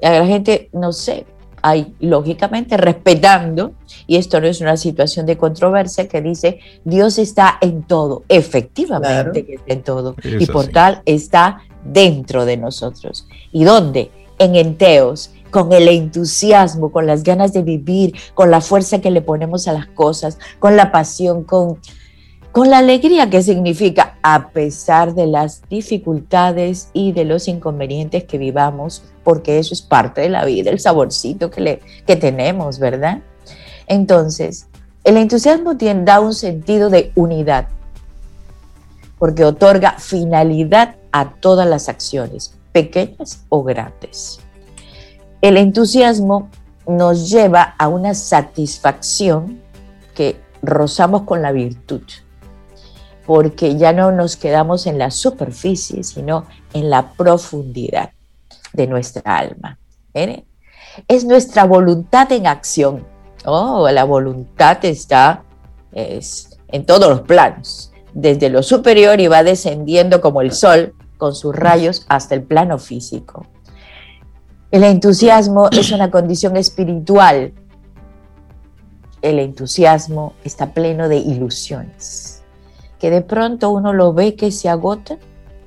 La 0.00 0.24
gente, 0.24 0.70
no 0.72 0.92
sé, 0.92 1.26
hay 1.62 1.94
lógicamente 2.00 2.76
respetando, 2.76 3.72
y 4.06 4.16
esto 4.16 4.40
no 4.40 4.46
es 4.46 4.60
una 4.60 4.76
situación 4.76 5.26
de 5.26 5.36
controversia, 5.36 6.08
que 6.08 6.20
dice 6.22 6.60
Dios 6.84 7.18
está 7.18 7.58
en 7.60 7.82
todo, 7.82 8.24
efectivamente 8.28 9.46
que 9.46 9.54
está 9.54 9.72
en 9.72 9.82
todo, 9.82 10.14
y 10.22 10.46
por 10.46 10.68
tal 10.68 11.02
está 11.04 11.62
dentro 11.84 12.44
de 12.44 12.56
nosotros. 12.56 13.26
¿Y 13.52 13.64
dónde? 13.64 14.10
En 14.38 14.54
enteos, 14.56 15.30
con 15.50 15.72
el 15.72 15.88
entusiasmo, 15.88 16.92
con 16.92 17.06
las 17.06 17.22
ganas 17.22 17.52
de 17.52 17.62
vivir, 17.62 18.14
con 18.34 18.50
la 18.50 18.60
fuerza 18.60 19.00
que 19.00 19.10
le 19.10 19.22
ponemos 19.22 19.66
a 19.68 19.72
las 19.72 19.86
cosas, 19.86 20.38
con 20.58 20.76
la 20.76 20.92
pasión, 20.92 21.44
con, 21.44 21.78
con 22.52 22.70
la 22.70 22.78
alegría 22.78 23.30
que 23.30 23.42
significa, 23.42 24.18
a 24.22 24.48
pesar 24.48 25.14
de 25.14 25.26
las 25.26 25.62
dificultades 25.68 26.88
y 26.92 27.12
de 27.12 27.24
los 27.24 27.46
inconvenientes 27.46 28.24
que 28.24 28.38
vivamos, 28.38 29.02
porque 29.22 29.58
eso 29.58 29.74
es 29.74 29.82
parte 29.82 30.22
de 30.22 30.30
la 30.30 30.44
vida, 30.44 30.70
el 30.70 30.80
saborcito 30.80 31.50
que, 31.50 31.60
le, 31.60 31.80
que 32.06 32.16
tenemos, 32.16 32.78
¿verdad? 32.78 33.20
Entonces, 33.86 34.66
el 35.04 35.16
entusiasmo 35.16 35.76
tiene, 35.76 36.04
da 36.04 36.20
un 36.20 36.34
sentido 36.34 36.90
de 36.90 37.12
unidad, 37.14 37.68
porque 39.18 39.44
otorga 39.44 39.96
finalidad 39.98 40.96
a 41.12 41.34
todas 41.34 41.68
las 41.68 41.88
acciones, 41.88 42.54
pequeñas 42.72 43.44
o 43.48 43.62
grandes. 43.62 44.40
El 45.40 45.56
entusiasmo 45.56 46.48
nos 46.86 47.30
lleva 47.30 47.74
a 47.78 47.88
una 47.88 48.14
satisfacción 48.14 49.60
que 50.14 50.40
rozamos 50.62 51.22
con 51.22 51.42
la 51.42 51.52
virtud, 51.52 52.02
porque 53.28 53.76
ya 53.76 53.92
no 53.92 54.10
nos 54.10 54.36
quedamos 54.36 54.86
en 54.86 54.96
la 54.96 55.10
superficie, 55.10 56.02
sino 56.02 56.46
en 56.72 56.88
la 56.88 57.12
profundidad 57.12 58.12
de 58.72 58.86
nuestra 58.86 59.36
alma. 59.36 59.78
Es 61.06 61.26
nuestra 61.26 61.64
voluntad 61.64 62.32
en 62.32 62.46
acción. 62.46 63.06
Oh, 63.44 63.86
la 63.90 64.04
voluntad 64.04 64.82
está 64.82 65.44
es, 65.92 66.58
en 66.68 66.86
todos 66.86 67.10
los 67.10 67.20
planos, 67.20 67.92
desde 68.14 68.48
lo 68.48 68.62
superior 68.62 69.20
y 69.20 69.26
va 69.26 69.42
descendiendo 69.42 70.22
como 70.22 70.40
el 70.40 70.52
sol 70.52 70.94
con 71.18 71.34
sus 71.34 71.54
rayos 71.54 72.06
hasta 72.08 72.34
el 72.34 72.44
plano 72.44 72.78
físico. 72.78 73.46
El 74.70 74.84
entusiasmo 74.84 75.68
es 75.70 75.92
una 75.92 76.10
condición 76.10 76.56
espiritual. 76.56 77.52
El 79.20 79.38
entusiasmo 79.38 80.32
está 80.44 80.72
pleno 80.72 81.10
de 81.10 81.18
ilusiones, 81.18 82.37
que 82.98 83.10
de 83.10 83.22
pronto 83.22 83.70
uno 83.70 83.92
lo 83.92 84.12
ve 84.12 84.34
que 84.34 84.50
se 84.50 84.68
agota 84.68 85.18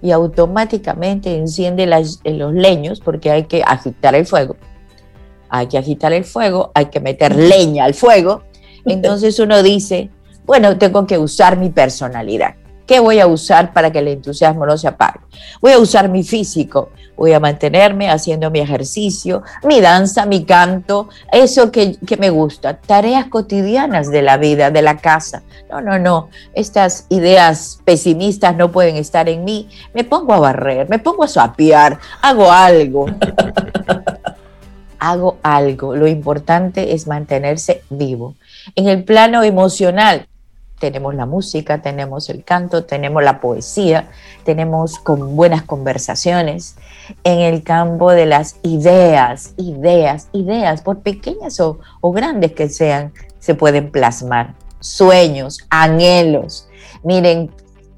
y 0.02 0.12
automáticamente 0.12 1.38
enciende 1.38 1.86
los 1.88 2.54
leños 2.54 3.00
porque 3.00 3.32
hay 3.32 3.44
que 3.44 3.64
agitar 3.64 4.16
el 4.16 4.26
fuego. 4.26 4.56
Hay 5.50 5.68
que 5.68 5.78
agitar 5.78 6.14
el 6.14 6.24
fuego, 6.24 6.72
hay 6.74 6.86
que 6.86 7.00
meter 7.00 7.36
leña 7.36 7.86
al 7.86 7.94
fuego. 7.94 8.44
Entonces 8.86 9.38
uno 9.40 9.62
dice, 9.62 10.10
bueno, 10.46 10.78
tengo 10.78 11.06
que 11.06 11.18
usar 11.18 11.58
mi 11.58 11.70
personalidad. 11.70 12.56
¿Qué 12.92 13.00
voy 13.00 13.22
a 13.22 13.28
usar 13.28 13.72
para 13.72 13.90
que 13.90 14.00
el 14.00 14.10
entusiasmo 14.10 14.66
no 14.66 14.78
se 14.78 14.86
apague? 14.86 15.22
Voy 15.62 15.72
a 15.72 15.80
usar 15.80 16.10
mi 16.10 16.24
físico, 16.24 16.90
voy 17.16 17.32
a 17.32 17.40
mantenerme 17.40 18.10
haciendo 18.10 18.52
mi 18.52 18.60
ejercicio, 18.60 19.44
mi 19.64 19.80
danza, 19.80 20.26
mi 20.26 20.44
canto, 20.44 21.08
eso 21.32 21.72
que, 21.72 21.98
me 22.20 22.30
gusta, 22.30 22.82
tareas 22.82 23.28
cotidianas 23.28 24.12
de 24.12 24.22
la 24.22 24.36
vida, 24.36 24.72
de 24.72 24.82
la 24.82 24.98
casa. 24.98 25.42
No, 25.70 25.80
no, 25.80 26.00
no, 26.00 26.28
estas 26.54 27.06
ideas 27.08 27.80
pesimistas 27.86 28.58
no 28.58 28.74
pueden 28.74 28.98
estar 28.98 29.30
en 29.30 29.46
mí. 29.46 29.70
Me 29.94 30.04
pongo 30.04 30.34
a 30.34 30.40
barrer, 30.40 30.90
me 30.90 31.00
pongo 31.00 31.24
a 31.24 31.30
sapear, 31.30 31.98
hago 32.22 32.52
algo. 32.52 33.06
hago 35.00 35.38
algo. 35.44 35.96
Lo 35.96 36.08
importante 36.08 36.94
es 36.94 37.08
mantenerse 37.08 37.84
vivo. 37.90 38.36
En 38.76 38.90
el 38.90 39.06
plano 39.06 39.44
emocional, 39.44 40.28
tenemos 40.82 41.14
la 41.14 41.28
música, 41.28 41.82
tenemos 41.82 42.28
el 42.30 42.44
canto, 42.44 42.84
tenemos 42.84 43.24
la 43.24 43.40
poesía, 43.40 44.10
tenemos 44.44 44.98
con 44.98 45.36
buenas 45.36 45.62
conversaciones. 45.62 46.76
En 47.24 47.40
el 47.40 47.64
campo 47.64 48.12
de 48.12 48.26
las 48.26 48.58
ideas, 48.64 49.54
ideas, 49.58 50.28
ideas, 50.34 50.82
por 50.82 51.02
pequeñas 51.02 51.60
o, 51.60 51.80
o 52.02 52.12
grandes 52.12 52.54
que 52.54 52.68
sean, 52.68 53.14
se 53.40 53.54
pueden 53.54 53.92
plasmar. 53.92 54.56
Sueños, 54.80 55.60
anhelos. 55.70 56.68
Miren, 57.04 57.52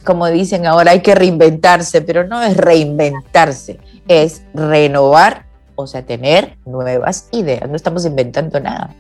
como 0.03 0.27
dicen 0.27 0.65
ahora, 0.65 0.91
hay 0.91 1.01
que 1.01 1.15
reinventarse, 1.15 2.01
pero 2.01 2.27
no 2.27 2.43
es 2.43 2.57
reinventarse, 2.57 3.79
es 4.09 4.43
renovar, 4.53 5.45
o 5.75 5.88
sea, 5.88 6.05
tener 6.05 6.57
nuevas 6.65 7.29
ideas. 7.31 7.69
No 7.69 7.77
estamos 7.77 8.05
inventando 8.05 8.59
nada 8.59 8.93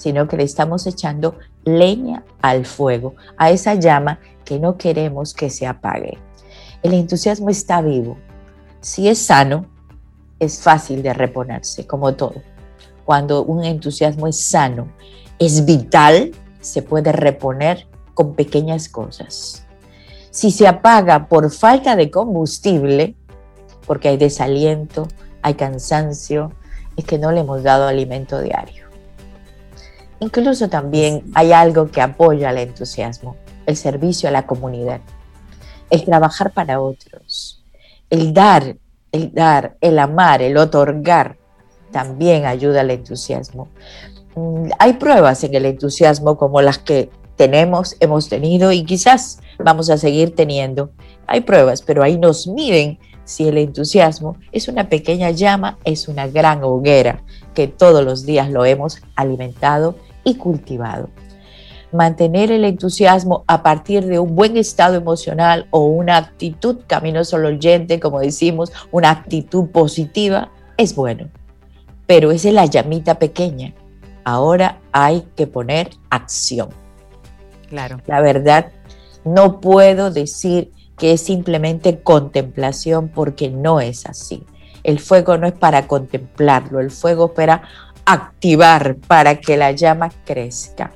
sino 0.00 0.26
que 0.26 0.38
le 0.38 0.44
estamos 0.44 0.86
echando 0.86 1.36
leña 1.64 2.24
al 2.40 2.64
fuego, 2.64 3.16
a 3.36 3.50
esa 3.50 3.74
llama 3.74 4.18
que 4.46 4.58
no 4.58 4.78
queremos 4.78 5.34
que 5.34 5.50
se 5.50 5.66
apague. 5.66 6.16
El 6.82 6.94
entusiasmo 6.94 7.50
está 7.50 7.82
vivo. 7.82 8.16
Si 8.80 9.08
es 9.08 9.18
sano, 9.18 9.66
es 10.38 10.62
fácil 10.62 11.02
de 11.02 11.12
reponerse, 11.12 11.86
como 11.86 12.14
todo. 12.14 12.36
Cuando 13.04 13.44
un 13.44 13.62
entusiasmo 13.62 14.26
es 14.26 14.40
sano, 14.42 14.88
es 15.38 15.66
vital, 15.66 16.32
se 16.62 16.80
puede 16.80 17.12
reponer 17.12 17.86
con 18.14 18.34
pequeñas 18.34 18.88
cosas. 18.88 19.66
Si 20.30 20.50
se 20.50 20.66
apaga 20.66 21.28
por 21.28 21.50
falta 21.50 21.94
de 21.94 22.10
combustible, 22.10 23.16
porque 23.86 24.08
hay 24.08 24.16
desaliento, 24.16 25.08
hay 25.42 25.52
cansancio, 25.54 26.52
es 26.96 27.04
que 27.04 27.18
no 27.18 27.32
le 27.32 27.40
hemos 27.40 27.62
dado 27.62 27.86
alimento 27.86 28.40
diario. 28.40 28.89
Incluso 30.20 30.68
también 30.68 31.24
hay 31.34 31.52
algo 31.52 31.90
que 31.90 32.02
apoya 32.02 32.50
el 32.50 32.58
entusiasmo, 32.58 33.36
el 33.64 33.76
servicio 33.76 34.28
a 34.28 34.32
la 34.32 34.46
comunidad, 34.46 35.00
el 35.88 36.04
trabajar 36.04 36.52
para 36.52 36.80
otros, 36.80 37.64
el 38.10 38.34
dar, 38.34 38.76
el 39.12 39.32
dar, 39.32 39.76
el 39.80 39.98
amar, 39.98 40.42
el 40.42 40.58
otorgar, 40.58 41.38
también 41.90 42.44
ayuda 42.44 42.82
al 42.82 42.90
entusiasmo. 42.90 43.68
Mm, 44.36 44.70
hay 44.78 44.92
pruebas 44.94 45.42
en 45.42 45.54
el 45.54 45.64
entusiasmo 45.64 46.36
como 46.36 46.60
las 46.60 46.78
que 46.78 47.10
tenemos, 47.36 47.96
hemos 48.00 48.28
tenido 48.28 48.72
y 48.72 48.84
quizás 48.84 49.40
vamos 49.58 49.88
a 49.88 49.96
seguir 49.96 50.34
teniendo. 50.34 50.90
Hay 51.26 51.40
pruebas, 51.40 51.80
pero 51.80 52.02
ahí 52.02 52.18
nos 52.18 52.46
miden 52.46 52.98
si 53.24 53.48
el 53.48 53.56
entusiasmo 53.56 54.36
es 54.52 54.68
una 54.68 54.88
pequeña 54.90 55.30
llama, 55.30 55.78
es 55.84 56.08
una 56.08 56.26
gran 56.26 56.62
hoguera 56.62 57.22
que 57.54 57.68
todos 57.68 58.04
los 58.04 58.26
días 58.26 58.50
lo 58.50 58.66
hemos 58.66 59.00
alimentado 59.14 59.94
y 60.24 60.36
cultivado. 60.36 61.08
Mantener 61.92 62.52
el 62.52 62.64
entusiasmo 62.64 63.44
a 63.48 63.62
partir 63.62 64.06
de 64.06 64.18
un 64.18 64.36
buen 64.36 64.56
estado 64.56 64.94
emocional 64.94 65.66
o 65.70 65.86
una 65.86 66.16
actitud 66.16 66.78
camino 66.86 67.24
solo 67.24 67.48
oyente, 67.48 67.98
como 67.98 68.20
decimos, 68.20 68.72
una 68.92 69.10
actitud 69.10 69.68
positiva, 69.70 70.50
es 70.76 70.94
bueno. 70.94 71.28
Pero 72.06 72.30
esa 72.30 72.48
es 72.48 72.54
la 72.54 72.66
llamita 72.66 73.18
pequeña. 73.18 73.74
Ahora 74.24 74.78
hay 74.92 75.26
que 75.36 75.46
poner 75.46 75.90
acción. 76.10 76.68
Claro. 77.68 78.00
La 78.06 78.20
verdad, 78.20 78.70
no 79.24 79.60
puedo 79.60 80.10
decir 80.10 80.72
que 80.96 81.12
es 81.14 81.22
simplemente 81.22 82.02
contemplación 82.02 83.08
porque 83.08 83.48
no 83.48 83.80
es 83.80 84.06
así. 84.06 84.44
El 84.82 84.98
fuego 84.98 85.36
no 85.38 85.46
es 85.46 85.52
para 85.52 85.86
contemplarlo, 85.86 86.80
el 86.80 86.90
fuego 86.90 87.26
es 87.26 87.32
para 87.32 87.62
activar 88.12 88.96
para 89.06 89.40
que 89.40 89.56
la 89.56 89.72
llama 89.72 90.10
crezca. 90.24 90.92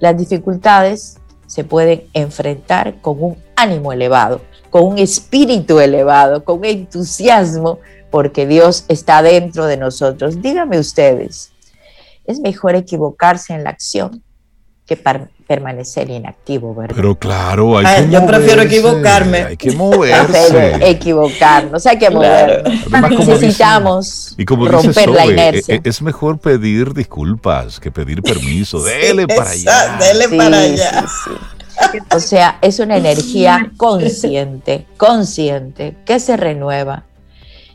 Las 0.00 0.16
dificultades 0.16 1.18
se 1.46 1.64
pueden 1.64 2.04
enfrentar 2.12 3.00
con 3.00 3.22
un 3.22 3.36
ánimo 3.56 3.92
elevado, 3.92 4.42
con 4.70 4.84
un 4.84 4.98
espíritu 4.98 5.80
elevado, 5.80 6.44
con 6.44 6.64
entusiasmo, 6.64 7.80
porque 8.10 8.46
Dios 8.46 8.84
está 8.88 9.22
dentro 9.22 9.66
de 9.66 9.76
nosotros. 9.76 10.40
Díganme 10.40 10.78
ustedes, 10.78 11.52
¿es 12.24 12.40
mejor 12.40 12.74
equivocarse 12.76 13.54
en 13.54 13.64
la 13.64 13.70
acción 13.70 14.22
que, 14.86 14.96
permanecer 15.48 16.10
inactivo, 16.10 16.74
¿verdad? 16.74 16.94
Pero 16.94 17.18
claro, 17.18 17.78
hay 17.78 17.86
que 17.86 18.04
que 18.04 18.12
Yo 18.12 18.26
prefiero 18.26 18.62
equivocarme. 18.62 19.38
Hay 19.38 19.56
que 19.56 19.72
moverse. 19.72 20.76
equivocarnos, 20.90 21.86
hay 21.86 21.98
que 21.98 22.10
movernos. 22.10 23.18
Necesitamos 23.18 24.36
romper 24.36 25.08
la 25.08 25.24
e, 25.24 25.32
inercia. 25.32 25.76
E, 25.76 25.80
es 25.82 26.02
mejor 26.02 26.38
pedir 26.38 26.92
disculpas 26.92 27.80
que 27.80 27.90
pedir 27.90 28.22
permiso. 28.22 28.82
dele 28.82 29.26
para 29.26 29.50
allá. 29.50 29.96
Dele 29.98 30.36
para 30.36 30.58
allá. 30.58 31.06
O 32.14 32.20
sea, 32.20 32.58
es 32.60 32.78
una 32.78 32.98
energía 32.98 33.72
consciente, 33.78 34.86
consciente, 34.98 35.96
que 36.04 36.20
se 36.20 36.36
renueva. 36.36 37.04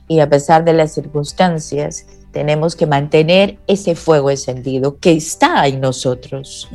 Y 0.08 0.20
a 0.20 0.30
pesar 0.30 0.64
de 0.64 0.74
las 0.74 0.94
circunstancias, 0.94 2.06
tenemos 2.34 2.76
que 2.76 2.88
mantener 2.88 3.60
ese 3.68 3.94
fuego 3.96 4.32
encendido 4.32 4.98
que 4.98 5.12
está 5.14 5.68
en 5.68 5.80
nosotros. 5.80 6.68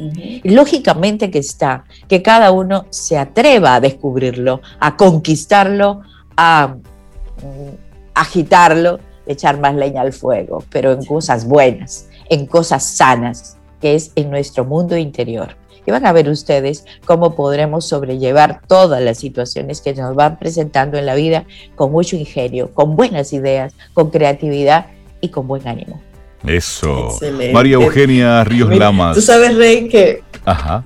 Lógicamente 0.44 1.32
que 1.32 1.40
está, 1.40 1.84
que 2.06 2.22
cada 2.22 2.52
uno 2.52 2.86
se 2.90 3.18
atreva 3.18 3.74
a 3.74 3.80
descubrirlo, 3.80 4.62
a 4.78 4.96
conquistarlo, 4.96 6.02
a 6.36 6.76
mm, 6.76 7.74
agitarlo, 8.14 9.00
echar 9.26 9.58
más 9.58 9.74
leña 9.74 10.02
al 10.02 10.12
fuego, 10.12 10.62
pero 10.70 10.92
en 10.92 11.04
cosas 11.04 11.46
buenas, 11.46 12.08
en 12.30 12.46
cosas 12.46 12.84
sanas, 12.84 13.58
que 13.80 13.96
es 13.96 14.12
en 14.14 14.30
nuestro 14.30 14.64
mundo 14.64 14.96
interior. 14.96 15.56
Y 15.84 15.90
van 15.90 16.06
a 16.06 16.12
ver 16.12 16.28
ustedes 16.28 16.84
cómo 17.04 17.34
podremos 17.34 17.88
sobrellevar 17.88 18.60
todas 18.68 19.02
las 19.02 19.18
situaciones 19.18 19.80
que 19.80 19.94
nos 19.94 20.14
van 20.14 20.38
presentando 20.38 20.98
en 20.98 21.06
la 21.06 21.16
vida 21.16 21.46
con 21.74 21.90
mucho 21.90 22.14
ingenio, 22.14 22.72
con 22.74 22.94
buenas 22.94 23.32
ideas, 23.32 23.74
con 23.94 24.10
creatividad 24.10 24.86
y 25.20 25.28
con 25.28 25.46
buen 25.46 25.66
ánimo. 25.66 26.00
Eso. 26.46 27.18
María 27.52 27.74
Eugenia 27.74 28.44
Ríos 28.44 28.76
Lamas. 28.76 29.14
Tú 29.14 29.22
sabes, 29.22 29.56
Rey, 29.56 29.88
que 29.88 30.22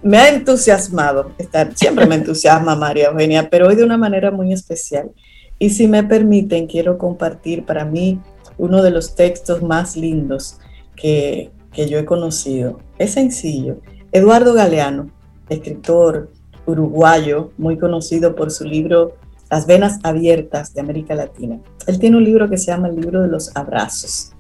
me 0.02 0.18
ha 0.18 0.28
entusiasmado 0.28 1.32
estar, 1.38 1.72
siempre 1.76 2.06
me 2.06 2.16
entusiasma 2.16 2.74
María 2.74 3.08
Eugenia, 3.08 3.48
pero 3.50 3.68
hoy 3.68 3.76
de 3.76 3.84
una 3.84 3.98
manera 3.98 4.30
muy 4.30 4.52
especial. 4.52 5.10
Y 5.58 5.70
si 5.70 5.86
me 5.86 6.02
permiten, 6.02 6.66
quiero 6.66 6.98
compartir 6.98 7.64
para 7.64 7.84
mí 7.84 8.18
uno 8.58 8.82
de 8.82 8.90
los 8.90 9.14
textos 9.14 9.62
más 9.62 9.96
lindos 9.96 10.58
que, 10.96 11.50
que 11.72 11.88
yo 11.88 11.98
he 11.98 12.04
conocido. 12.04 12.80
Es 12.98 13.12
sencillo. 13.12 13.76
Eduardo 14.10 14.54
Galeano, 14.54 15.10
escritor 15.48 16.30
uruguayo, 16.66 17.52
muy 17.58 17.78
conocido 17.78 18.34
por 18.34 18.50
su 18.50 18.64
libro 18.64 19.16
las 19.52 19.66
venas 19.66 19.98
abiertas 20.02 20.72
de 20.72 20.80
América 20.80 21.14
Latina. 21.14 21.58
Él 21.86 21.98
tiene 21.98 22.16
un 22.16 22.24
libro 22.24 22.48
que 22.48 22.56
se 22.56 22.68
llama 22.68 22.88
el 22.88 22.96
libro 22.96 23.20
de 23.20 23.28
los 23.28 23.54
abrazos 23.54 24.32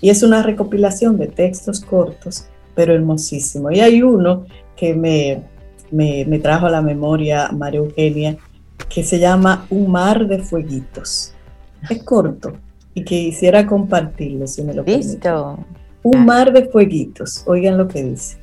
y 0.00 0.08
es 0.08 0.22
una 0.22 0.40
recopilación 0.40 1.18
de 1.18 1.26
textos 1.26 1.80
cortos, 1.80 2.44
pero 2.76 2.94
hermosísimo. 2.94 3.72
Y 3.72 3.80
hay 3.80 4.04
uno 4.04 4.46
que 4.76 4.94
me, 4.94 5.42
me, 5.90 6.38
trajo 6.38 6.66
a 6.66 6.70
la 6.70 6.80
memoria 6.80 7.50
María 7.50 7.80
Eugenia, 7.80 8.36
que 8.88 9.02
se 9.02 9.18
llama 9.18 9.66
Un 9.68 9.90
mar 9.90 10.28
de 10.28 10.38
fueguitos. 10.38 11.34
Es 11.90 12.04
corto 12.04 12.52
y 12.94 13.02
que 13.02 13.16
quisiera 13.16 13.66
compartirlo, 13.66 14.46
si 14.46 14.62
me 14.62 14.74
lo 14.74 14.84
Listo. 14.84 15.58
Un 16.04 16.24
mar 16.24 16.52
de 16.52 16.66
fueguitos. 16.66 17.42
Oigan 17.48 17.78
lo 17.78 17.88
que 17.88 18.04
dice. 18.04 18.38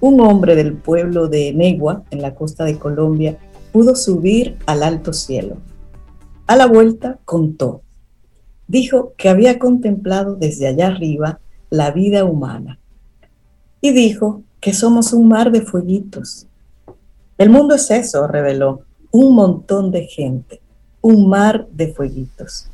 Un 0.00 0.20
hombre 0.20 0.56
del 0.56 0.72
pueblo 0.72 1.28
de 1.28 1.52
Negua, 1.52 2.02
en 2.10 2.22
la 2.22 2.34
costa 2.34 2.64
de 2.64 2.76
Colombia, 2.76 3.36
pudo 3.72 3.94
subir 3.94 4.58
al 4.66 4.82
alto 4.82 5.12
cielo. 5.12 5.58
A 6.46 6.56
la 6.56 6.66
vuelta 6.66 7.18
contó. 7.24 7.82
Dijo 8.66 9.14
que 9.16 9.28
había 9.28 9.58
contemplado 9.58 10.36
desde 10.36 10.66
allá 10.66 10.88
arriba 10.88 11.40
la 11.70 11.90
vida 11.90 12.24
humana. 12.24 12.78
Y 13.80 13.92
dijo 13.92 14.42
que 14.60 14.74
somos 14.74 15.12
un 15.12 15.28
mar 15.28 15.50
de 15.50 15.62
fueguitos. 15.62 16.46
El 17.38 17.50
mundo 17.50 17.74
es 17.74 17.90
eso, 17.90 18.26
reveló, 18.26 18.82
un 19.10 19.34
montón 19.34 19.90
de 19.90 20.06
gente, 20.06 20.60
un 21.00 21.28
mar 21.28 21.66
de 21.72 21.92
fueguitos. 21.92 22.66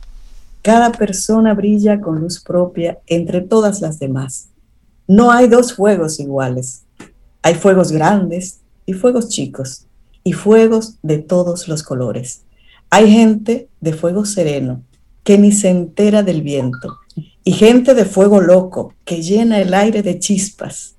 Cada 0.63 0.91
persona 0.91 1.55
brilla 1.55 2.01
con 2.01 2.21
luz 2.21 2.43
propia 2.43 2.99
entre 3.07 3.41
todas 3.41 3.81
las 3.81 3.99
demás. 3.99 4.49
No 5.07 5.31
hay 5.31 5.49
dos 5.49 5.75
fuegos 5.75 6.19
iguales. 6.19 6.83
Hay 7.43 7.55
fuegos 7.55 7.93
grandes 7.93 8.61
y 8.85 8.93
fuegos 8.93 9.29
chicos 9.29 9.86
y 10.27 10.33
fuegos 10.33 10.97
de 11.03 11.19
todos 11.19 11.69
los 11.69 11.85
colores. 11.85 12.43
Hay 12.91 13.09
gente 13.13 13.69
de 13.81 13.93
fuego 13.93 14.25
sereno 14.25 14.83
que 15.23 15.39
ni 15.39 15.53
se 15.53 15.69
entera 15.69 16.25
del 16.25 16.43
viento 16.43 16.99
y 17.45 17.53
gente 17.53 17.95
de 17.95 18.05
fuego 18.05 18.41
loco 18.41 18.93
que 19.05 19.23
llena 19.23 19.61
el 19.61 19.73
aire 19.73 20.03
de 20.03 20.19
chispas. 20.19 20.97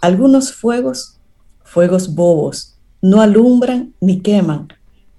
Algunos 0.00 0.52
fuegos, 0.52 1.18
fuegos 1.64 2.14
bobos, 2.14 2.76
no 3.02 3.20
alumbran 3.20 3.92
ni 4.00 4.20
queman, 4.20 4.68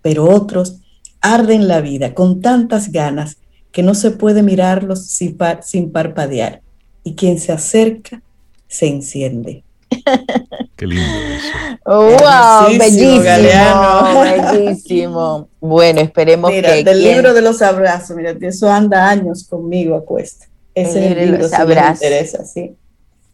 pero 0.01 0.29
otros 0.29 0.77
arden 1.19 1.67
la 1.67 1.81
vida 1.81 2.13
con 2.13 2.39
tantas 2.39 2.89
ganas 2.89 3.35
que 3.73 3.83
no 3.83 3.95
se 3.95 4.11
puede 4.11 4.43
mirarlos 4.43 5.07
sin, 5.07 5.37
sin 5.61 5.91
parpadear 5.91 6.61
y 7.03 7.15
quien 7.15 7.37
se 7.37 7.51
acerca 7.51 8.23
se 8.69 8.87
enciende. 8.87 9.65
Qué 10.75 10.87
lindo 10.87 11.03
eso. 11.03 11.47
¡Wow! 11.85 12.77
Bellísimo, 12.77 14.23
bellísimo. 14.23 15.49
Bueno, 15.59 16.01
esperemos 16.01 16.51
mira, 16.51 16.73
que. 16.73 16.83
Del 16.83 17.03
libro 17.03 17.33
de 17.33 17.41
los 17.41 17.61
abrazos, 17.61 18.15
mira, 18.15 18.35
eso 18.41 18.69
anda 18.69 19.09
años 19.09 19.45
conmigo 19.47 19.95
a 19.95 20.05
cuesta. 20.05 20.47
Ese 20.73 21.05
es 21.05 21.11
el 21.11 21.19
libro 21.19 21.47
de 21.47 21.57
los 21.57 21.67
me 21.67 21.87
interesa, 21.89 22.45
sí. 22.45 22.75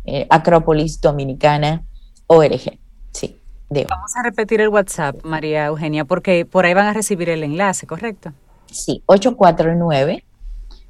eh, 0.06 0.28
Acrópolis 0.30 1.02
Dominicana 1.02 1.84
ORG. 2.28 2.78
Sí, 3.12 3.40
Vamos 3.70 4.16
a 4.18 4.24
repetir 4.24 4.60
el 4.60 4.68
WhatsApp, 4.68 5.24
María 5.24 5.68
Eugenia, 5.68 6.04
porque 6.04 6.46
por 6.46 6.66
ahí 6.66 6.74
van 6.74 6.88
a 6.88 6.94
recibir 6.94 7.30
el 7.30 7.44
enlace, 7.44 7.88
¿correcto? 7.88 8.34
Sí, 8.70 9.02
849 9.06 10.26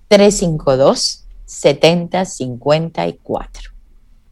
352 0.08 1.28
7054. 1.52 3.72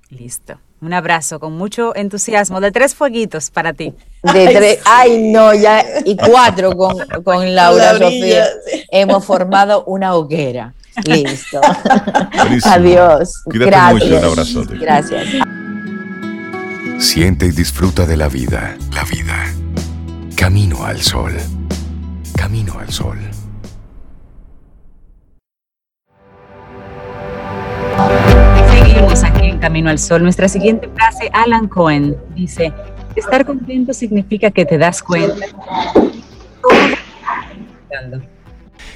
Listo. 0.09 0.59
Un 0.81 0.93
abrazo 0.93 1.41
con 1.41 1.57
mucho 1.57 1.93
entusiasmo 1.95 2.61
de 2.61 2.71
tres 2.71 2.95
fueguitos 2.95 3.51
para 3.51 3.73
ti. 3.73 3.93
De 4.23 4.47
tres, 4.47 4.79
ay 4.85 5.29
no, 5.29 5.53
ya, 5.53 5.83
y 6.05 6.15
cuatro 6.15 6.77
con, 6.77 6.95
con 7.23 7.53
Laura 7.53 7.97
Sofía. 7.97 8.47
Hemos 8.89 9.25
formado 9.25 9.83
una 9.83 10.15
hoguera. 10.15 10.73
Listo. 11.03 11.59
Adiós. 12.63 13.43
Gracias. 13.45 13.93
mucho, 13.93 14.17
un 14.17 14.23
abrazo. 14.23 14.63
Gracias. 14.79 15.27
Siente 16.99 17.47
y 17.47 17.51
disfruta 17.51 18.05
de 18.05 18.15
la 18.15 18.29
vida. 18.29 18.77
La 18.93 19.03
vida. 19.03 19.53
Camino 20.35 20.85
al 20.85 21.01
sol. 21.01 21.35
Camino 22.35 22.79
al 22.79 22.89
sol. 22.89 23.17
Camino 29.59 29.89
al 29.89 29.99
Sol. 29.99 30.23
Nuestra 30.23 30.47
siguiente 30.47 30.89
frase, 30.95 31.29
Alan 31.33 31.67
Cohen, 31.67 32.15
dice, 32.35 32.73
estar 33.15 33.45
contento 33.45 33.93
significa 33.93 34.49
que 34.51 34.65
te 34.65 34.77
das 34.77 35.03
cuenta. 35.03 35.45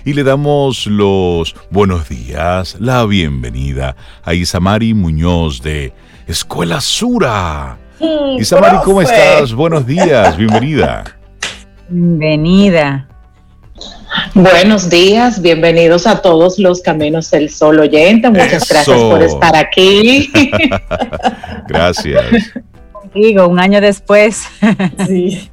Y 0.05 0.13
le 0.13 0.23
damos 0.23 0.87
los 0.87 1.55
buenos 1.69 2.09
días, 2.09 2.77
la 2.79 3.05
bienvenida 3.05 3.95
a 4.23 4.33
Isamari 4.33 4.93
Muñoz 4.93 5.61
de 5.61 5.93
Escuela 6.27 6.81
Sura. 6.81 7.77
Isamari, 8.37 8.77
¿cómo 8.83 9.01
estás? 9.01 9.53
Buenos 9.53 9.85
días, 9.85 10.35
bienvenida. 10.37 11.03
Bienvenida. 11.89 13.07
Buenos 14.33 14.89
días, 14.89 15.41
bienvenidos 15.41 16.07
a 16.07 16.21
todos 16.21 16.59
los 16.59 16.81
Caminos 16.81 17.29
del 17.31 17.49
Sol 17.49 17.79
oyente. 17.79 18.29
Muchas 18.29 18.67
gracias 18.67 18.99
por 18.99 19.21
estar 19.21 19.55
aquí. 19.55 20.31
gracias. 21.67 22.25
Digo, 23.13 23.47
un 23.47 23.59
año 23.59 23.79
después. 23.81 24.43
sí. 25.07 25.49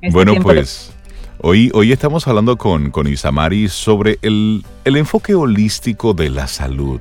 Este 0.00 0.12
bueno, 0.12 0.34
pues 0.42 0.92
hoy, 1.38 1.70
hoy 1.74 1.90
estamos 1.90 2.26
hablando 2.28 2.56
con, 2.56 2.90
con 2.90 3.06
Isamari 3.06 3.68
sobre 3.68 4.18
el, 4.22 4.64
el 4.84 4.96
enfoque 4.96 5.34
holístico 5.34 6.14
de 6.14 6.30
la 6.30 6.46
salud. 6.46 7.00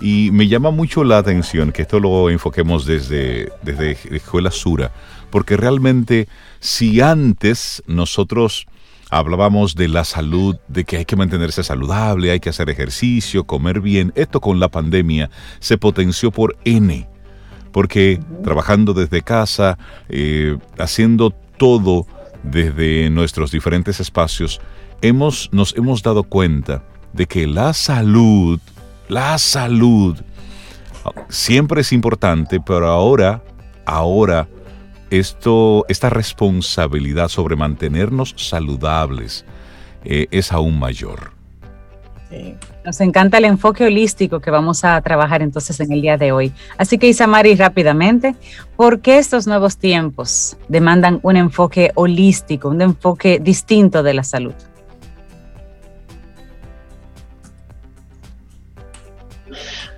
Y 0.00 0.30
me 0.32 0.48
llama 0.48 0.70
mucho 0.70 1.04
la 1.04 1.18
atención 1.18 1.72
que 1.72 1.82
esto 1.82 2.00
lo 2.00 2.30
enfoquemos 2.30 2.86
desde, 2.86 3.52
desde 3.62 3.92
Escuela 4.14 4.50
Sura, 4.50 4.92
porque 5.30 5.56
realmente 5.56 6.26
si 6.58 7.00
antes 7.00 7.82
nosotros 7.86 8.66
hablábamos 9.10 9.74
de 9.74 9.88
la 9.88 10.04
salud, 10.04 10.56
de 10.68 10.84
que 10.84 10.98
hay 10.98 11.04
que 11.04 11.16
mantenerse 11.16 11.62
saludable, 11.62 12.30
hay 12.30 12.40
que 12.40 12.50
hacer 12.50 12.70
ejercicio, 12.70 13.44
comer 13.44 13.80
bien. 13.80 14.12
Esto 14.14 14.40
con 14.40 14.60
la 14.60 14.68
pandemia 14.68 15.30
se 15.58 15.76
potenció 15.76 16.30
por 16.30 16.56
N, 16.64 17.08
porque 17.72 18.20
trabajando 18.44 18.94
desde 18.94 19.22
casa, 19.22 19.78
eh, 20.08 20.56
haciendo 20.78 21.30
todo 21.58 22.06
desde 22.42 23.10
nuestros 23.10 23.50
diferentes 23.50 24.00
espacios, 24.00 24.60
hemos, 25.02 25.50
nos 25.52 25.76
hemos 25.76 26.02
dado 26.02 26.22
cuenta 26.22 26.84
de 27.12 27.26
que 27.26 27.46
la 27.46 27.72
salud, 27.74 28.60
la 29.08 29.36
salud, 29.38 30.16
siempre 31.28 31.80
es 31.80 31.92
importante, 31.92 32.60
pero 32.60 32.88
ahora, 32.88 33.42
ahora, 33.84 34.48
esto, 35.10 35.84
esta 35.88 36.10
responsabilidad 36.10 37.28
sobre 37.28 37.56
mantenernos 37.56 38.34
saludables 38.36 39.44
eh, 40.04 40.26
es 40.30 40.52
aún 40.52 40.78
mayor. 40.78 41.32
Nos 42.84 43.00
encanta 43.00 43.38
el 43.38 43.44
enfoque 43.44 43.84
holístico 43.84 44.40
que 44.40 44.50
vamos 44.50 44.84
a 44.84 45.00
trabajar 45.00 45.42
entonces 45.42 45.80
en 45.80 45.92
el 45.92 46.00
día 46.00 46.16
de 46.16 46.32
hoy. 46.32 46.52
Así 46.78 46.96
que 46.96 47.08
Isamari, 47.08 47.56
rápidamente, 47.56 48.36
¿por 48.76 49.00
qué 49.00 49.18
estos 49.18 49.46
nuevos 49.46 49.76
tiempos 49.76 50.56
demandan 50.68 51.18
un 51.22 51.36
enfoque 51.36 51.90
holístico, 51.94 52.68
un 52.68 52.82
enfoque 52.82 53.40
distinto 53.40 54.02
de 54.02 54.14
la 54.14 54.22
salud? 54.22 54.54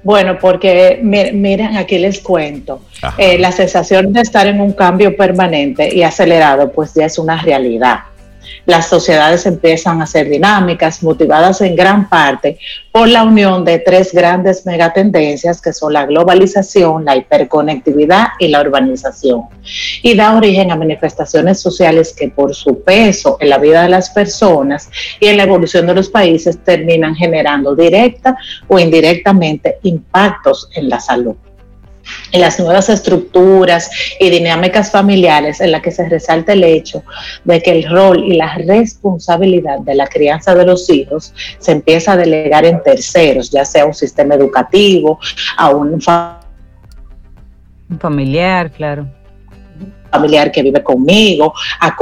Bueno, 0.03 0.39
porque 0.41 1.01
miren, 1.03 1.77
aquí 1.77 1.99
les 1.99 2.21
cuento. 2.21 2.81
Eh, 3.19 3.39
la 3.39 3.53
sensación 3.53 4.13
de 4.13 4.21
estar 4.21 4.47
en 4.47 4.61
un 4.61 4.73
cambio 4.73 5.17
permanente 5.17 5.95
y 5.95 6.03
acelerado, 6.03 6.73
pues 6.73 6.93
ya 6.95 7.07
es 7.07 7.19
una 7.19 7.41
realidad 7.41 8.01
las 8.67 8.89
sociedades 8.89 9.47
empiezan 9.47 10.01
a 10.03 10.07
ser 10.07 10.29
dinámicas, 10.29 11.03
motivadas 11.03 11.61
en 11.61 11.77
gran 11.77 12.09
parte 12.09 12.59
por 12.91 13.09
la 13.09 13.25
unión 13.25 13.65
de 13.65 13.79
tres 13.79 14.13
grandes 14.13 14.67
megatendencias 14.67 15.61
que 15.61 15.73
son 15.73 15.93
la 15.93 16.07
globalización, 16.07 17.05
la 17.05 17.17
hiperconectividad 17.17 18.29
y 18.39 18.49
la 18.49 18.61
urbanización. 18.61 19.43
Y 20.03 20.15
da 20.15 20.37
origen 20.37 20.71
a 20.71 20.77
manifestaciones 20.77 21.61
sociales 21.61 22.15
que 22.17 22.29
por 22.29 22.55
su 22.55 22.83
peso 22.83 23.37
en 23.41 23.51
la 23.51 23.59
vida 23.59 23.83
de 23.83 23.89
las 23.89 24.11
personas 24.11 24.91
y 25.21 25.27
en 25.27 25.37
la 25.37 25.45
evolución 25.45 25.87
de 25.87 25.95
los 25.95 26.09
países 26.09 26.59
terminan 26.63 27.15
generando 27.15 27.75
directa 27.75 28.37
o 28.69 28.79
indirectamente 28.79 29.79
impactos 29.83 30.69
en 30.75 30.89
la 30.89 31.01
salud 31.01 31.37
en 32.33 32.41
las 32.41 32.59
nuevas 32.59 32.89
estructuras 32.89 33.91
y 34.19 34.31
dinámicas 34.31 34.91
familiares 34.91 35.61
en 35.61 35.73
las 35.73 35.83
que 35.83 35.91
se 35.91 36.09
resalta 36.09 36.53
el 36.53 36.65
hecho 36.65 37.03
de 37.45 37.63
que 37.63 37.71
el 37.73 37.89
rol 37.89 38.25
y 38.25 38.35
la 38.35 38.55
responsabilidad 38.55 39.81
de 39.81 39.95
la 39.95 40.07
crianza 40.07 40.55
de 40.55 40.67
los 40.67 40.89
hijos 40.91 41.35
se 41.59 41.73
empieza 41.73 42.13
a 42.13 42.17
delegar 42.17 42.65
en 42.65 42.83
terceros, 42.83 43.51
ya 43.51 43.65
sea 43.65 43.87
un 43.87 43.95
sistema 43.95 44.35
educativo, 44.35 45.19
a 45.57 45.71
un, 45.71 46.01
un 47.93 48.01
familiar, 48.01 48.71
claro. 48.71 49.07
Familiar 50.11 50.53
que 50.53 50.63
vive 50.63 50.83
conmigo, 50.83 51.55
a 51.81 51.97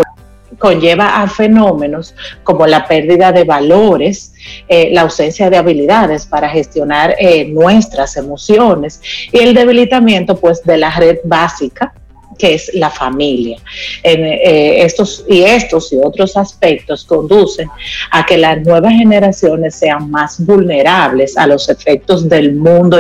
conlleva 0.61 1.23
a 1.23 1.27
fenómenos 1.27 2.15
como 2.45 2.67
la 2.67 2.87
pérdida 2.87 3.33
de 3.33 3.43
valores, 3.43 4.35
eh, 4.69 4.91
la 4.93 5.01
ausencia 5.01 5.51
de 5.51 5.57
habilidades 5.57 6.27
para 6.27 6.49
gestionar 6.49 7.17
eh, 7.19 7.47
nuestras 7.47 8.17
emociones 8.17 9.01
y 9.33 9.39
el 9.39 9.55
debilitamiento 9.55 10.39
pues 10.39 10.63
de 10.63 10.77
la 10.77 10.91
red 10.91 11.19
básica 11.25 11.95
que 12.41 12.55
es 12.55 12.71
la 12.75 12.91
familia. 12.91 13.59
En, 14.03 14.25
eh, 14.25 14.83
estos, 14.83 15.25
y 15.29 15.43
estos 15.43 15.93
y 15.93 15.99
otros 16.03 16.37
aspectos 16.37 17.05
conducen 17.05 17.69
a 18.11 18.25
que 18.25 18.39
las 18.39 18.63
nuevas 18.63 18.93
generaciones 18.93 19.75
sean 19.75 20.11
más 20.11 20.45
vulnerables 20.45 21.37
a 21.37 21.47
los 21.47 21.69
efectos 21.69 22.29
del 22.29 22.55
mundo 22.55 22.99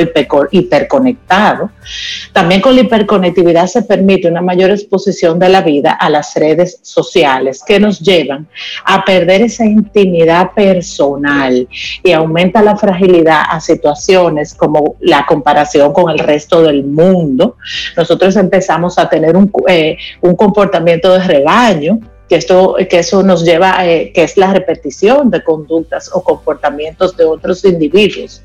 hiperconectado. 0.51 1.70
También 2.32 2.61
con 2.61 2.74
la 2.74 2.82
hiperconectividad 2.82 3.66
se 3.66 3.82
permite 3.82 4.28
una 4.28 4.43
mayor 4.43 4.70
exposición 4.70 5.38
de 5.38 5.49
la 5.49 5.62
vida 5.62 5.93
a 5.93 6.11
las 6.11 6.34
redes 6.34 6.78
sociales 6.82 7.62
que 7.66 7.80
nos 7.80 8.01
llevan 8.01 8.47
a 8.84 9.05
perder 9.05 9.43
esa 9.43 9.64
intimidad 9.64 10.53
personal 10.53 11.66
y 12.03 12.12
aumenta 12.12 12.62
la 12.62 12.76
fragilidad 12.76 13.43
a 13.49 13.61
situaciones 13.61 14.55
como 14.55 14.97
la 15.01 15.24
comparación 15.24 15.93
con 15.93 16.11
el 16.11 16.18
resto 16.18 16.62
del 16.62 16.84
mundo. 16.84 17.57
Nosotros 17.97 18.36
empezamos 18.36 18.99
a 18.99 19.09
tener 19.09 19.30
un, 19.37 19.51
eh, 19.68 19.97
un 20.20 20.35
comportamiento 20.37 21.12
de 21.12 21.24
rebaño, 21.24 22.01
que, 22.31 22.37
esto, 22.37 22.76
que 22.89 23.01
eso 23.01 23.24
nos 23.24 23.45
lleva, 23.45 23.76
a 23.76 23.91
eh, 23.91 24.12
que 24.14 24.22
es 24.22 24.37
la 24.37 24.53
repetición 24.53 25.31
de 25.31 25.43
conductas 25.43 26.09
o 26.14 26.22
comportamientos 26.22 27.16
de 27.16 27.24
otros 27.24 27.64
individuos, 27.64 28.43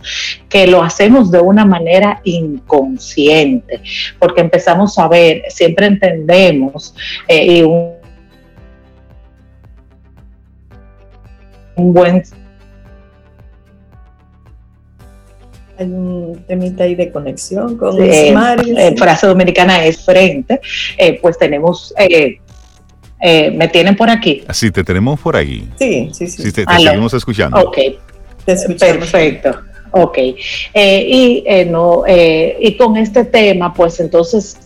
que 0.50 0.66
lo 0.66 0.82
hacemos 0.82 1.30
de 1.30 1.40
una 1.40 1.66
manera 1.66 2.20
inconsciente, 2.24 3.82
porque 4.18 4.42
empezamos 4.42 4.98
a 4.98 5.08
ver, 5.08 5.44
siempre 5.50 5.86
entendemos 5.86 6.96
eh, 7.28 7.46
y 7.46 7.62
un, 7.62 7.92
un 11.76 11.94
buen 11.94 12.24
Hay 15.78 15.86
un 15.86 16.44
temita 16.48 16.86
ahí 16.86 16.96
de 16.96 17.12
conexión 17.12 17.78
con 17.78 17.96
sí, 17.96 18.02
eh, 18.04 18.96
frase 18.98 19.28
dominicana 19.28 19.86
es 19.86 20.04
frente. 20.04 20.62
Eh, 20.98 21.20
pues 21.22 21.38
tenemos. 21.38 21.94
Eh, 21.98 22.40
eh, 23.22 23.52
¿Me 23.52 23.68
tienen 23.68 23.96
por 23.96 24.10
aquí? 24.10 24.44
Sí, 24.52 24.72
te 24.72 24.84
tenemos 24.84 25.20
por 25.20 25.36
ahí. 25.36 25.68
Sí, 25.80 26.10
sí, 26.14 26.28
sí. 26.28 26.44
sí 26.44 26.52
te, 26.52 26.66
te 26.66 26.76
seguimos 26.78 27.14
escuchando. 27.14 27.58
Ok. 27.60 27.78
Perfecto. 28.46 29.60
Ok, 29.98 30.18
eh, 30.18 31.06
y, 31.08 31.44
eh, 31.46 31.64
no, 31.64 32.04
eh, 32.06 32.58
y 32.60 32.76
con 32.76 32.98
este 32.98 33.24
tema, 33.24 33.74
pues 33.74 34.02
entonces 34.02 34.58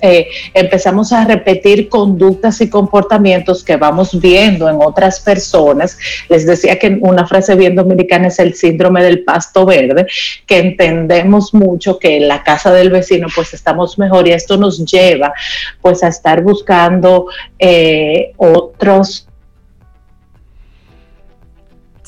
empezamos 0.55 1.13
a 1.13 1.23
repetir 1.23 1.87
conductas 1.87 2.61
y 2.61 2.69
comportamientos 2.69 3.63
que 3.63 3.75
vamos 3.75 4.19
viendo 4.19 4.67
en 4.67 4.77
otras 4.81 5.19
personas. 5.19 5.99
Les 6.29 6.47
decía 6.47 6.79
que 6.79 6.97
una 7.01 7.27
frase 7.27 7.53
bien 7.53 7.75
dominicana 7.75 8.29
es 8.29 8.39
el 8.39 8.55
síndrome 8.55 9.03
del 9.03 9.23
pasto 9.23 9.67
verde, 9.67 10.07
que 10.47 10.57
entendemos 10.57 11.53
mucho 11.53 11.99
que 11.99 12.17
en 12.17 12.27
la 12.27 12.41
casa 12.41 12.73
del 12.73 12.89
vecino 12.89 13.27
pues 13.35 13.53
estamos 13.53 13.99
mejor 13.99 14.27
y 14.27 14.31
esto 14.31 14.57
nos 14.57 14.83
lleva 14.83 15.31
pues 15.79 16.01
a 16.01 16.07
estar 16.07 16.41
buscando 16.41 17.27
otros 18.37 19.28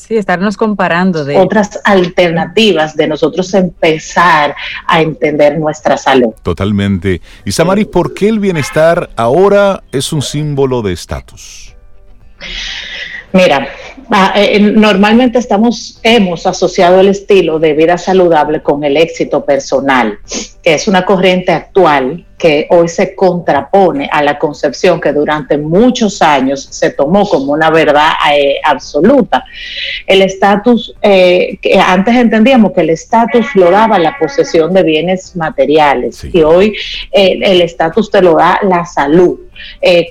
Sí, 0.06 0.16
estarnos 0.16 0.56
comparando 0.56 1.24
de 1.24 1.38
otras 1.38 1.78
alternativas 1.84 2.96
de 2.96 3.06
nosotros 3.06 3.54
empezar 3.54 4.56
a 4.88 5.00
entender 5.00 5.56
nuestra 5.60 5.96
salud. 5.96 6.34
Totalmente. 6.42 7.20
Y 7.44 7.52
Samari, 7.52 7.84
¿por 7.84 8.12
qué 8.12 8.28
el 8.28 8.40
bienestar 8.40 9.10
ahora 9.14 9.84
es 9.92 10.12
un 10.12 10.20
símbolo 10.20 10.82
de 10.82 10.92
estatus? 10.92 11.76
Mira, 13.32 13.66
ah, 14.10 14.34
eh, 14.36 14.60
normalmente 14.60 15.38
estamos, 15.38 15.98
hemos 16.02 16.46
asociado 16.46 17.00
el 17.00 17.08
estilo 17.08 17.58
de 17.58 17.72
vida 17.72 17.96
saludable 17.96 18.62
con 18.62 18.84
el 18.84 18.98
éxito 18.98 19.44
personal, 19.44 20.18
que 20.62 20.74
es 20.74 20.86
una 20.86 21.06
corriente 21.06 21.50
actual 21.50 22.26
que 22.36 22.66
hoy 22.70 22.88
se 22.88 23.14
contrapone 23.14 24.10
a 24.12 24.22
la 24.22 24.38
concepción 24.38 25.00
que 25.00 25.12
durante 25.12 25.56
muchos 25.56 26.20
años 26.20 26.66
se 26.70 26.90
tomó 26.90 27.26
como 27.26 27.52
una 27.52 27.70
verdad 27.70 28.10
eh, 28.34 28.56
absoluta. 28.64 29.44
El 30.06 30.22
estatus, 30.22 30.94
eh, 31.00 31.56
que 31.62 31.78
antes 31.78 32.14
entendíamos 32.16 32.72
que 32.72 32.82
el 32.82 32.90
estatus 32.90 33.46
lo 33.54 33.70
daba 33.70 33.98
la 33.98 34.18
posesión 34.18 34.74
de 34.74 34.82
bienes 34.82 35.36
materiales 35.36 36.22
y 36.24 36.42
hoy 36.42 36.74
el 37.12 37.62
estatus 37.62 38.10
te 38.10 38.20
lo 38.20 38.34
da 38.34 38.58
la 38.62 38.84
salud. 38.84 39.38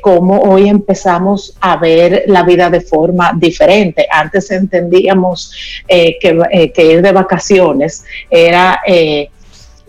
Como 0.01 0.39
hoy 0.41 0.69
empezamos 0.69 1.57
a 1.59 1.77
ver 1.77 2.23
la 2.27 2.43
vida 2.43 2.69
de 2.69 2.81
forma 2.81 3.33
diferente. 3.35 4.07
Antes 4.09 4.51
entendíamos 4.51 5.53
que, 5.87 6.71
que, 6.73 6.85
ir 6.85 7.01
de 7.01 7.11
vacaciones 7.11 8.03
era 8.29 8.81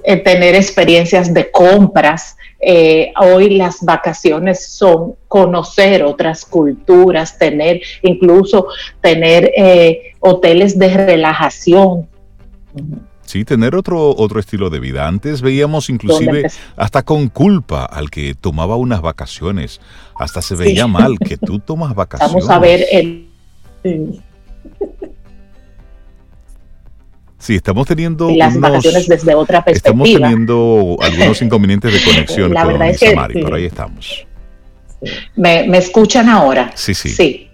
eh, 0.05 0.17
tener 0.17 0.57
experiencias 0.57 1.33
de 1.33 1.51
compras. 1.51 2.37
Eh, 2.61 3.13
hoy 3.21 3.51
las 3.51 3.81
vacaciones 3.83 4.67
son 4.67 5.15
conocer 5.29 6.03
otras 6.03 6.45
culturas, 6.45 7.39
tener 7.39 7.81
incluso 8.03 8.67
tener 9.01 9.53
eh, 9.57 10.15
hoteles 10.21 10.79
de 10.79 10.89
relajación. 10.89 12.09
Sí, 13.33 13.47
tener 13.47 13.75
otro, 13.75 14.15
otro 14.15 14.41
estilo 14.41 14.69
de 14.69 14.79
vida. 14.79 15.09
Antes 15.09 15.41
veíamos 15.41 15.89
inclusive 15.89 16.51
hasta 16.77 17.03
con 17.03 17.31
culpa 17.31 17.87
al 17.87 18.11
que 18.11 18.35
tomaba 18.35 18.77
unas 18.77 19.01
vacaciones. 19.01 19.81
Hasta 20.15 20.43
se 20.43 20.55
veía 20.55 20.87
mal 20.87 21.19
que 21.19 21.37
tú 21.39 21.59
tomas 21.59 21.95
vacaciones. 21.95 22.35
Vamos 22.35 22.51
a 22.51 22.59
ver 22.59 22.85
el... 22.93 23.31
Sí, 27.39 27.55
estamos 27.55 27.87
teniendo. 27.87 28.29
las 28.37 28.61
vacaciones 28.61 29.09
desde 29.09 29.35
otra 29.35 29.65
perspectiva. 29.65 30.05
Estamos 30.05 30.31
teniendo 30.31 30.99
algunos 31.01 31.41
inconvenientes 31.47 31.91
de 31.91 32.13
conexión 32.13 32.53
con 32.53 32.79
verdad 32.79 33.31
pero 33.33 33.57
ahí 33.57 33.65
estamos. 33.65 34.27
¿Me, 35.37 35.67
¿Me, 35.69 35.79
escuchan 35.79 36.29
ahora? 36.29 36.71
Sí, 36.75 36.93
sí. 36.93 37.09
Sí. 37.09 37.49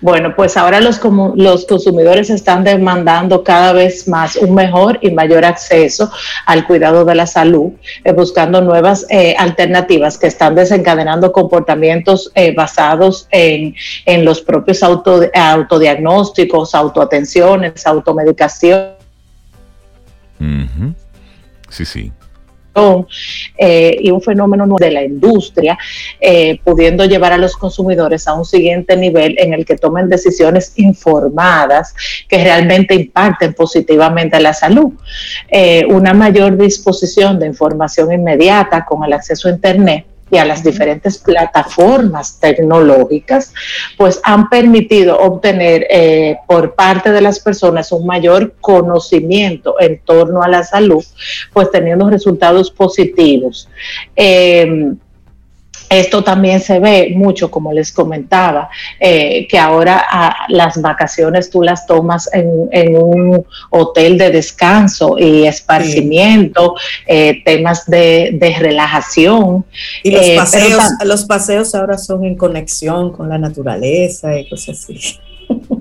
Bueno, 0.00 0.34
pues 0.34 0.56
ahora 0.56 0.80
los, 0.80 1.00
los 1.36 1.66
consumidores 1.66 2.30
están 2.30 2.64
demandando 2.64 3.44
cada 3.44 3.72
vez 3.72 4.08
más 4.08 4.36
un 4.36 4.54
mejor 4.54 4.98
y 5.02 5.10
mayor 5.10 5.44
acceso 5.44 6.10
al 6.46 6.66
cuidado 6.66 7.04
de 7.04 7.14
la 7.14 7.26
salud, 7.26 7.72
eh, 8.04 8.12
buscando 8.12 8.60
nuevas 8.60 9.06
eh, 9.10 9.34
alternativas 9.38 10.18
que 10.18 10.26
están 10.26 10.54
desencadenando 10.54 11.32
comportamientos 11.32 12.30
eh, 12.34 12.54
basados 12.54 13.28
en, 13.30 13.74
los 14.24 14.40
propios 14.40 14.82
auto, 14.82 15.22
autodiagnósticos, 15.34 16.74
autoatenciones, 16.74 17.86
automedicación. 17.86 18.92
Sí, 21.68 21.84
sí. 21.84 22.12
Eh, 23.58 23.98
y 24.00 24.10
un 24.10 24.22
fenómeno 24.22 24.66
de 24.78 24.90
la 24.90 25.02
industria, 25.02 25.78
eh, 26.20 26.58
pudiendo 26.64 27.04
llevar 27.04 27.32
a 27.32 27.36
los 27.36 27.56
consumidores 27.56 28.26
a 28.26 28.34
un 28.34 28.44
siguiente 28.44 28.96
nivel 28.96 29.36
en 29.38 29.52
el 29.52 29.64
que 29.64 29.76
tomen 29.76 30.08
decisiones 30.08 30.72
informadas 30.76 31.94
que 32.28 32.42
realmente 32.42 32.94
impacten 32.94 33.52
positivamente 33.52 34.40
la 34.40 34.54
salud. 34.54 34.92
Eh, 35.48 35.84
una 35.90 36.14
mayor 36.14 36.56
disposición 36.56 37.38
de 37.38 37.46
información 37.46 38.12
inmediata 38.12 38.84
con 38.84 39.04
el 39.04 39.12
acceso 39.12 39.48
a 39.48 39.52
Internet 39.52 40.06
y 40.32 40.38
a 40.38 40.46
las 40.46 40.64
diferentes 40.64 41.18
plataformas 41.18 42.40
tecnológicas, 42.40 43.52
pues 43.98 44.18
han 44.24 44.48
permitido 44.48 45.18
obtener 45.18 45.86
eh, 45.90 46.38
por 46.48 46.74
parte 46.74 47.12
de 47.12 47.20
las 47.20 47.38
personas 47.38 47.92
un 47.92 48.06
mayor 48.06 48.54
conocimiento 48.58 49.76
en 49.78 50.00
torno 50.00 50.42
a 50.42 50.48
la 50.48 50.64
salud, 50.64 51.04
pues 51.52 51.70
teniendo 51.70 52.08
resultados 52.08 52.70
positivos. 52.70 53.68
Eh, 54.16 54.94
esto 55.98 56.22
también 56.24 56.60
se 56.60 56.78
ve 56.78 57.12
mucho, 57.14 57.50
como 57.50 57.72
les 57.72 57.92
comentaba, 57.92 58.70
eh, 58.98 59.46
que 59.48 59.58
ahora 59.58 60.04
ah, 60.08 60.46
las 60.48 60.80
vacaciones 60.80 61.50
tú 61.50 61.62
las 61.62 61.86
tomas 61.86 62.30
en, 62.32 62.96
un 62.96 63.44
hotel 63.70 64.18
de 64.18 64.30
descanso 64.30 65.16
y 65.18 65.46
esparcimiento, 65.46 66.74
eh, 67.06 67.42
temas 67.44 67.86
de, 67.86 68.56
relajación. 68.58 69.64
Y 70.02 70.10
los, 70.10 70.26
eh, 70.26 70.34
paseos, 70.36 70.82
los 71.04 71.24
paseos 71.24 71.74
ahora 71.74 71.98
son 71.98 72.24
en 72.24 72.36
conexión 72.36 73.12
con 73.12 73.28
la 73.28 73.38
naturaleza 73.38 74.38
y 74.38 74.48
cosas 74.48 74.78
así. 74.78 75.18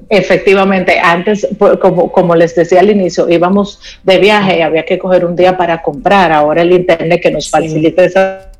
Efectivamente, 0.09 0.99
antes, 0.99 1.47
pues, 1.57 1.78
como, 1.78 2.12
como 2.12 2.36
les 2.36 2.53
decía 2.55 2.82
al 2.82 2.89
inicio, 2.89 3.30
íbamos 3.30 3.80
de 4.03 4.18
viaje 4.20 4.57
y 4.57 4.62
había 4.62 4.84
que 4.84 4.99
coger 4.99 5.26
un 5.26 5.36
día 5.36 5.57
para 5.57 5.82
comprar. 5.82 6.32
Ahora 6.32 6.62
el 6.62 6.74
Internet 6.74 7.22
que 7.22 7.32
nos 7.32 7.49
facilita 7.49 8.03
esa 8.03 8.51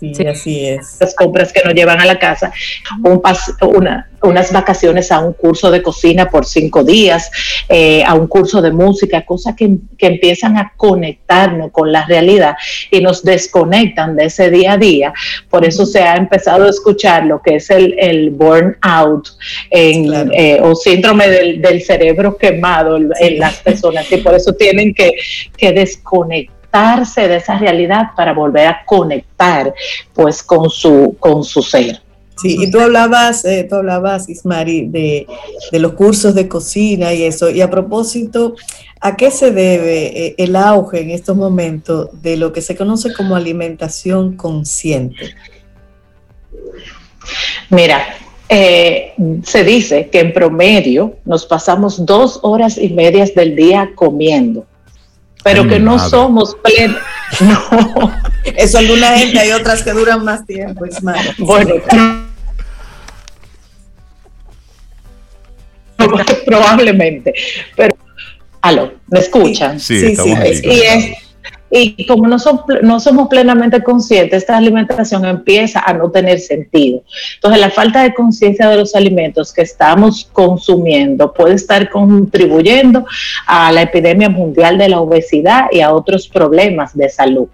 Sí, 0.00 0.26
así 0.26 0.66
es. 0.66 0.96
Las 0.98 1.14
compras 1.14 1.52
que 1.52 1.60
nos 1.62 1.74
llevan 1.74 2.00
a 2.00 2.06
la 2.06 2.18
casa, 2.18 2.50
un 3.04 3.20
una, 3.76 4.08
unas 4.22 4.50
vacaciones 4.50 5.12
a 5.12 5.20
un 5.20 5.34
curso 5.34 5.70
de 5.70 5.82
cocina 5.82 6.30
por 6.30 6.46
cinco 6.46 6.82
días, 6.82 7.30
eh, 7.68 8.02
a 8.02 8.14
un 8.14 8.26
curso 8.26 8.62
de 8.62 8.72
música, 8.72 9.26
cosas 9.26 9.54
que, 9.54 9.76
empiezan 9.98 10.56
a 10.56 10.72
conectarnos 10.74 11.70
con 11.70 11.92
la 11.92 12.06
realidad 12.06 12.56
y 12.90 13.00
nos 13.00 13.22
desconectan 13.22 14.16
de 14.16 14.24
ese 14.24 14.50
día 14.50 14.72
a 14.72 14.78
día. 14.78 15.12
Por 15.50 15.66
eso 15.66 15.84
se 15.84 16.00
ha 16.00 16.16
empezado 16.16 16.64
a 16.64 16.70
escuchar 16.70 17.26
lo 17.26 17.42
que 17.42 17.56
es 17.56 17.68
el, 17.68 17.94
el 17.98 18.30
burnout 18.30 19.28
eh, 19.70 20.58
o 20.62 20.74
síndrome 20.74 21.28
del, 21.28 21.82
cerebro 21.82 22.36
quemado 22.36 22.96
en, 22.96 23.38
las 23.38 23.58
personas 23.58 24.10
y 24.10 24.16
por 24.18 24.34
eso 24.34 24.54
tienen 24.54 24.94
que, 24.94 25.14
que 25.56 25.72
desconectar 25.72 26.59
de 26.72 27.36
esa 27.36 27.58
realidad 27.58 28.10
para 28.16 28.32
volver 28.32 28.66
a 28.66 28.84
conectar 28.84 29.74
pues 30.14 30.42
con 30.42 30.70
su, 30.70 31.16
con 31.18 31.42
su 31.42 31.62
ser. 31.62 32.00
Sí, 32.40 32.56
y 32.58 32.70
tú 32.70 32.80
hablabas, 32.80 33.44
eh, 33.44 33.66
tú 33.68 33.76
hablabas, 33.76 34.28
Ismari, 34.28 34.86
de, 34.86 35.26
los 35.72 35.92
cursos 35.92 36.34
de 36.34 36.48
cocina 36.48 37.12
y 37.12 37.24
eso. 37.24 37.50
Y 37.50 37.60
a 37.60 37.68
propósito, 37.68 38.54
¿a 38.98 39.14
qué 39.14 39.30
se 39.30 39.50
debe 39.50 40.26
eh, 40.26 40.34
el 40.38 40.56
auge 40.56 41.02
en 41.02 41.10
estos 41.10 41.36
momentos 41.36 42.08
de 42.22 42.38
lo 42.38 42.52
que 42.52 42.62
se 42.62 42.76
conoce 42.76 43.12
como 43.12 43.36
alimentación 43.36 44.36
consciente? 44.36 45.34
Mira, 47.68 48.00
eh, 48.48 49.12
se 49.44 49.62
dice 49.62 50.08
que 50.08 50.20
en 50.20 50.32
promedio 50.32 51.16
nos 51.26 51.44
pasamos 51.44 52.06
dos 52.06 52.40
horas 52.42 52.78
y 52.78 52.88
medias 52.88 53.34
del 53.34 53.54
día 53.54 53.90
comiendo 53.94 54.66
pero 55.42 55.66
que 55.66 55.78
no 55.78 55.98
somos 55.98 56.56
plenos. 56.62 57.00
No. 57.40 58.12
Eso 58.56 58.78
alguna 58.78 59.16
gente, 59.16 59.38
hay 59.38 59.52
otras 59.52 59.84
que 59.84 59.92
duran 59.92 60.24
más 60.24 60.44
tiempo, 60.44 60.84
es 60.84 60.98
Bueno, 61.38 61.74
probablemente, 66.44 67.32
pero, 67.76 67.96
aló, 68.62 68.92
¿me 69.06 69.20
escuchan? 69.20 69.78
Sí, 69.78 70.16
sí, 70.16 70.34
Y 70.64 70.80
es, 70.80 71.29
y 71.70 72.06
como 72.06 72.26
no, 72.26 72.36
no 72.82 73.00
somos 73.00 73.28
plenamente 73.28 73.82
conscientes, 73.82 74.42
esta 74.42 74.56
alimentación 74.56 75.24
empieza 75.24 75.80
a 75.80 75.92
no 75.92 76.10
tener 76.10 76.40
sentido. 76.40 77.02
Entonces, 77.36 77.60
la 77.60 77.70
falta 77.70 78.02
de 78.02 78.12
conciencia 78.12 78.68
de 78.68 78.76
los 78.76 78.94
alimentos 78.94 79.52
que 79.52 79.62
estamos 79.62 80.28
consumiendo 80.32 81.32
puede 81.32 81.54
estar 81.54 81.88
contribuyendo 81.90 83.04
a 83.46 83.70
la 83.72 83.82
epidemia 83.82 84.28
mundial 84.28 84.78
de 84.78 84.88
la 84.88 85.00
obesidad 85.00 85.66
y 85.70 85.80
a 85.80 85.92
otros 85.92 86.28
problemas 86.28 86.96
de 86.96 87.08
salud. 87.08 87.48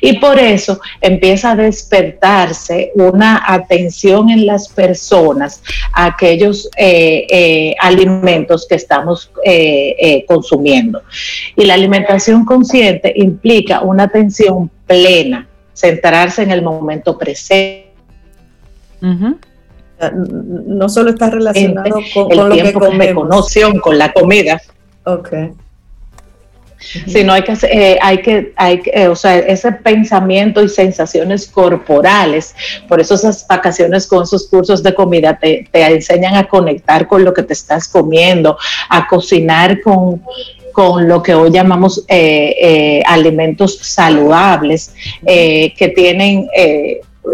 Y 0.00 0.18
por 0.18 0.38
eso 0.38 0.80
empieza 1.00 1.52
a 1.52 1.56
despertarse 1.56 2.92
una 2.94 3.42
atención 3.46 4.30
en 4.30 4.46
las 4.46 4.68
personas 4.68 5.62
a 5.92 6.06
aquellos 6.06 6.68
eh, 6.76 7.26
eh, 7.28 7.74
alimentos 7.80 8.66
que 8.68 8.76
estamos 8.76 9.30
eh, 9.44 10.24
consumiendo. 10.26 11.02
Y 11.56 11.64
la 11.64 11.74
alimentación 11.74 12.44
consciente 12.44 13.12
implica 13.16 13.80
una 13.80 14.04
atención 14.04 14.70
plena, 14.86 15.48
centrarse 15.74 16.42
en 16.42 16.52
el 16.52 16.62
momento 16.62 17.18
presente. 17.18 17.86
No 19.00 20.88
solo 20.88 21.10
está 21.10 21.30
relacionado 21.30 21.98
con, 22.14 22.32
el 22.32 22.52
tiempo 22.52 22.80
lo 22.80 22.90
que 22.90 22.90
comemos. 22.90 23.54
con 23.82 23.98
la 23.98 24.12
comida. 24.12 24.60
Okay 25.04 25.50
sino 26.78 27.32
hay 27.32 27.42
que, 27.42 27.52
eh, 27.70 27.98
hay 28.00 28.18
que, 28.18 28.52
hay 28.56 28.82
eh, 28.86 29.08
o 29.08 29.16
sea, 29.16 29.38
ese 29.38 29.72
pensamiento 29.72 30.62
y 30.62 30.68
sensaciones 30.68 31.46
corporales, 31.46 32.54
por 32.88 33.00
eso 33.00 33.14
esas 33.14 33.46
vacaciones 33.46 34.06
con 34.06 34.22
esos 34.22 34.48
cursos 34.48 34.82
de 34.82 34.94
comida 34.94 35.38
te, 35.38 35.68
enseñan 35.72 36.36
a 36.36 36.48
conectar 36.48 37.06
con 37.08 37.24
lo 37.24 37.32
que 37.32 37.42
te 37.42 37.52
estás 37.52 37.88
comiendo, 37.88 38.56
a 38.88 39.06
cocinar 39.06 39.80
con, 39.80 40.22
lo 41.08 41.22
que 41.22 41.34
hoy 41.34 41.50
llamamos 41.50 42.04
eh, 42.06 43.02
alimentos 43.06 43.78
saludables, 43.78 44.94
que 45.24 45.92
tienen 45.96 46.48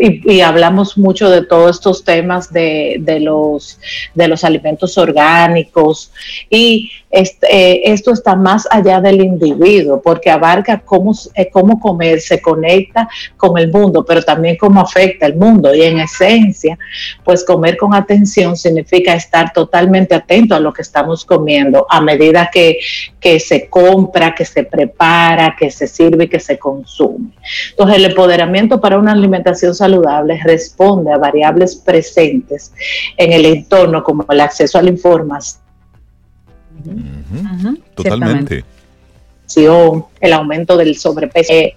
y, 0.00 0.40
hablamos 0.40 0.96
mucho 0.96 1.30
de 1.30 1.44
todos 1.44 1.76
estos 1.76 2.04
temas 2.04 2.52
de, 2.52 3.18
los, 3.20 3.78
de 4.14 4.28
los 4.28 4.44
alimentos 4.44 4.96
orgánicos. 4.98 6.12
Y 6.48 6.90
eh, 7.12 7.82
esto 7.84 8.12
está 8.12 8.34
más 8.34 8.66
allá 8.70 9.00
del 9.00 9.22
individuo 9.22 10.00
porque 10.00 10.30
abarca 10.30 10.80
cómo, 10.80 11.12
eh, 11.34 11.50
cómo 11.50 11.78
comer, 11.78 12.20
se 12.20 12.40
conecta 12.40 13.06
con 13.36 13.58
el 13.58 13.70
mundo, 13.70 14.02
pero 14.04 14.22
también 14.22 14.56
cómo 14.56 14.80
afecta 14.80 15.26
el 15.26 15.36
mundo 15.36 15.74
y 15.74 15.82
en 15.82 16.00
esencia, 16.00 16.78
pues 17.22 17.44
comer 17.44 17.76
con 17.76 17.94
atención 17.94 18.56
significa 18.56 19.14
estar 19.14 19.52
totalmente 19.52 20.14
atento 20.14 20.54
a 20.54 20.60
lo 20.60 20.72
que 20.72 20.80
estamos 20.80 21.24
comiendo 21.26 21.86
a 21.90 22.00
medida 22.00 22.48
que, 22.50 22.78
que 23.20 23.38
se 23.38 23.68
compra, 23.68 24.34
que 24.34 24.46
se 24.46 24.64
prepara, 24.64 25.54
que 25.58 25.70
se 25.70 25.86
sirve 25.86 26.30
que 26.30 26.40
se 26.40 26.58
consume. 26.58 27.32
Entonces 27.70 27.96
el 27.96 28.06
empoderamiento 28.06 28.80
para 28.80 28.98
una 28.98 29.12
alimentación 29.12 29.74
saludable 29.74 30.40
responde 30.42 31.12
a 31.12 31.18
variables 31.18 31.76
presentes 31.76 32.72
en 33.18 33.32
el 33.32 33.44
entorno 33.44 34.02
como 34.02 34.24
el 34.30 34.40
acceso 34.40 34.78
a 34.78 34.82
la 34.82 34.88
información. 34.88 35.61
Totalmente. 37.94 38.64
El 40.20 40.32
aumento 40.32 40.76
del 40.76 40.96
sobrepeso. 40.96 41.52
Eh, 41.52 41.76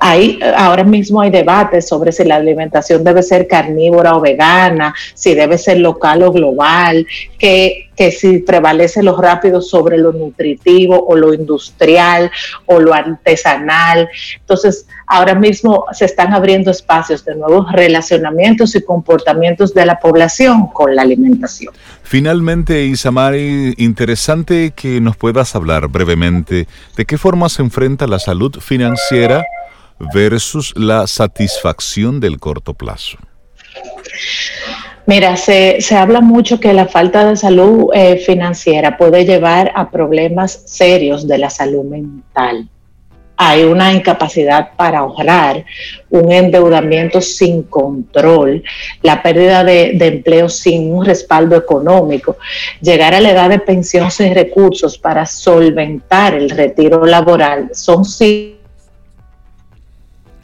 Ahí, 0.00 0.38
ahora 0.56 0.84
mismo 0.84 1.20
hay 1.20 1.30
debates 1.30 1.88
sobre 1.88 2.12
si 2.12 2.24
la 2.24 2.36
alimentación 2.36 3.04
debe 3.04 3.22
ser 3.22 3.46
carnívora 3.46 4.16
o 4.16 4.20
vegana, 4.20 4.94
si 5.14 5.34
debe 5.34 5.56
ser 5.56 5.78
local 5.78 6.22
o 6.22 6.32
global, 6.32 7.06
que, 7.38 7.90
que 7.96 8.10
si 8.10 8.38
prevalece 8.38 9.02
lo 9.02 9.16
rápido 9.16 9.60
sobre 9.60 9.98
lo 9.98 10.12
nutritivo 10.12 11.04
o 11.06 11.14
lo 11.16 11.32
industrial 11.32 12.30
o 12.66 12.80
lo 12.80 12.92
artesanal. 12.92 14.08
Entonces, 14.40 14.86
ahora 15.06 15.34
mismo 15.34 15.84
se 15.92 16.06
están 16.06 16.32
abriendo 16.32 16.70
espacios 16.70 17.24
de 17.24 17.36
nuevos 17.36 17.70
relacionamientos 17.72 18.74
y 18.74 18.82
comportamientos 18.82 19.74
de 19.74 19.86
la 19.86 20.00
población 20.00 20.66
con 20.68 20.94
la 20.94 21.02
alimentación. 21.02 21.72
Finalmente, 22.02 22.84
Isamari, 22.84 23.74
interesante 23.78 24.72
que 24.74 25.00
nos 25.00 25.16
puedas 25.16 25.54
hablar 25.54 25.88
brevemente 25.88 26.66
de 26.96 27.04
qué 27.04 27.16
forma 27.16 27.48
se 27.48 27.62
enfrenta 27.62 28.06
la 28.06 28.18
salud 28.18 28.58
financiera 28.60 29.44
versus 29.98 30.72
la 30.76 31.06
satisfacción 31.06 32.20
del 32.20 32.38
corto 32.38 32.74
plazo. 32.74 33.18
Mira, 35.06 35.36
se, 35.36 35.78
habla 35.96 36.20
mucho 36.20 36.60
que 36.60 36.72
la 36.72 36.86
falta 36.86 37.28
de 37.28 37.36
salud 37.36 37.90
eh, 37.92 38.16
financiera 38.16 38.96
puede 38.96 39.24
llevar 39.24 39.70
a 39.74 39.90
problemas 39.90 40.62
serios 40.66 41.28
de 41.28 41.38
la 41.38 41.50
salud 41.50 41.84
mental 41.84 42.68
hay 43.36 43.64
una 43.64 43.92
incapacidad 43.92 44.70
para 44.76 45.00
ahorrar, 45.00 45.64
un 46.10 46.30
endeudamiento 46.30 47.20
sin 47.20 47.64
control, 47.64 48.62
la 49.02 49.22
pérdida 49.22 49.64
de, 49.64 49.90
empleo 50.00 50.48
sin 50.48 50.92
un 50.92 51.04
respaldo 51.04 51.56
económico, 51.56 52.36
llegar 52.80 53.14
a 53.14 53.20
la 53.20 53.30
edad 53.30 53.50
de 53.50 53.58
pensión 53.58 54.10
sin 54.10 54.34
recursos 54.34 54.98
para 54.98 55.26
solventar 55.26 56.34
el 56.34 56.50
retiro 56.50 57.04
laboral, 57.04 57.70
son 57.72 58.04
sí. 58.04 58.53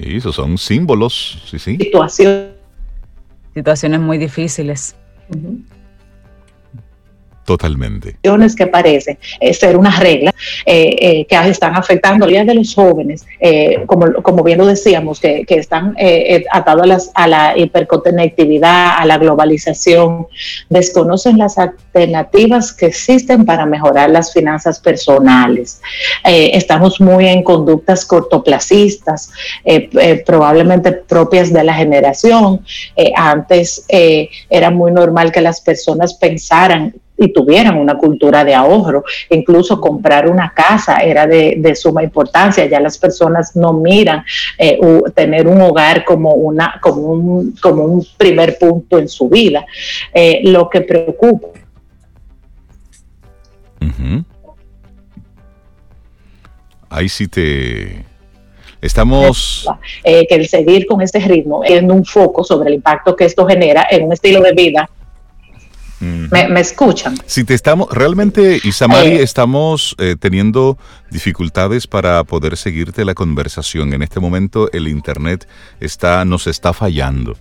Esos 0.03 0.34
son 0.34 0.59
símbolos, 0.59 1.42
sí, 1.46 1.59
sí. 1.59 1.76
Situaciones. 1.76 2.51
Situaciones 3.55 4.01
muy 4.01 4.18
difíciles. 4.18 4.94
Totalmente. 7.51 8.16
Que 8.57 8.66
parecen 8.68 9.18
eh, 9.40 9.53
ser 9.55 9.76
una 9.76 9.98
regla 9.98 10.32
eh, 10.66 10.96
eh, 11.01 11.26
que 11.26 11.36
están 11.48 11.74
afectando 11.74 12.24
la 12.26 12.30
vida 12.30 12.44
de 12.44 12.55
los 12.55 12.74
jóvenes, 12.74 13.26
como, 13.86 14.12
como 14.22 14.44
bien 14.44 14.59
lo 14.59 14.66
decíamos, 14.66 15.18
que, 15.18 15.44
que 15.44 15.57
están 15.57 15.96
atados 16.53 16.82
a, 16.82 16.86
las, 16.86 17.11
a 17.14 17.26
la 17.26 17.59
hiperconectividad, 17.59 18.98
a 18.98 19.05
la 19.05 19.18
globalización, 19.18 20.28
desconocen 20.68 21.38
las 21.38 21.59
alternativas 21.59 22.72
que 22.72 22.86
existen 22.86 23.44
para 23.44 23.66
mejorar 23.66 24.11
las 24.11 24.32
finanzas 24.32 24.78
personales. 24.78 25.80
estamos 26.24 27.01
muy 27.01 27.26
en 27.26 27.42
conductas 27.42 28.05
cortoplacistas, 28.05 29.32
probablemente 30.24 30.92
propias 30.92 31.53
de 31.53 31.64
la 31.64 31.74
generación. 31.74 32.64
antes 33.16 33.84
era 33.88 34.70
muy 34.70 34.92
normal 34.92 35.32
que 35.32 35.40
las 35.40 35.61
personas 35.61 36.14
pensaran 36.14 36.94
y 37.20 37.32
tuvieran 37.32 37.76
una 37.76 37.96
cultura 37.96 38.44
de 38.44 38.54
ahorro. 38.54 39.04
Incluso 39.28 39.80
comprar 39.80 40.28
una 40.28 40.52
casa 40.54 40.98
era 40.98 41.26
de, 41.26 41.74
suma 41.74 42.02
importancia. 42.02 42.66
Ya 42.66 42.80
las 42.80 42.98
personas 42.98 43.54
no 43.54 43.74
miran 43.74 44.24
eh, 44.58 44.80
tener 45.14 45.46
un 45.46 45.60
hogar 45.60 46.04
como, 46.04 46.32
una, 46.32 46.78
como, 46.80 47.02
un, 47.02 47.52
como 47.60 47.84
un 47.84 48.06
primer 48.16 48.58
punto 48.58 48.98
en 48.98 49.08
su 49.08 49.28
vida. 49.28 49.64
Eh, 50.12 50.40
lo 50.44 50.68
que 50.68 50.80
preocupa. 50.80 51.48
Ahí 56.92 57.08
sí 57.08 57.28
te, 57.28 58.04
Estamos. 58.80 59.68
Eh, 60.02 60.26
que 60.26 60.34
el 60.34 60.48
seguir 60.48 60.86
con 60.86 61.02
este 61.02 61.20
ritmo, 61.20 61.62
en 61.64 61.90
un 61.90 62.04
foco 62.04 62.42
sobre 62.42 62.70
el 62.70 62.76
impacto 62.76 63.14
que 63.14 63.26
esto 63.26 63.46
genera 63.46 63.86
en 63.90 64.06
un 64.06 64.12
estilo 64.12 64.40
de 64.40 64.52
vida 64.52 64.88
me, 66.01 66.61
escuchan. 66.61 67.16
Si 67.26 67.44
te 67.44 67.55
estamos, 67.55 67.88
realmente, 67.90 68.61
Isamari, 68.64 69.11
eh. 69.11 69.22
estamos 69.22 69.94
eh, 69.98 70.16
teniendo 70.18 70.78
dificultades 71.11 71.86
para 71.86 72.24
poder 72.24 72.57
seguirte 72.57 73.05
la 73.05 73.14
conversación. 73.14 73.92
En 73.92 74.03
este 74.03 74.20
momento 74.20 74.70
el 74.72 74.88
internet 74.88 75.46
está, 75.78 76.24
nos 76.24 76.46
está 76.46 76.72
fallando. 76.72 77.36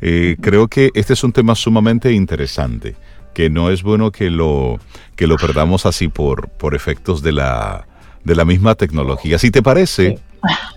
Eh, 0.00 0.36
creo 0.40 0.68
que 0.68 0.90
este 0.94 1.12
es 1.12 1.24
un 1.24 1.32
tema 1.32 1.54
sumamente 1.54 2.12
interesante, 2.12 2.96
que 3.34 3.50
no 3.50 3.70
es 3.70 3.82
bueno 3.82 4.10
que 4.10 4.30
lo, 4.30 4.80
que 5.14 5.26
lo 5.26 5.36
perdamos 5.36 5.86
así 5.86 6.08
por, 6.08 6.48
por 6.48 6.74
efectos 6.74 7.22
de 7.22 7.32
la, 7.32 7.86
de 8.24 8.34
la 8.34 8.44
misma 8.44 8.74
tecnología. 8.74 9.38
Si 9.38 9.50
te 9.50 9.62
parece, 9.62 10.18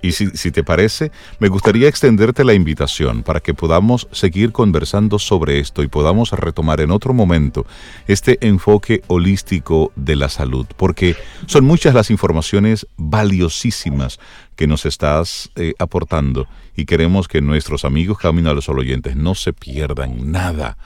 y 0.02 0.12
si, 0.12 0.52
te 0.52 0.64
parece, 0.64 1.12
me 1.40 1.48
gustaría 1.48 1.88
extenderte 1.88 2.44
la 2.44 2.54
invitación 2.54 3.24
para 3.24 3.40
que 3.40 3.54
podamos 3.54 4.08
seguir 4.12 4.52
conversando 4.52 5.20
sobre 5.20 5.60
esto 5.60 5.84
y 5.84 5.88
podamos 5.88 6.32
retomar 6.32 6.82
en 6.82 6.92
otro 6.92 7.14
momento 7.14 7.66
este 8.08 8.38
enfoque 8.46 9.02
holístico 9.08 9.92
de 9.96 10.16
la 10.16 10.30
salud, 10.30 10.68
porque 10.76 11.16
son 11.46 11.66
muchas 11.66 11.94
las 11.94 12.12
informaciones 12.12 12.88
valiosísimas 12.98 14.20
que 14.56 14.68
nos 14.68 14.86
estás 14.86 15.50
eh, 15.56 15.74
aportando 15.80 16.48
y 16.76 16.86
queremos 16.86 17.28
que 17.28 17.42
nuestros 17.42 17.86
amigos 17.86 18.18
Camino 18.18 18.50
a 18.50 18.54
los 18.54 18.70
Oyentes 18.70 19.16
no 19.16 19.36
se 19.36 19.54
pierdan 19.54 20.32
nada 20.32 20.78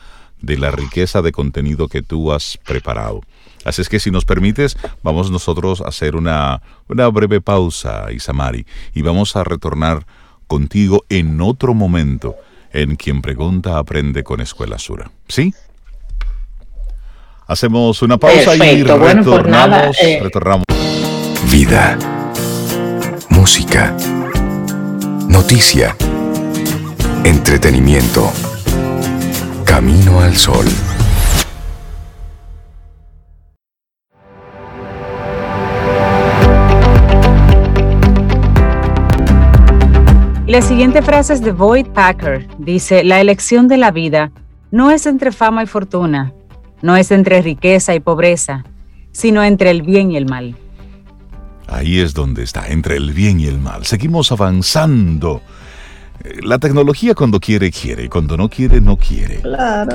de 0.42 0.58
la 0.58 0.72
riqueza 0.72 1.22
de 1.22 1.32
contenido 1.32 1.88
que 1.88 2.02
tú 2.02 2.32
has 2.32 2.58
preparado. 2.66 3.22
Así 3.66 3.82
es 3.82 3.90
que 3.90 4.00
si 4.00 4.12
nos 4.12 4.24
permites, 4.24 4.78
vamos 5.04 5.30
nosotros 5.30 5.82
a 5.82 5.90
hacer 5.90 6.16
una, 6.16 6.62
una 6.88 7.08
breve 7.10 7.42
pausa, 7.42 8.12
Isamari, 8.12 8.66
y 8.94 9.02
vamos 9.02 9.36
a 9.36 9.44
retornar 9.44 10.06
contigo 10.48 11.04
en 11.10 11.42
otro 11.42 11.74
momento 11.74 12.36
en 12.72 12.96
Quien 12.96 13.22
Pregunta 13.22 13.78
Aprende 13.78 14.24
con 14.24 14.40
Escuela 14.42 14.78
Sura. 14.78 15.12
¿Sí? 15.28 15.54
Hacemos 17.48 18.02
una 18.02 18.18
pausa 18.18 18.56
y 18.56 18.84
retornamos, 18.84 19.98
eh. 20.02 20.20
retornamos. 20.22 20.66
Vida. 21.50 21.98
Música. 23.30 23.96
Noticia. 25.28 25.96
Entretenimiento. 27.24 28.32
Camino 29.78 30.20
al 30.22 30.36
sol. 30.36 30.66
La 40.48 40.64
siguiente 40.64 41.04
frase 41.04 41.34
es 41.34 41.42
de 41.42 41.52
Boyd 41.52 41.86
Packer. 41.90 42.48
Dice, 42.58 43.04
la 43.04 43.22
elección 43.22 43.68
de 43.68 43.78
la 43.78 43.92
vida 43.92 44.32
no 44.72 44.90
es 44.90 45.06
entre 45.06 45.32
fama 45.32 45.62
y 45.62 45.68
fortuna, 45.68 46.34
no 46.82 46.98
es 46.98 47.12
entre 47.12 47.44
riqueza 47.44 47.94
y 47.94 48.00
pobreza, 48.00 48.64
sino 49.12 49.44
entre 49.44 49.70
el 49.70 49.84
bien 49.84 50.10
y 50.10 50.18
el 50.18 50.26
mal. 50.26 50.56
Ahí 51.68 52.00
es 52.00 52.16
donde 52.16 52.42
está, 52.42 52.70
entre 52.70 52.98
el 52.98 53.14
bien 53.14 53.40
y 53.40 53.46
el 53.46 53.60
mal. 53.60 53.86
Seguimos 53.86 54.32
avanzando. 54.32 55.44
La 56.42 56.60
tecnología 56.60 57.14
cuando 57.14 57.40
quiere, 57.40 57.72
quiere, 57.72 58.06
y 58.06 58.10
cuando 58.10 58.38
no 58.38 58.50
quiere, 58.50 58.82
no 58.82 58.98
quiere. 58.98 59.42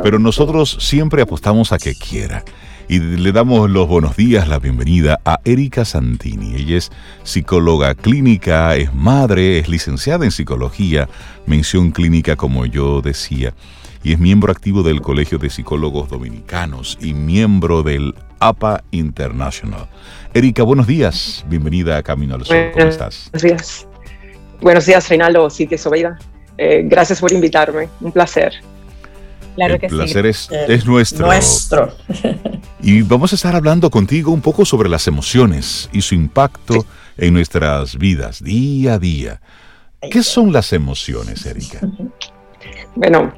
Pero 0.03 0.19
nosotros 0.19 0.77
siempre 0.81 1.23
apostamos 1.23 1.73
a 1.73 1.79
que 1.79 1.95
quiera 1.95 2.45
y 2.89 2.99
le 2.99 3.33
damos 3.33 3.71
los 3.71 3.89
buenos 3.89 4.17
días, 4.17 4.49
la 4.49 4.59
bienvenida 4.59 5.19
a 5.25 5.41
Erika 5.45 5.85
Santini. 5.85 6.57
Ella 6.57 6.77
es 6.77 6.91
psicóloga 7.23 7.95
clínica, 7.95 8.77
es 8.77 8.93
madre, 8.93 9.59
es 9.59 9.69
licenciada 9.69 10.25
en 10.25 10.31
psicología, 10.31 11.09
mención 11.47 11.91
clínica 11.91 12.37
como 12.37 12.67
yo 12.67 13.01
decía, 13.01 13.55
y 14.03 14.13
es 14.13 14.19
miembro 14.19 14.53
activo 14.53 14.83
del 14.83 15.01
Colegio 15.01 15.39
de 15.39 15.51
Psicólogos 15.51 16.09
Dominicanos 16.09 16.99
y 17.01 17.15
miembro 17.15 17.83
del 17.83 18.15
APA 18.41 18.83
International. 18.91 19.89
Erika, 20.35 20.63
buenos 20.63 20.87
días, 20.87 21.45
bienvenida 21.49 21.97
a 21.97 22.03
Camino 22.03 22.35
al 22.35 22.45
Sol, 22.45 22.73
¿cómo 22.75 22.87
estás? 22.87 23.31
Buenos 23.33 23.43
días. 23.43 23.92
Buenos 24.63 24.87
días, 24.87 25.09
Reinaldo, 25.09 25.51
Silvia 25.51 25.77
Sobeida. 25.77 26.17
Eh, 26.57 26.83
gracias 26.85 27.21
por 27.21 27.33
invitarme, 27.33 27.89
un 28.01 28.13
placer. 28.13 28.53
Claro 29.57 29.75
El 29.75 29.89
placer 29.89 30.25
es, 30.25 30.49
es, 30.69 30.87
nuestro. 30.87 31.27
Nuestro. 31.27 31.93
y 32.81 33.03
vamos 33.03 33.33
a 33.33 33.35
estar 33.35 33.57
hablando 33.57 33.91
contigo 33.91 34.31
un 34.31 34.41
poco 34.41 34.65
sobre 34.65 34.89
las 34.89 35.09
emociones 35.09 35.91
y 35.93 36.01
su 36.01 36.15
impacto 36.15 36.87
en 37.19 37.35
nuestras 37.35 37.99
vidas 37.99 38.43
día 38.43 38.95
a 38.95 38.99
día. 39.01 39.41
¿Qué 40.01 40.23
son 40.23 40.53
las 40.53 40.73
emociones, 40.73 41.45
Erika? 41.45 41.81
Bueno, 42.95 43.33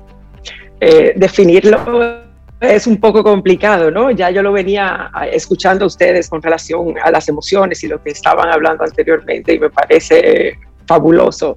eh, 0.81 1.13
definirlo 1.15 2.25
es 2.61 2.89
un 2.89 2.99
poco 2.99 3.23
complicado, 3.23 3.91
¿no? 3.91 4.11
Ya 4.11 4.31
yo 4.31 4.43
lo 4.43 4.53
venía 4.53 5.13
escuchando 5.31 5.85
a 5.85 5.87
ustedes 5.87 6.29
con 6.29 6.43
relación 6.43 6.97
a 7.03 7.13
las 7.13 7.29
emociones 7.29 7.85
y 7.85 7.89
lo 7.89 8.03
que 8.03 8.11
estaban 8.11 8.49
hablando 8.49 8.83
anteriormente 8.83 9.55
y 9.55 9.61
me 9.61 9.71
parece 9.71 10.59
fabuloso. 10.87 11.57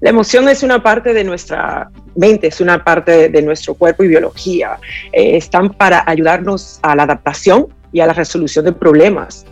La 0.00 0.10
emoción 0.10 0.48
es 0.48 0.62
una 0.62 0.82
parte 0.82 1.12
de 1.12 1.24
nuestra 1.24 1.90
mente, 2.16 2.48
es 2.48 2.60
una 2.60 2.84
parte 2.84 3.28
de, 3.28 3.42
nuestro 3.42 3.74
cuerpo 3.74 4.04
y 4.04 4.08
biología. 4.08 4.78
Eh, 5.12 5.36
están 5.36 5.70
para 5.70 6.04
ayudarnos 6.06 6.78
a 6.82 6.94
la 6.96 7.04
adaptación 7.04 7.68
y 7.92 8.00
a 8.00 8.06
la 8.06 8.12
resolución 8.12 8.64
de 8.64 8.72
problemas. 8.72 9.46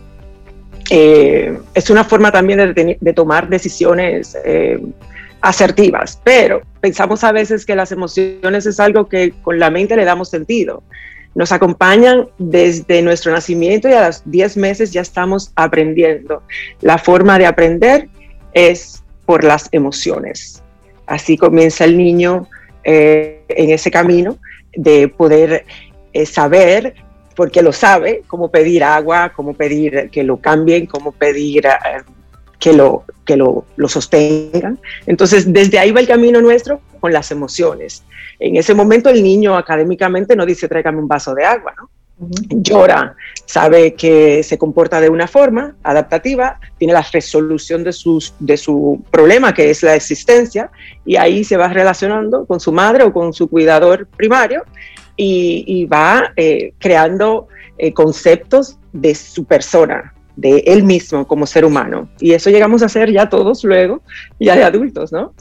Eh, 0.91 1.59
es 1.74 1.91
una 1.91 2.05
forma 2.05 2.31
también 2.31 2.74
de, 2.74 3.12
tomar 3.12 3.49
decisiones 3.49 4.37
eh, 4.45 4.79
asertivas, 5.41 6.20
pero 6.22 6.62
pensamos 6.81 7.24
a 7.24 7.33
veces 7.33 7.66
que 7.66 7.74
las 7.74 7.91
emociones 7.93 8.66
es 8.66 8.79
algo 8.79 9.09
que 9.09 9.33
con 9.43 9.59
la 9.59 9.70
mente 9.70 9.97
le 9.97 10.05
damos 10.05 10.31
sentido. 10.31 10.83
Nos 11.35 11.53
acompañan 11.53 12.29
desde 12.39 13.03
nuestro 13.03 13.31
nacimiento 13.31 13.89
y 13.89 13.93
a 13.93 14.07
los 14.07 14.22
10 14.24 14.57
meses 14.57 14.93
ya 14.93 15.03
estamos 15.03 15.53
aprendiendo. 15.55 16.43
La 16.81 16.99
forma 16.99 17.39
de 17.39 17.47
aprender 17.47 18.09
es 18.55 19.03
por 19.27 19.45
las 19.45 19.68
emociones. 19.72 20.62
Así 21.07 21.37
comienza 21.37 21.85
el 21.85 21.99
niño 21.99 22.49
eh, 22.85 23.43
en 23.49 23.70
ese 23.70 23.91
camino 23.91 24.39
de 24.74 25.09
poder 25.09 25.64
eh, 26.12 26.27
saber, 26.27 26.95
porque 27.35 27.62
lo 27.62 27.72
sabe, 27.72 28.22
cómo 28.27 28.51
pedir 28.51 28.83
agua, 28.85 29.33
cómo 29.35 29.55
pedir 29.55 30.09
que 30.11 30.22
lo 30.22 30.39
cambien, 30.39 30.87
cómo 30.87 31.12
pedir 31.12 31.66
eh, 31.66 32.03
que, 32.59 32.72
lo, 32.72 33.05
que 33.24 33.37
lo, 33.37 33.66
lo 33.77 33.89
sostengan. 33.89 34.79
Entonces, 35.07 35.53
desde 35.53 35.79
ahí 35.79 35.91
va 35.91 36.01
el 36.01 36.09
camino 36.09 36.41
nuestro 36.41 36.81
con 37.01 37.12
las 37.12 37.31
emociones. 37.31 38.05
En 38.39 38.57
ese 38.57 38.74
momento 38.74 39.11
el 39.11 39.22
niño 39.22 39.57
académicamente 39.57 40.37
no 40.37 40.47
dice 40.47 40.68
tráigame 40.68 40.99
un 40.99 41.09
vaso 41.09 41.35
de 41.35 41.45
agua, 41.45 41.74
¿no? 41.77 41.91
Llora, 42.19 43.14
sabe 43.45 43.95
que 43.95 44.43
se 44.43 44.57
comporta 44.59 45.01
de 45.01 45.11
una 45.11 45.27
forma 45.27 45.77
adaptativa, 45.83 46.59
tiene 46.79 46.95
la 46.95 47.07
resolución 47.12 47.85
de, 47.85 47.93
sus, 47.93 48.35
de 48.39 48.57
su 48.57 49.05
problema, 49.11 49.53
que 49.53 49.71
es 49.71 49.83
la 49.83 49.95
existencia, 49.95 50.71
y 51.05 51.17
ahí 51.17 51.45
se 51.45 51.57
va 51.57 51.69
relacionando 51.69 52.47
con 52.47 52.61
su 52.61 52.73
madre 52.73 53.05
o 53.05 53.12
con 53.12 53.33
su 53.33 53.49
cuidador 53.49 54.07
primario 54.17 54.64
y, 55.17 55.87
va 55.87 56.33
eh, 56.37 56.73
creando 56.79 57.49
eh, 57.79 57.93
conceptos 57.93 58.79
de 58.93 59.14
su 59.14 59.45
persona, 59.45 60.14
de 60.37 60.59
él 60.67 60.83
mismo 60.83 61.27
como 61.27 61.47
ser 61.47 61.64
humano. 61.64 62.09
Y 62.21 62.33
eso 62.33 62.51
llegamos 62.51 62.83
a 62.83 62.87
hacer 62.87 63.11
ya 63.11 63.29
todos 63.29 63.64
luego, 63.64 64.03
ya 64.39 64.57
de 64.57 64.64
adultos, 64.64 65.12
¿no? 65.12 65.33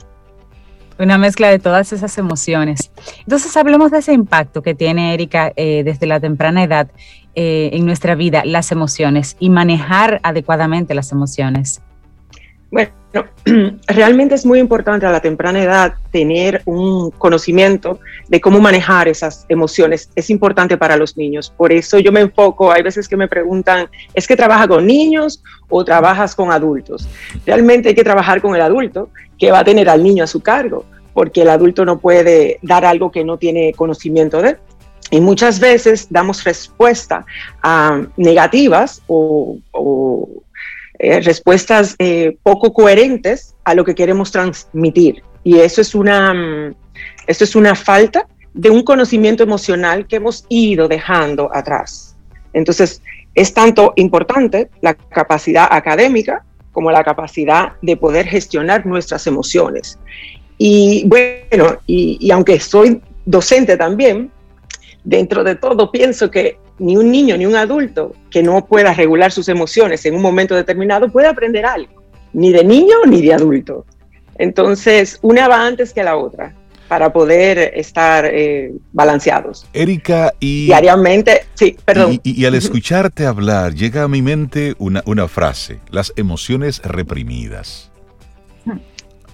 Una 0.98 1.18
mezcla 1.18 1.48
de 1.48 1.58
todas 1.58 1.92
esas 1.92 2.16
emociones. 2.18 2.90
Entonces, 3.20 3.56
hablemos 3.56 3.90
de 3.90 3.98
ese 3.98 4.12
impacto 4.12 4.62
que 4.62 4.74
tiene 4.74 5.12
Erika 5.14 5.52
eh, 5.56 5.82
desde 5.84 6.06
la 6.06 6.20
temprana 6.20 6.62
edad 6.62 6.88
eh, 7.34 7.70
en 7.74 7.84
nuestra 7.84 8.14
vida, 8.14 8.44
las 8.44 8.72
emociones 8.72 9.36
y 9.38 9.50
manejar 9.50 10.20
adecuadamente 10.22 10.94
las 10.94 11.12
emociones. 11.12 11.82
Bueno, 12.70 12.90
realmente 13.86 14.34
es 14.34 14.44
muy 14.44 14.58
importante 14.58 15.06
a 15.06 15.10
la 15.10 15.20
temprana 15.20 15.62
edad 15.62 15.94
tener 16.10 16.62
un 16.64 17.10
conocimiento 17.10 18.00
de 18.28 18.40
cómo 18.40 18.60
manejar 18.60 19.08
esas 19.08 19.46
emociones. 19.48 20.10
Es 20.14 20.30
importante 20.30 20.76
para 20.76 20.96
los 20.96 21.16
niños. 21.16 21.52
Por 21.56 21.72
eso 21.72 21.98
yo 21.98 22.12
me 22.12 22.20
enfoco, 22.20 22.72
hay 22.72 22.82
veces 22.82 23.08
que 23.08 23.16
me 23.16 23.28
preguntan, 23.28 23.88
¿es 24.14 24.26
que 24.26 24.36
trabaja 24.36 24.66
con 24.68 24.86
niños 24.86 25.42
o 25.68 25.84
trabajas 25.84 26.34
con 26.34 26.50
adultos? 26.50 27.08
Realmente 27.44 27.90
hay 27.90 27.94
que 27.94 28.04
trabajar 28.04 28.40
con 28.42 28.54
el 28.54 28.62
adulto 28.62 29.10
que 29.38 29.50
va 29.50 29.60
a 29.60 29.64
tener 29.64 29.88
al 29.88 30.02
niño 30.02 30.24
a 30.24 30.26
su 30.26 30.40
cargo, 30.40 30.84
porque 31.14 31.42
el 31.42 31.48
adulto 31.48 31.84
no 31.84 31.98
puede 31.98 32.58
dar 32.62 32.84
algo 32.84 33.10
que 33.10 33.24
no 33.24 33.38
tiene 33.38 33.72
conocimiento 33.74 34.42
de. 34.42 34.56
Y 35.10 35.20
muchas 35.20 35.60
veces 35.60 36.08
damos 36.10 36.42
respuesta 36.42 37.24
a 37.62 38.02
negativas 38.16 39.02
o, 39.06 39.58
eh, 40.98 41.20
respuestas 41.20 41.94
eh, 41.98 42.36
poco 42.42 42.72
coherentes 42.72 43.54
a 43.64 43.74
lo 43.74 43.84
que 43.84 43.94
queremos 43.94 44.30
transmitir. 44.32 45.22
Y 45.44 45.58
eso 45.58 45.80
es 45.80 45.94
una, 45.94 46.34
mm, 46.34 46.74
esto 47.26 47.44
es 47.44 47.56
una 47.56 47.74
falta 47.74 48.26
de 48.54 48.70
un 48.70 48.82
conocimiento 48.82 49.42
emocional 49.42 50.06
que 50.06 50.16
hemos 50.16 50.44
ido 50.48 50.88
dejando 50.88 51.50
atrás. 51.54 52.16
Entonces, 52.52 53.02
es 53.34 53.52
tanto 53.52 53.92
importante 53.96 54.70
la 54.80 54.94
capacidad 54.94 55.68
académica 55.70 56.42
como 56.72 56.90
la 56.90 57.04
capacidad 57.04 57.72
de 57.82 57.96
poder 57.96 58.26
gestionar 58.26 58.86
nuestras 58.86 59.26
emociones. 59.26 59.98
Y 60.58 61.04
bueno, 61.06 61.78
y, 61.86 62.30
aunque 62.30 62.58
soy 62.60 63.00
docente 63.26 63.76
también, 63.76 64.30
dentro 65.04 65.44
de 65.44 65.54
todo 65.54 65.92
pienso 65.92 66.30
que 66.30 66.58
ni 66.78 66.96
un 66.96 67.10
niño 67.10 67.36
ni 67.36 67.46
un 67.46 67.56
adulto 67.56 68.14
que 68.30 68.42
no 68.42 68.64
pueda 68.66 68.92
regular 68.92 69.32
sus 69.32 69.48
emociones 69.48 70.04
en 70.06 70.14
un 70.14 70.22
momento 70.22 70.54
determinado 70.54 71.08
puede 71.10 71.28
aprender 71.28 71.64
algo, 71.64 72.02
ni 72.32 72.52
de 72.52 72.64
niño 72.64 72.96
ni 73.06 73.22
de 73.22 73.34
adulto. 73.34 73.86
Entonces, 74.38 75.18
una 75.22 75.48
va 75.48 75.66
antes 75.66 75.92
que 75.92 76.04
la 76.04 76.16
otra 76.16 76.52
para 76.88 77.12
poder 77.12 77.72
estar 77.74 78.26
eh, 78.26 78.72
balanceados. 78.92 79.66
Erika, 79.72 80.32
y... 80.38 80.66
Diariamente, 80.66 81.46
sí, 81.54 81.76
perdón. 81.84 82.20
Y, 82.22 82.44
al 82.44 82.54
escucharte 82.54 83.26
hablar, 83.26 83.74
llega 83.74 84.04
a 84.04 84.08
mi 84.08 84.22
mente 84.22 84.74
una, 84.78 85.02
una 85.06 85.26
frase, 85.26 85.80
las 85.90 86.12
emociones 86.16 86.80
reprimidas. 86.82 87.90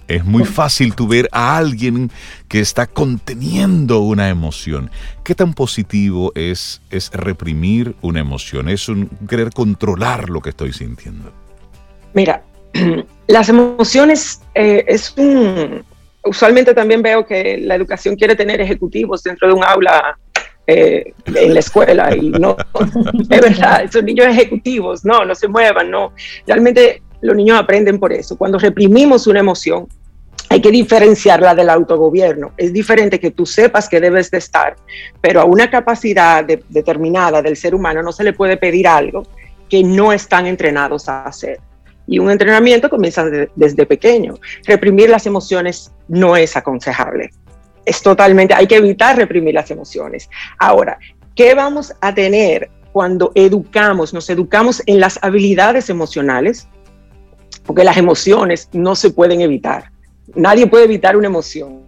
Es 0.07 0.25
muy 0.25 0.43
fácil 0.43 0.95
tu 0.95 1.07
ver 1.07 1.29
a 1.31 1.57
alguien 1.57 2.11
que 2.47 2.59
está 2.59 2.87
conteniendo 2.87 4.01
una 4.01 4.29
emoción. 4.29 4.91
¿Qué 5.23 5.33
tan 5.33 5.53
positivo 5.53 6.31
es, 6.35 6.81
es 6.89 7.09
reprimir 7.11 7.95
una 8.01 8.19
emoción? 8.19 8.69
Es 8.69 8.89
un 8.89 9.09
querer 9.29 9.51
controlar 9.51 10.29
lo 10.29 10.41
que 10.41 10.49
estoy 10.49 10.73
sintiendo. 10.73 11.31
Mira, 12.13 12.43
las 13.27 13.49
emociones 13.49 14.41
eh, 14.55 14.83
es 14.87 15.13
un, 15.17 15.83
usualmente 16.23 16.73
también 16.73 17.01
veo 17.01 17.25
que 17.25 17.57
la 17.57 17.75
educación 17.75 18.15
quiere 18.15 18.35
tener 18.35 18.61
ejecutivos 18.61 19.23
dentro 19.23 19.47
de 19.47 19.53
un 19.53 19.63
aula 19.63 20.17
eh, 20.65 21.13
en 21.25 21.53
la 21.53 21.59
escuela 21.59 22.15
y 22.15 22.29
no, 22.29 22.55
es 23.29 23.41
verdad, 23.41 23.83
esos 23.83 24.03
niños 24.03 24.27
ejecutivos, 24.27 25.03
no, 25.03 25.25
no 25.25 25.35
se 25.35 25.47
muevan, 25.47 25.91
no. 25.91 26.13
Realmente 26.47 27.01
los 27.23 27.35
niños 27.35 27.59
aprenden 27.59 27.99
por 27.99 28.13
eso. 28.13 28.37
Cuando 28.37 28.59
reprimimos 28.59 29.27
una 29.27 29.39
emoción, 29.39 29.87
hay 30.49 30.61
que 30.61 30.71
diferenciarla 30.71 31.55
del 31.55 31.69
autogobierno. 31.69 32.51
Es 32.57 32.73
diferente 32.73 33.19
que 33.19 33.31
tú 33.31 33.45
sepas 33.45 33.89
que 33.89 33.99
debes 33.99 34.29
de 34.29 34.37
estar, 34.37 34.75
pero 35.21 35.41
a 35.41 35.45
una 35.45 35.69
capacidad 35.69 36.43
determinada 36.45 37.41
del 37.41 37.55
ser 37.55 37.73
humano 37.73 38.03
no 38.03 38.11
se 38.11 38.23
le 38.23 38.33
puede 38.33 38.57
pedir 38.57 38.87
algo 38.87 39.23
que 39.69 39.83
no 39.83 40.13
están 40.13 40.45
entrenados 40.45 41.09
a 41.09 41.23
hacer. 41.23 41.59
Y 42.05 42.19
un 42.19 42.29
entrenamiento 42.29 42.89
comienza 42.89 43.25
desde 43.55 43.85
pequeño. 43.85 44.35
Reprimir 44.65 45.09
las 45.09 45.25
emociones 45.25 45.91
no 46.07 46.35
es 46.35 46.55
aconsejable. 46.57 47.31
Es 47.85 48.01
totalmente, 48.01 48.53
hay 48.53 48.67
que 48.67 48.75
evitar 48.75 49.15
reprimir 49.15 49.53
las 49.53 49.71
emociones. 49.71 50.29
Ahora, 50.59 50.99
¿qué 51.35 51.53
vamos 51.55 51.93
a 52.01 52.13
tener 52.13 52.69
cuando 52.91 53.31
educamos, 53.33 54.13
nos 54.13 54.29
educamos 54.29 54.83
en 54.85 54.99
las 54.99 55.17
habilidades 55.23 55.89
emocionales? 55.89 56.67
Porque 57.65 57.83
las 57.83 57.97
emociones 57.97 58.69
no 58.73 58.95
se 58.95 59.09
pueden 59.09 59.41
evitar. 59.41 59.91
Nadie 60.35 60.67
puede 60.67 60.85
evitar 60.85 61.15
una 61.15 61.27
emoción. 61.27 61.81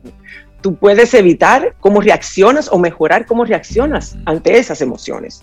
Tú 0.61 0.75
puedes 0.75 1.13
evitar 1.13 1.75
cómo 1.79 2.01
reaccionas 2.01 2.69
o 2.71 2.79
mejorar 2.79 3.25
cómo 3.25 3.45
reaccionas 3.45 4.17
ante 4.25 4.57
esas 4.57 4.81
emociones. 4.81 5.41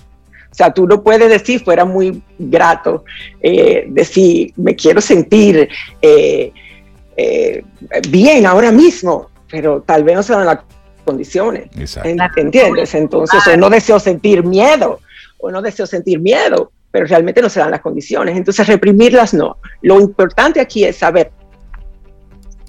O 0.51 0.55
sea, 0.55 0.71
tú 0.71 0.87
no 0.87 1.03
puedes 1.03 1.31
decir, 1.31 1.65
fuera 1.65 1.87
muy 1.87 2.23
grato, 2.39 3.05
eh, 3.41 3.87
decir, 3.89 4.53
me 4.57 4.77
quiero 4.77 5.01
sentir 5.01 5.69
eh, 6.03 6.53
eh, 7.17 7.65
bien 8.11 8.45
ahora 8.45 8.71
mismo, 8.71 9.31
pero 9.51 9.81
tal 9.81 10.05
vez 10.05 10.17
no 10.17 10.23
se 10.23 10.35
dan 10.35 10.45
las 10.45 10.59
condiciones. 11.07 11.71
¿Entiendes? 12.37 12.95
Entonces, 12.95 13.47
o 13.47 13.57
no 13.57 13.71
deseo 13.71 13.99
sentir 13.99 14.45
miedo, 14.45 15.01
o 15.39 15.51
no 15.51 15.63
deseo 15.63 15.87
sentir 15.87 16.21
miedo, 16.21 16.71
pero 16.93 17.07
realmente 17.07 17.43
no 17.43 17.49
se 17.49 17.59
dan 17.59 17.73
las 17.73 17.81
condiciones. 17.81 18.37
Entonces, 18.37 18.67
reprimirlas 18.69 19.35
no. 19.35 19.57
Lo 19.81 19.99
importante 20.01 20.61
aquí 20.61 20.85
es 20.85 20.99
saber 20.99 21.33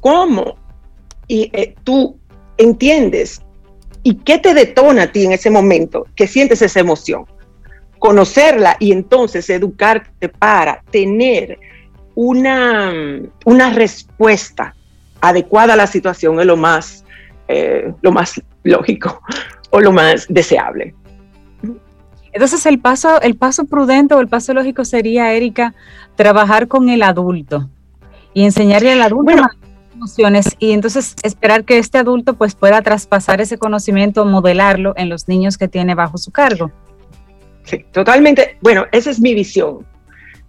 cómo 0.02 0.56
y, 1.28 1.52
tú 1.84 2.18
entiendes 2.58 3.42
y 4.02 4.16
qué 4.16 4.40
te 4.40 4.54
detona 4.54 5.04
a 5.04 5.12
ti 5.12 5.26
en 5.26 5.34
ese 5.34 5.50
momento 5.50 6.08
que 6.16 6.28
sientes 6.28 6.62
esa 6.62 6.80
emoción 6.80 7.26
conocerla 8.00 8.76
y 8.80 8.92
entonces 8.92 9.50
educarte 9.50 10.28
para 10.28 10.84
tener 10.92 11.58
una, 12.16 12.92
una 13.46 13.70
respuesta 13.72 14.76
adecuada 15.22 15.74
a 15.74 15.78
la 15.78 15.88
situación 15.88 16.38
es 16.42 16.46
lo 16.46 16.58
más, 16.58 17.06
eh, 17.48 17.94
lo 18.02 18.12
más 18.12 18.42
lógico 18.64 19.22
o 19.70 19.80
lo 19.80 19.94
más 19.94 20.26
deseable. 20.28 20.94
Entonces 22.34 22.66
el 22.66 22.80
paso, 22.80 23.22
el 23.22 23.36
paso 23.36 23.66
prudente 23.66 24.16
o 24.16 24.20
el 24.20 24.28
paso 24.28 24.54
lógico 24.54 24.84
sería, 24.86 25.34
Erika, 25.34 25.74
trabajar 26.16 26.68
con 26.68 26.90
el 26.90 27.04
adulto 27.04 27.70
y 28.34 28.44
enseñarle 28.44 28.94
al 28.94 29.04
adulto 29.04 29.34
emociones 29.94 30.48
y 30.60 30.72
entonces 30.72 31.16
esperar 31.24 31.64
que 31.64 31.78
este 31.78 32.00
adulto 32.00 32.34
pues 32.34 32.56
pueda 32.56 32.82
traspasar 32.82 33.40
ese 33.42 33.58
conocimiento, 33.58 34.26
modelarlo 34.26 34.94
en 34.98 35.08
los 35.08 35.28
niños 35.28 35.58
que 35.58 35.68
tiene 35.68 35.96
bajo 35.96 36.18
su 36.18 36.32
cargo. 36.32 36.72
Sí, 37.64 37.86
totalmente. 37.92 38.58
Bueno, 38.62 38.86
esa 38.92 39.12
es 39.12 39.20
mi 39.20 39.34
visión. 39.34 39.86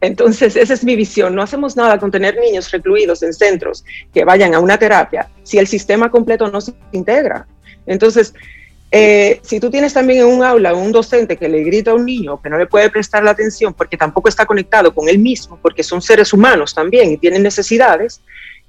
Entonces, 0.01 0.57
esa 0.57 0.75
es 0.75 0.85
mi 0.85 0.97
visión. 0.97 1.35
No 1.35 1.43
hacemos 1.43 1.77
nada 1.77 1.99
con 1.99 2.11
tener 2.11 2.37
niños 2.39 2.71
recluidos 2.71 3.23
en 3.23 3.33
centros 3.33 3.85
que 4.13 4.25
vayan 4.25 4.55
a 4.55 4.61
una 4.61 4.79
terapia 4.79 5.29
si 5.45 5.59
el 5.59 5.67
sistema 5.67 6.11
completo 6.11 6.51
no 6.51 6.61
se 6.61 6.75
integra. 6.93 7.47
Entonces, 7.87 8.35
eh, 8.97 9.41
si 9.43 9.59
tú 9.59 9.71
tienes 9.71 9.93
también 9.93 10.21
en 10.21 10.27
un 10.27 10.45
aula 10.45 10.73
un 10.73 10.93
docente 10.93 11.37
que 11.37 11.49
le 11.49 11.65
grita 11.65 11.91
a 11.91 11.95
un 11.95 12.05
niño 12.05 12.41
que 12.41 12.49
no 12.49 12.57
le 12.57 12.67
puede 12.67 12.91
prestar 12.91 13.25
la 13.25 13.33
atención 13.33 13.75
porque 13.75 13.97
tampoco 13.97 14.29
está 14.29 14.47
conectado 14.47 14.95
con 14.95 15.09
él 15.09 15.19
mismo, 15.19 15.59
porque 15.61 15.83
son 15.83 16.01
seres 16.01 16.33
humanos 16.33 16.75
también 16.75 17.11
y 17.11 17.17
tienen 17.17 17.43
necesidades, 17.43 18.21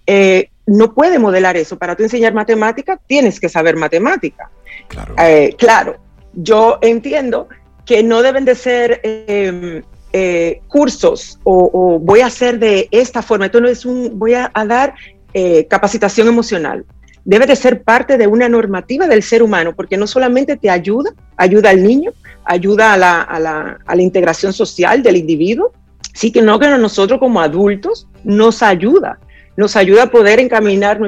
eh, 0.08 0.50
no 0.66 0.94
puede 0.96 1.20
modelar 1.20 1.58
eso. 1.58 1.78
Para 1.78 1.96
tú 1.96 2.02
enseñar 2.02 2.34
matemática, 2.34 3.00
tienes 3.06 3.40
que 3.40 3.50
saber 3.50 3.76
matemática. 3.76 4.50
Claro. 4.88 5.14
Eh, 5.20 5.56
claro, 5.58 5.98
yo 6.34 6.80
entiendo 6.82 7.48
que 7.86 8.02
no 8.02 8.24
deben 8.24 8.46
de 8.46 8.56
ser 8.56 9.02
em, 9.04 9.84
eh, 10.12 10.62
cursos 10.68 11.40
o, 11.44 12.00
voy 12.00 12.22
a 12.22 12.28
hacer 12.28 12.58
de 12.58 12.88
esta 12.90 13.22
forma. 13.22 13.46
Esto 13.46 13.62
no 13.62 13.68
es 13.68 13.86
un, 13.86 14.18
voy 14.18 14.34
a, 14.34 14.52
dar 14.68 14.96
eh, 15.34 15.68
capacitación 15.68 16.28
emocional. 16.28 16.84
Debe 17.26 17.48
de 17.48 17.56
ser 17.56 17.82
parte 17.82 18.18
de 18.18 18.28
una 18.28 18.48
normativa 18.48 19.08
del 19.08 19.24
ser 19.24 19.42
humano, 19.42 19.76
porque 19.76 19.98
no 19.98 20.06
solamente 20.06 20.58
te 20.58 20.70
ayuda, 20.70 21.12
ayuda 21.38 21.72
al 21.72 21.84
niño, 21.84 22.12
ayuda 22.46 22.94
a 22.94 23.40
la, 23.40 24.02
integración 24.02 24.54
social 24.54 25.02
del 25.02 25.18
individuo, 25.18 25.74
sí 26.14 26.32
que 26.32 26.44
no 26.44 26.60
que 26.60 26.70
nosotros 26.70 27.20
como 27.20 27.42
adultos 27.42 28.08
nos 28.24 28.64
ayuda 28.64 29.20
nos 29.58 29.78
ayuda 29.78 30.04
a 30.04 30.12
poder 30.12 30.42
encaminar 30.42 31.00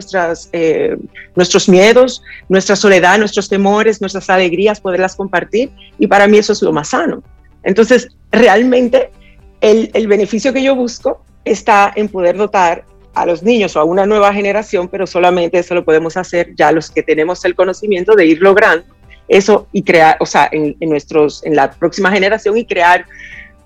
eh, 0.53 0.97
nuestros 1.35 1.67
miedos, 1.67 2.23
nuestra 2.47 2.77
soledad, 2.77 3.19
nuestros 3.19 3.49
temores, 3.49 3.99
nuestras 3.99 4.29
alegrías, 4.29 4.79
poderlas 4.79 5.17
compartir. 5.17 5.69
Y 5.99 6.07
para 6.07 6.27
mí 6.27 6.37
eso 6.37 6.53
es 6.53 6.61
lo 6.61 6.71
más 6.71 6.87
sano. 6.87 7.21
Entonces, 7.63 8.07
realmente 8.31 9.11
el 9.59 10.07
beneficio 10.07 10.53
que 10.53 10.63
yo 10.63 10.77
busco 10.77 11.25
está 11.43 11.91
en 11.93 12.07
poder 12.07 12.37
dotar 12.37 12.85
a 13.21 13.25
los 13.25 13.43
niños 13.43 13.75
o 13.75 13.79
a 13.79 13.83
una 13.83 14.05
nueva 14.05 14.33
generación, 14.33 14.87
pero 14.87 15.07
solamente 15.07 15.59
eso 15.59 15.73
lo 15.73 15.83
podemos 15.83 16.17
hacer 16.17 16.53
ya 16.55 16.71
los 16.71 16.91
que 16.91 17.03
tenemos 17.03 17.43
el 17.45 17.55
conocimiento 17.55 18.15
de 18.15 18.25
ir 18.25 18.41
logrando 18.41 18.85
eso 19.27 19.67
y 19.73 19.83
crear, 19.83 20.17
o 20.19 20.25
sea, 20.25 20.49
en, 20.51 20.75
nuestros, 20.81 21.43
en 21.43 21.55
la 21.55 21.71
próxima 21.71 22.11
generación 22.11 22.57
y 22.57 22.65
crear 22.65 23.05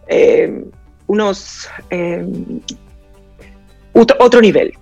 eh, 0.07 0.64
unos, 1.07 1.69
eh, 1.90 2.26
otro 3.94 4.41
nivel. 4.41 4.73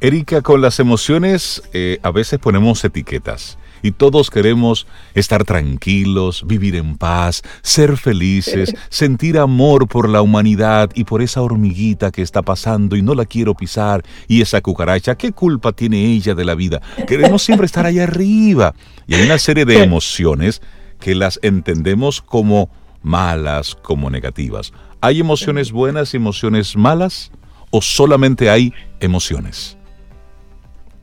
Erika, 0.00 0.42
con 0.42 0.60
las 0.60 0.80
emociones 0.80 1.62
eh, 1.72 1.98
a 2.02 2.10
veces 2.10 2.38
ponemos 2.38 2.84
etiquetas 2.84 3.58
y 3.82 3.92
todos 3.92 4.30
queremos 4.30 4.86
estar 5.14 5.44
tranquilos, 5.44 6.44
vivir 6.46 6.76
en 6.76 6.96
paz, 6.96 7.42
ser 7.62 7.96
felices, 7.96 8.74
sentir 8.88 9.38
amor 9.38 9.88
por 9.88 10.08
la 10.08 10.22
humanidad 10.22 10.90
y 10.94 11.04
por 11.04 11.22
esa 11.22 11.42
hormiguita 11.42 12.10
que 12.10 12.22
está 12.22 12.42
pasando 12.42 12.96
y 12.96 13.02
no 13.02 13.14
la 13.14 13.24
quiero 13.24 13.54
pisar 13.54 14.02
y 14.28 14.42
esa 14.42 14.60
cucaracha, 14.60 15.16
¿qué 15.16 15.32
culpa 15.32 15.72
tiene 15.72 16.06
ella 16.06 16.34
de 16.34 16.44
la 16.44 16.54
vida? 16.54 16.80
Queremos 17.06 17.42
siempre 17.42 17.66
estar 17.66 17.86
allá 17.86 18.04
arriba 18.04 18.74
y 19.06 19.14
hay 19.14 19.22
una 19.22 19.38
serie 19.38 19.64
de 19.64 19.82
emociones 19.82 20.62
que 20.98 21.14
las 21.14 21.38
entendemos 21.42 22.20
como 22.20 22.70
malas, 23.02 23.74
como 23.74 24.10
negativas. 24.10 24.72
¿Hay 25.00 25.20
emociones 25.20 25.72
buenas 25.72 26.12
y 26.12 26.18
emociones 26.18 26.76
malas? 26.76 27.30
o 27.70 27.80
solamente 27.80 28.50
hay 28.50 28.72
emociones? 28.98 29.76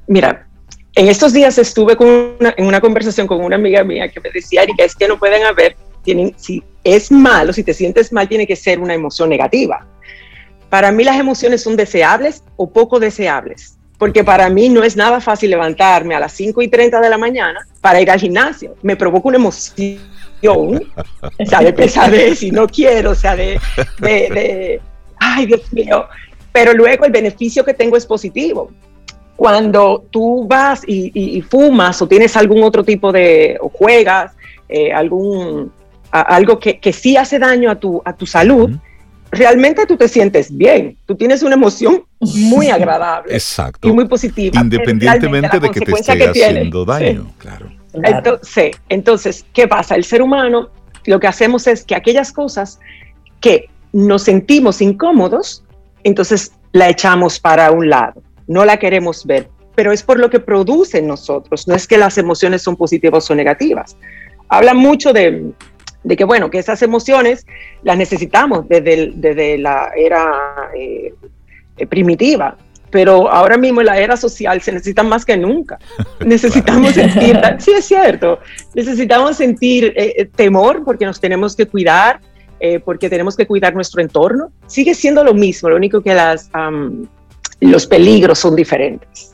Mira, 0.08 0.47
en 0.98 1.08
estos 1.10 1.32
días 1.32 1.60
estuve 1.60 1.96
en 2.58 2.66
una 2.66 2.82
conversación 2.82 3.28
con 3.28 3.44
una 3.44 3.56
amiga 3.56 3.84
mía 3.84 4.10
que 4.10 4.20
me 4.20 4.32
decía, 4.32 4.64
Erika, 4.64 4.84
es 4.84 4.96
que 4.96 5.08
no 5.08 5.20
pueden 5.20 5.46
haber, 5.46 5.76
tienen, 6.04 6.34
si 6.38 6.64
es 6.84 7.12
malo, 7.12 7.54
si 7.54 7.64
te 7.64 7.76
sientes 7.76 8.12
mal, 8.12 8.28
tiene 8.28 8.48
que 8.48 8.56
ser 8.56 8.80
una 8.80 8.96
emoción 8.96 9.30
negativa. 9.30 9.86
Para 10.70 10.92
mí 10.92 11.04
las 11.04 11.20
emociones 11.20 11.62
son 11.62 11.76
deseables 11.76 12.44
o 12.56 12.68
poco 12.68 13.00
deseables, 13.00 13.78
porque 14.00 14.24
para 14.24 14.50
mí 14.50 14.70
no 14.70 14.84
es 14.84 14.96
nada 14.96 15.22
fácil 15.22 15.52
levantarme 15.52 16.16
a 16.16 16.20
las 16.20 16.34
5 16.34 16.64
y 16.64 16.68
30 16.68 17.00
de 17.00 17.10
la 17.12 17.18
mañana 17.20 17.60
para 17.80 18.02
ir 18.02 18.10
al 18.10 18.20
gimnasio. 18.20 18.76
Me 18.82 18.96
provoca 18.96 19.28
una 19.28 19.38
emoción, 19.38 20.00
de 20.42 21.74
pesadez 21.74 22.42
y 22.42 22.50
no 22.50 22.68
quiero, 22.68 23.12
o 23.12 23.16
sea, 23.16 23.36
de, 23.36 23.60
de 24.00 24.82
ay 25.20 25.46
Dios 25.46 25.72
mío, 25.72 26.08
pero 26.52 26.74
luego 26.74 27.06
el 27.06 27.12
beneficio 27.12 27.64
que 27.64 27.76
tengo 27.76 27.98
es 27.98 28.06
positivo. 28.08 28.72
Cuando 29.38 30.04
tú 30.12 30.46
vas 30.48 30.82
y, 30.86 31.42
fumas 31.50 32.02
o 32.02 32.08
tienes 32.08 32.36
algún 32.36 32.64
otro 32.64 32.84
tipo 32.84 33.14
de, 33.14 33.58
o 33.62 33.70
juegas, 33.70 34.34
eh, 34.68 34.92
algún, 34.92 35.72
algo 36.12 36.60
que, 36.60 36.80
que, 36.80 36.92
sí 36.92 37.16
hace 37.16 37.40
daño 37.40 37.72
a 37.72 37.76
tu, 37.76 38.02
a 38.04 38.14
tu 38.14 38.26
salud, 38.26 38.72
realmente 39.32 39.86
tú 39.86 39.96
te 39.96 40.08
sientes 40.08 40.56
bien, 40.56 40.98
tú 41.06 41.16
tienes 41.16 41.44
una 41.44 41.56
emoción 41.56 42.04
muy 42.20 42.70
agradable 42.70 43.34
Exacto. 43.34 43.88
y 43.88 43.92
muy 43.92 44.06
positiva. 44.06 44.60
Independientemente 44.60 45.60
de 45.60 45.70
que 45.70 45.82
te 45.82 45.92
esté 45.92 46.28
haciendo 46.28 46.84
daño, 46.84 47.32
claro. 47.38 47.72
Entonces, 47.94 48.76
entonces, 48.90 49.46
¿qué 49.54 49.68
pasa? 49.68 49.96
El 49.96 50.04
ser 50.04 50.22
humano 50.22 50.70
lo 51.06 51.20
que 51.20 51.28
hacemos 51.28 51.68
es 51.68 51.84
que 51.84 51.96
aquellas 51.96 52.32
cosas 52.32 52.80
que 53.40 53.70
nos 53.94 54.24
sentimos 54.24 54.82
incómodos, 54.82 55.64
entonces 56.04 56.52
la 56.74 56.90
echamos 56.90 57.40
para 57.40 57.72
un 57.72 57.90
lado, 57.90 58.22
no 58.48 58.66
la 58.66 58.78
queremos 58.78 59.26
ver, 59.26 59.50
pero 59.76 59.92
es 59.92 60.04
por 60.04 60.20
lo 60.20 60.30
que 60.30 60.40
produce 60.40 61.00
en 61.00 61.08
nosotros, 61.08 61.68
no 61.68 61.76
es 61.76 61.88
que 61.88 61.98
las 61.98 62.18
emociones 62.18 62.62
son 62.62 62.76
positivas 62.76 63.30
o 63.30 63.36
negativas. 63.36 63.98
Habla 64.50 64.74
mucho 64.74 65.14
de, 65.14 65.52
que, 66.18 66.24
bueno, 66.24 66.50
que 66.50 66.60
esas 66.60 66.82
emociones 66.82 67.46
las 67.84 67.98
necesitamos 67.98 68.68
desde, 68.68 69.12
desde 69.14 69.58
la 69.58 69.92
era 69.96 70.72
eh, 70.76 71.14
primitiva, 71.90 72.58
pero 72.90 73.30
ahora 73.30 73.58
mismo 73.58 73.82
en 73.82 73.88
la 73.88 74.00
era 74.00 74.16
social 74.18 74.62
se 74.62 74.72
necesitan 74.72 75.10
más 75.10 75.26
que 75.26 75.38
nunca. 75.38 75.78
Necesitamos 76.26 76.94
sentir, 76.94 77.40
sí 77.60 77.72
es 77.72 77.86
cierto, 77.86 78.40
necesitamos 78.74 79.38
sentir 79.38 79.94
eh, 79.96 80.30
temor 80.36 80.84
porque 80.84 81.06
nos 81.06 81.20
tenemos 81.20 81.56
que 81.56 81.66
cuidar, 81.66 82.22
eh, 82.60 82.80
porque 82.80 83.10
tenemos 83.10 83.36
que 83.36 83.46
cuidar 83.46 83.76
nuestro 83.76 84.02
entorno, 84.02 84.52
sigue 84.66 84.96
siendo 84.96 85.24
lo 85.24 85.34
mismo, 85.34 85.70
lo 85.70 85.76
único 85.76 86.02
que 86.02 86.16
las, 86.16 86.50
los 87.62 87.88
peligros 87.88 88.40
son 88.40 88.56
diferentes. 88.56 89.34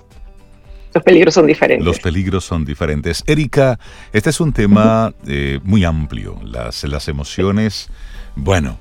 Los 0.94 1.04
peligros 1.04 1.34
son 1.34 1.48
diferentes. 1.48 1.86
Los 1.86 2.00
peligros 2.00 2.46
son 2.46 2.66
diferentes. 2.66 3.24
Erika, 3.26 3.80
este 4.12 4.30
es 4.30 4.40
un 4.40 4.54
tema 4.54 5.14
eh, 5.28 5.60
muy 5.64 5.84
amplio. 5.84 6.40
Las, 6.44 6.84
las 6.84 7.08
emociones, 7.08 7.90
bueno, 8.36 8.78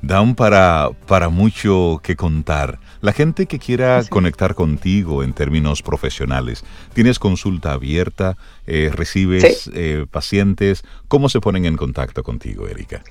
dan 0.00 0.36
para, 0.36 0.90
para 1.06 1.28
mucho 1.28 2.00
que 2.04 2.14
contar. 2.14 2.78
La 3.00 3.12
gente 3.12 3.46
que 3.46 3.58
quiera 3.58 4.02
conectar 4.08 4.54
contigo 4.54 5.24
en 5.24 5.32
términos 5.32 5.82
profesionales, 5.82 6.64
¿tienes 6.94 7.18
consulta 7.18 7.72
abierta? 7.72 8.36
Eh, 8.66 8.90
¿Recibes 8.94 9.70
pacientes? 10.10 10.84
¿Cómo 11.08 11.28
se 11.28 11.40
ponen 11.40 11.66
en 11.66 11.76
contacto 11.76 12.22
contigo, 12.22 12.68
Erika? 12.68 13.02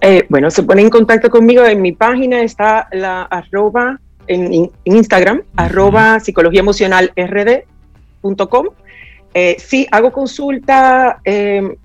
Eh, 0.00 0.26
bueno, 0.28 0.50
se 0.50 0.62
pone 0.62 0.82
en 0.82 0.90
contacto 0.90 1.30
conmigo. 1.30 1.64
En 1.64 1.80
mi 1.80 1.92
página 1.92 2.42
está 2.42 2.88
la 2.92 3.22
arroba 3.22 4.00
en, 4.26 4.70
Instagram, 4.84 5.42
arroba 5.56 6.20
psicología 6.20 6.60
emocional 6.60 7.12
rd.com. 7.16 8.66
Eh, 9.34 9.56
sí, 9.58 9.88
hago 9.90 10.12
consulta 10.12 11.20
eh, 11.24 11.76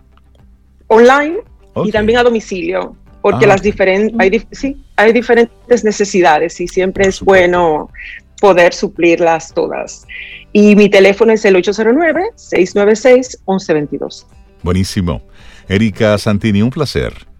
online 0.88 1.38
y 1.84 1.92
también 1.92 2.20
a 2.20 2.24
domicilio, 2.24 2.96
porque 3.22 3.46
ah, 3.46 3.50
las 3.50 3.62
diferentes, 3.62 4.18
hay, 4.20 4.42
sí, 4.52 4.84
hay 4.96 5.12
diferentes 5.14 5.84
necesidades 5.84 6.60
y 6.62 6.68
siempre 6.68 7.08
es 7.08 7.22
bueno 7.22 7.92
poder 8.40 8.74
suplirlas 8.74 9.54
todas. 9.54 10.08
Y 10.52 10.76
mi 10.76 10.90
teléfono 10.90 11.32
es 11.32 11.46
el 11.46 11.56
809-696-1122. 11.56 14.26
Buenísimo. 14.64 15.22
Erika 15.70 16.18
Santini, 16.18 16.62
un 16.62 16.72
placer. 16.72 17.31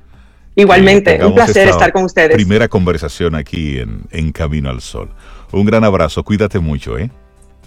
Igualmente, 0.56 1.24
un 1.26 1.34
placer 1.34 1.70
estar 1.70 1.92
con 1.94 2.04
ustedes. 2.04 2.36
Primera 2.36 2.68
conversación 2.68 3.36
aquí 3.36 3.80
en, 3.80 4.02
en 4.12 4.32
Camino 4.32 4.70
al 4.70 4.82
Sol. 4.82 5.10
Un 5.52 5.66
gran 5.66 5.84
abrazo, 5.84 6.24
cuídate 6.24 6.60
mucho, 6.60 6.98
¿eh? 6.98 7.10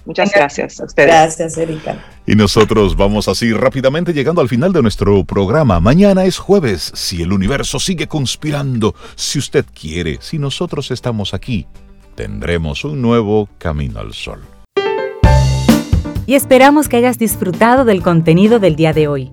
Muchas 0.06 0.32
gracias 0.32 0.78
a 0.81 0.85
ustedes. 0.85 1.09
Gracias, 1.09 1.56
Erika. 1.56 1.97
Y 2.27 2.35
nosotros 2.35 2.94
vamos 2.94 3.27
así 3.27 3.55
rápidamente 3.55 4.12
llegando 4.12 4.43
al 4.43 4.51
final 4.51 4.70
de 4.73 4.82
nuestro 4.82 5.24
programa. 5.24 5.81
Mañana 5.81 6.27
es 6.27 6.36
jueves. 6.36 6.93
Si 6.94 7.23
el 7.23 7.32
universo 7.32 7.81
sigue 7.81 8.06
conspirando, 8.06 8.94
si 9.15 9.39
usted 9.39 9.65
quiere, 9.73 10.19
si 10.20 10.39
nosotros 10.39 10.90
estamos 10.90 11.32
aquí, 11.32 11.66
tendremos 12.16 12.85
un 12.85 13.01
nuevo 13.01 13.48
Camino 13.56 14.01
al 14.01 14.12
Sol. 14.12 14.43
y 16.27 16.35
esperamos 16.35 16.89
que 16.89 16.97
hayas 16.97 17.19
disfrutado 17.19 17.85
del 17.85 18.02
contenido 18.02 18.59
del 18.59 18.77
día 18.77 18.93
de 18.93 19.09
hoy. 19.09 19.32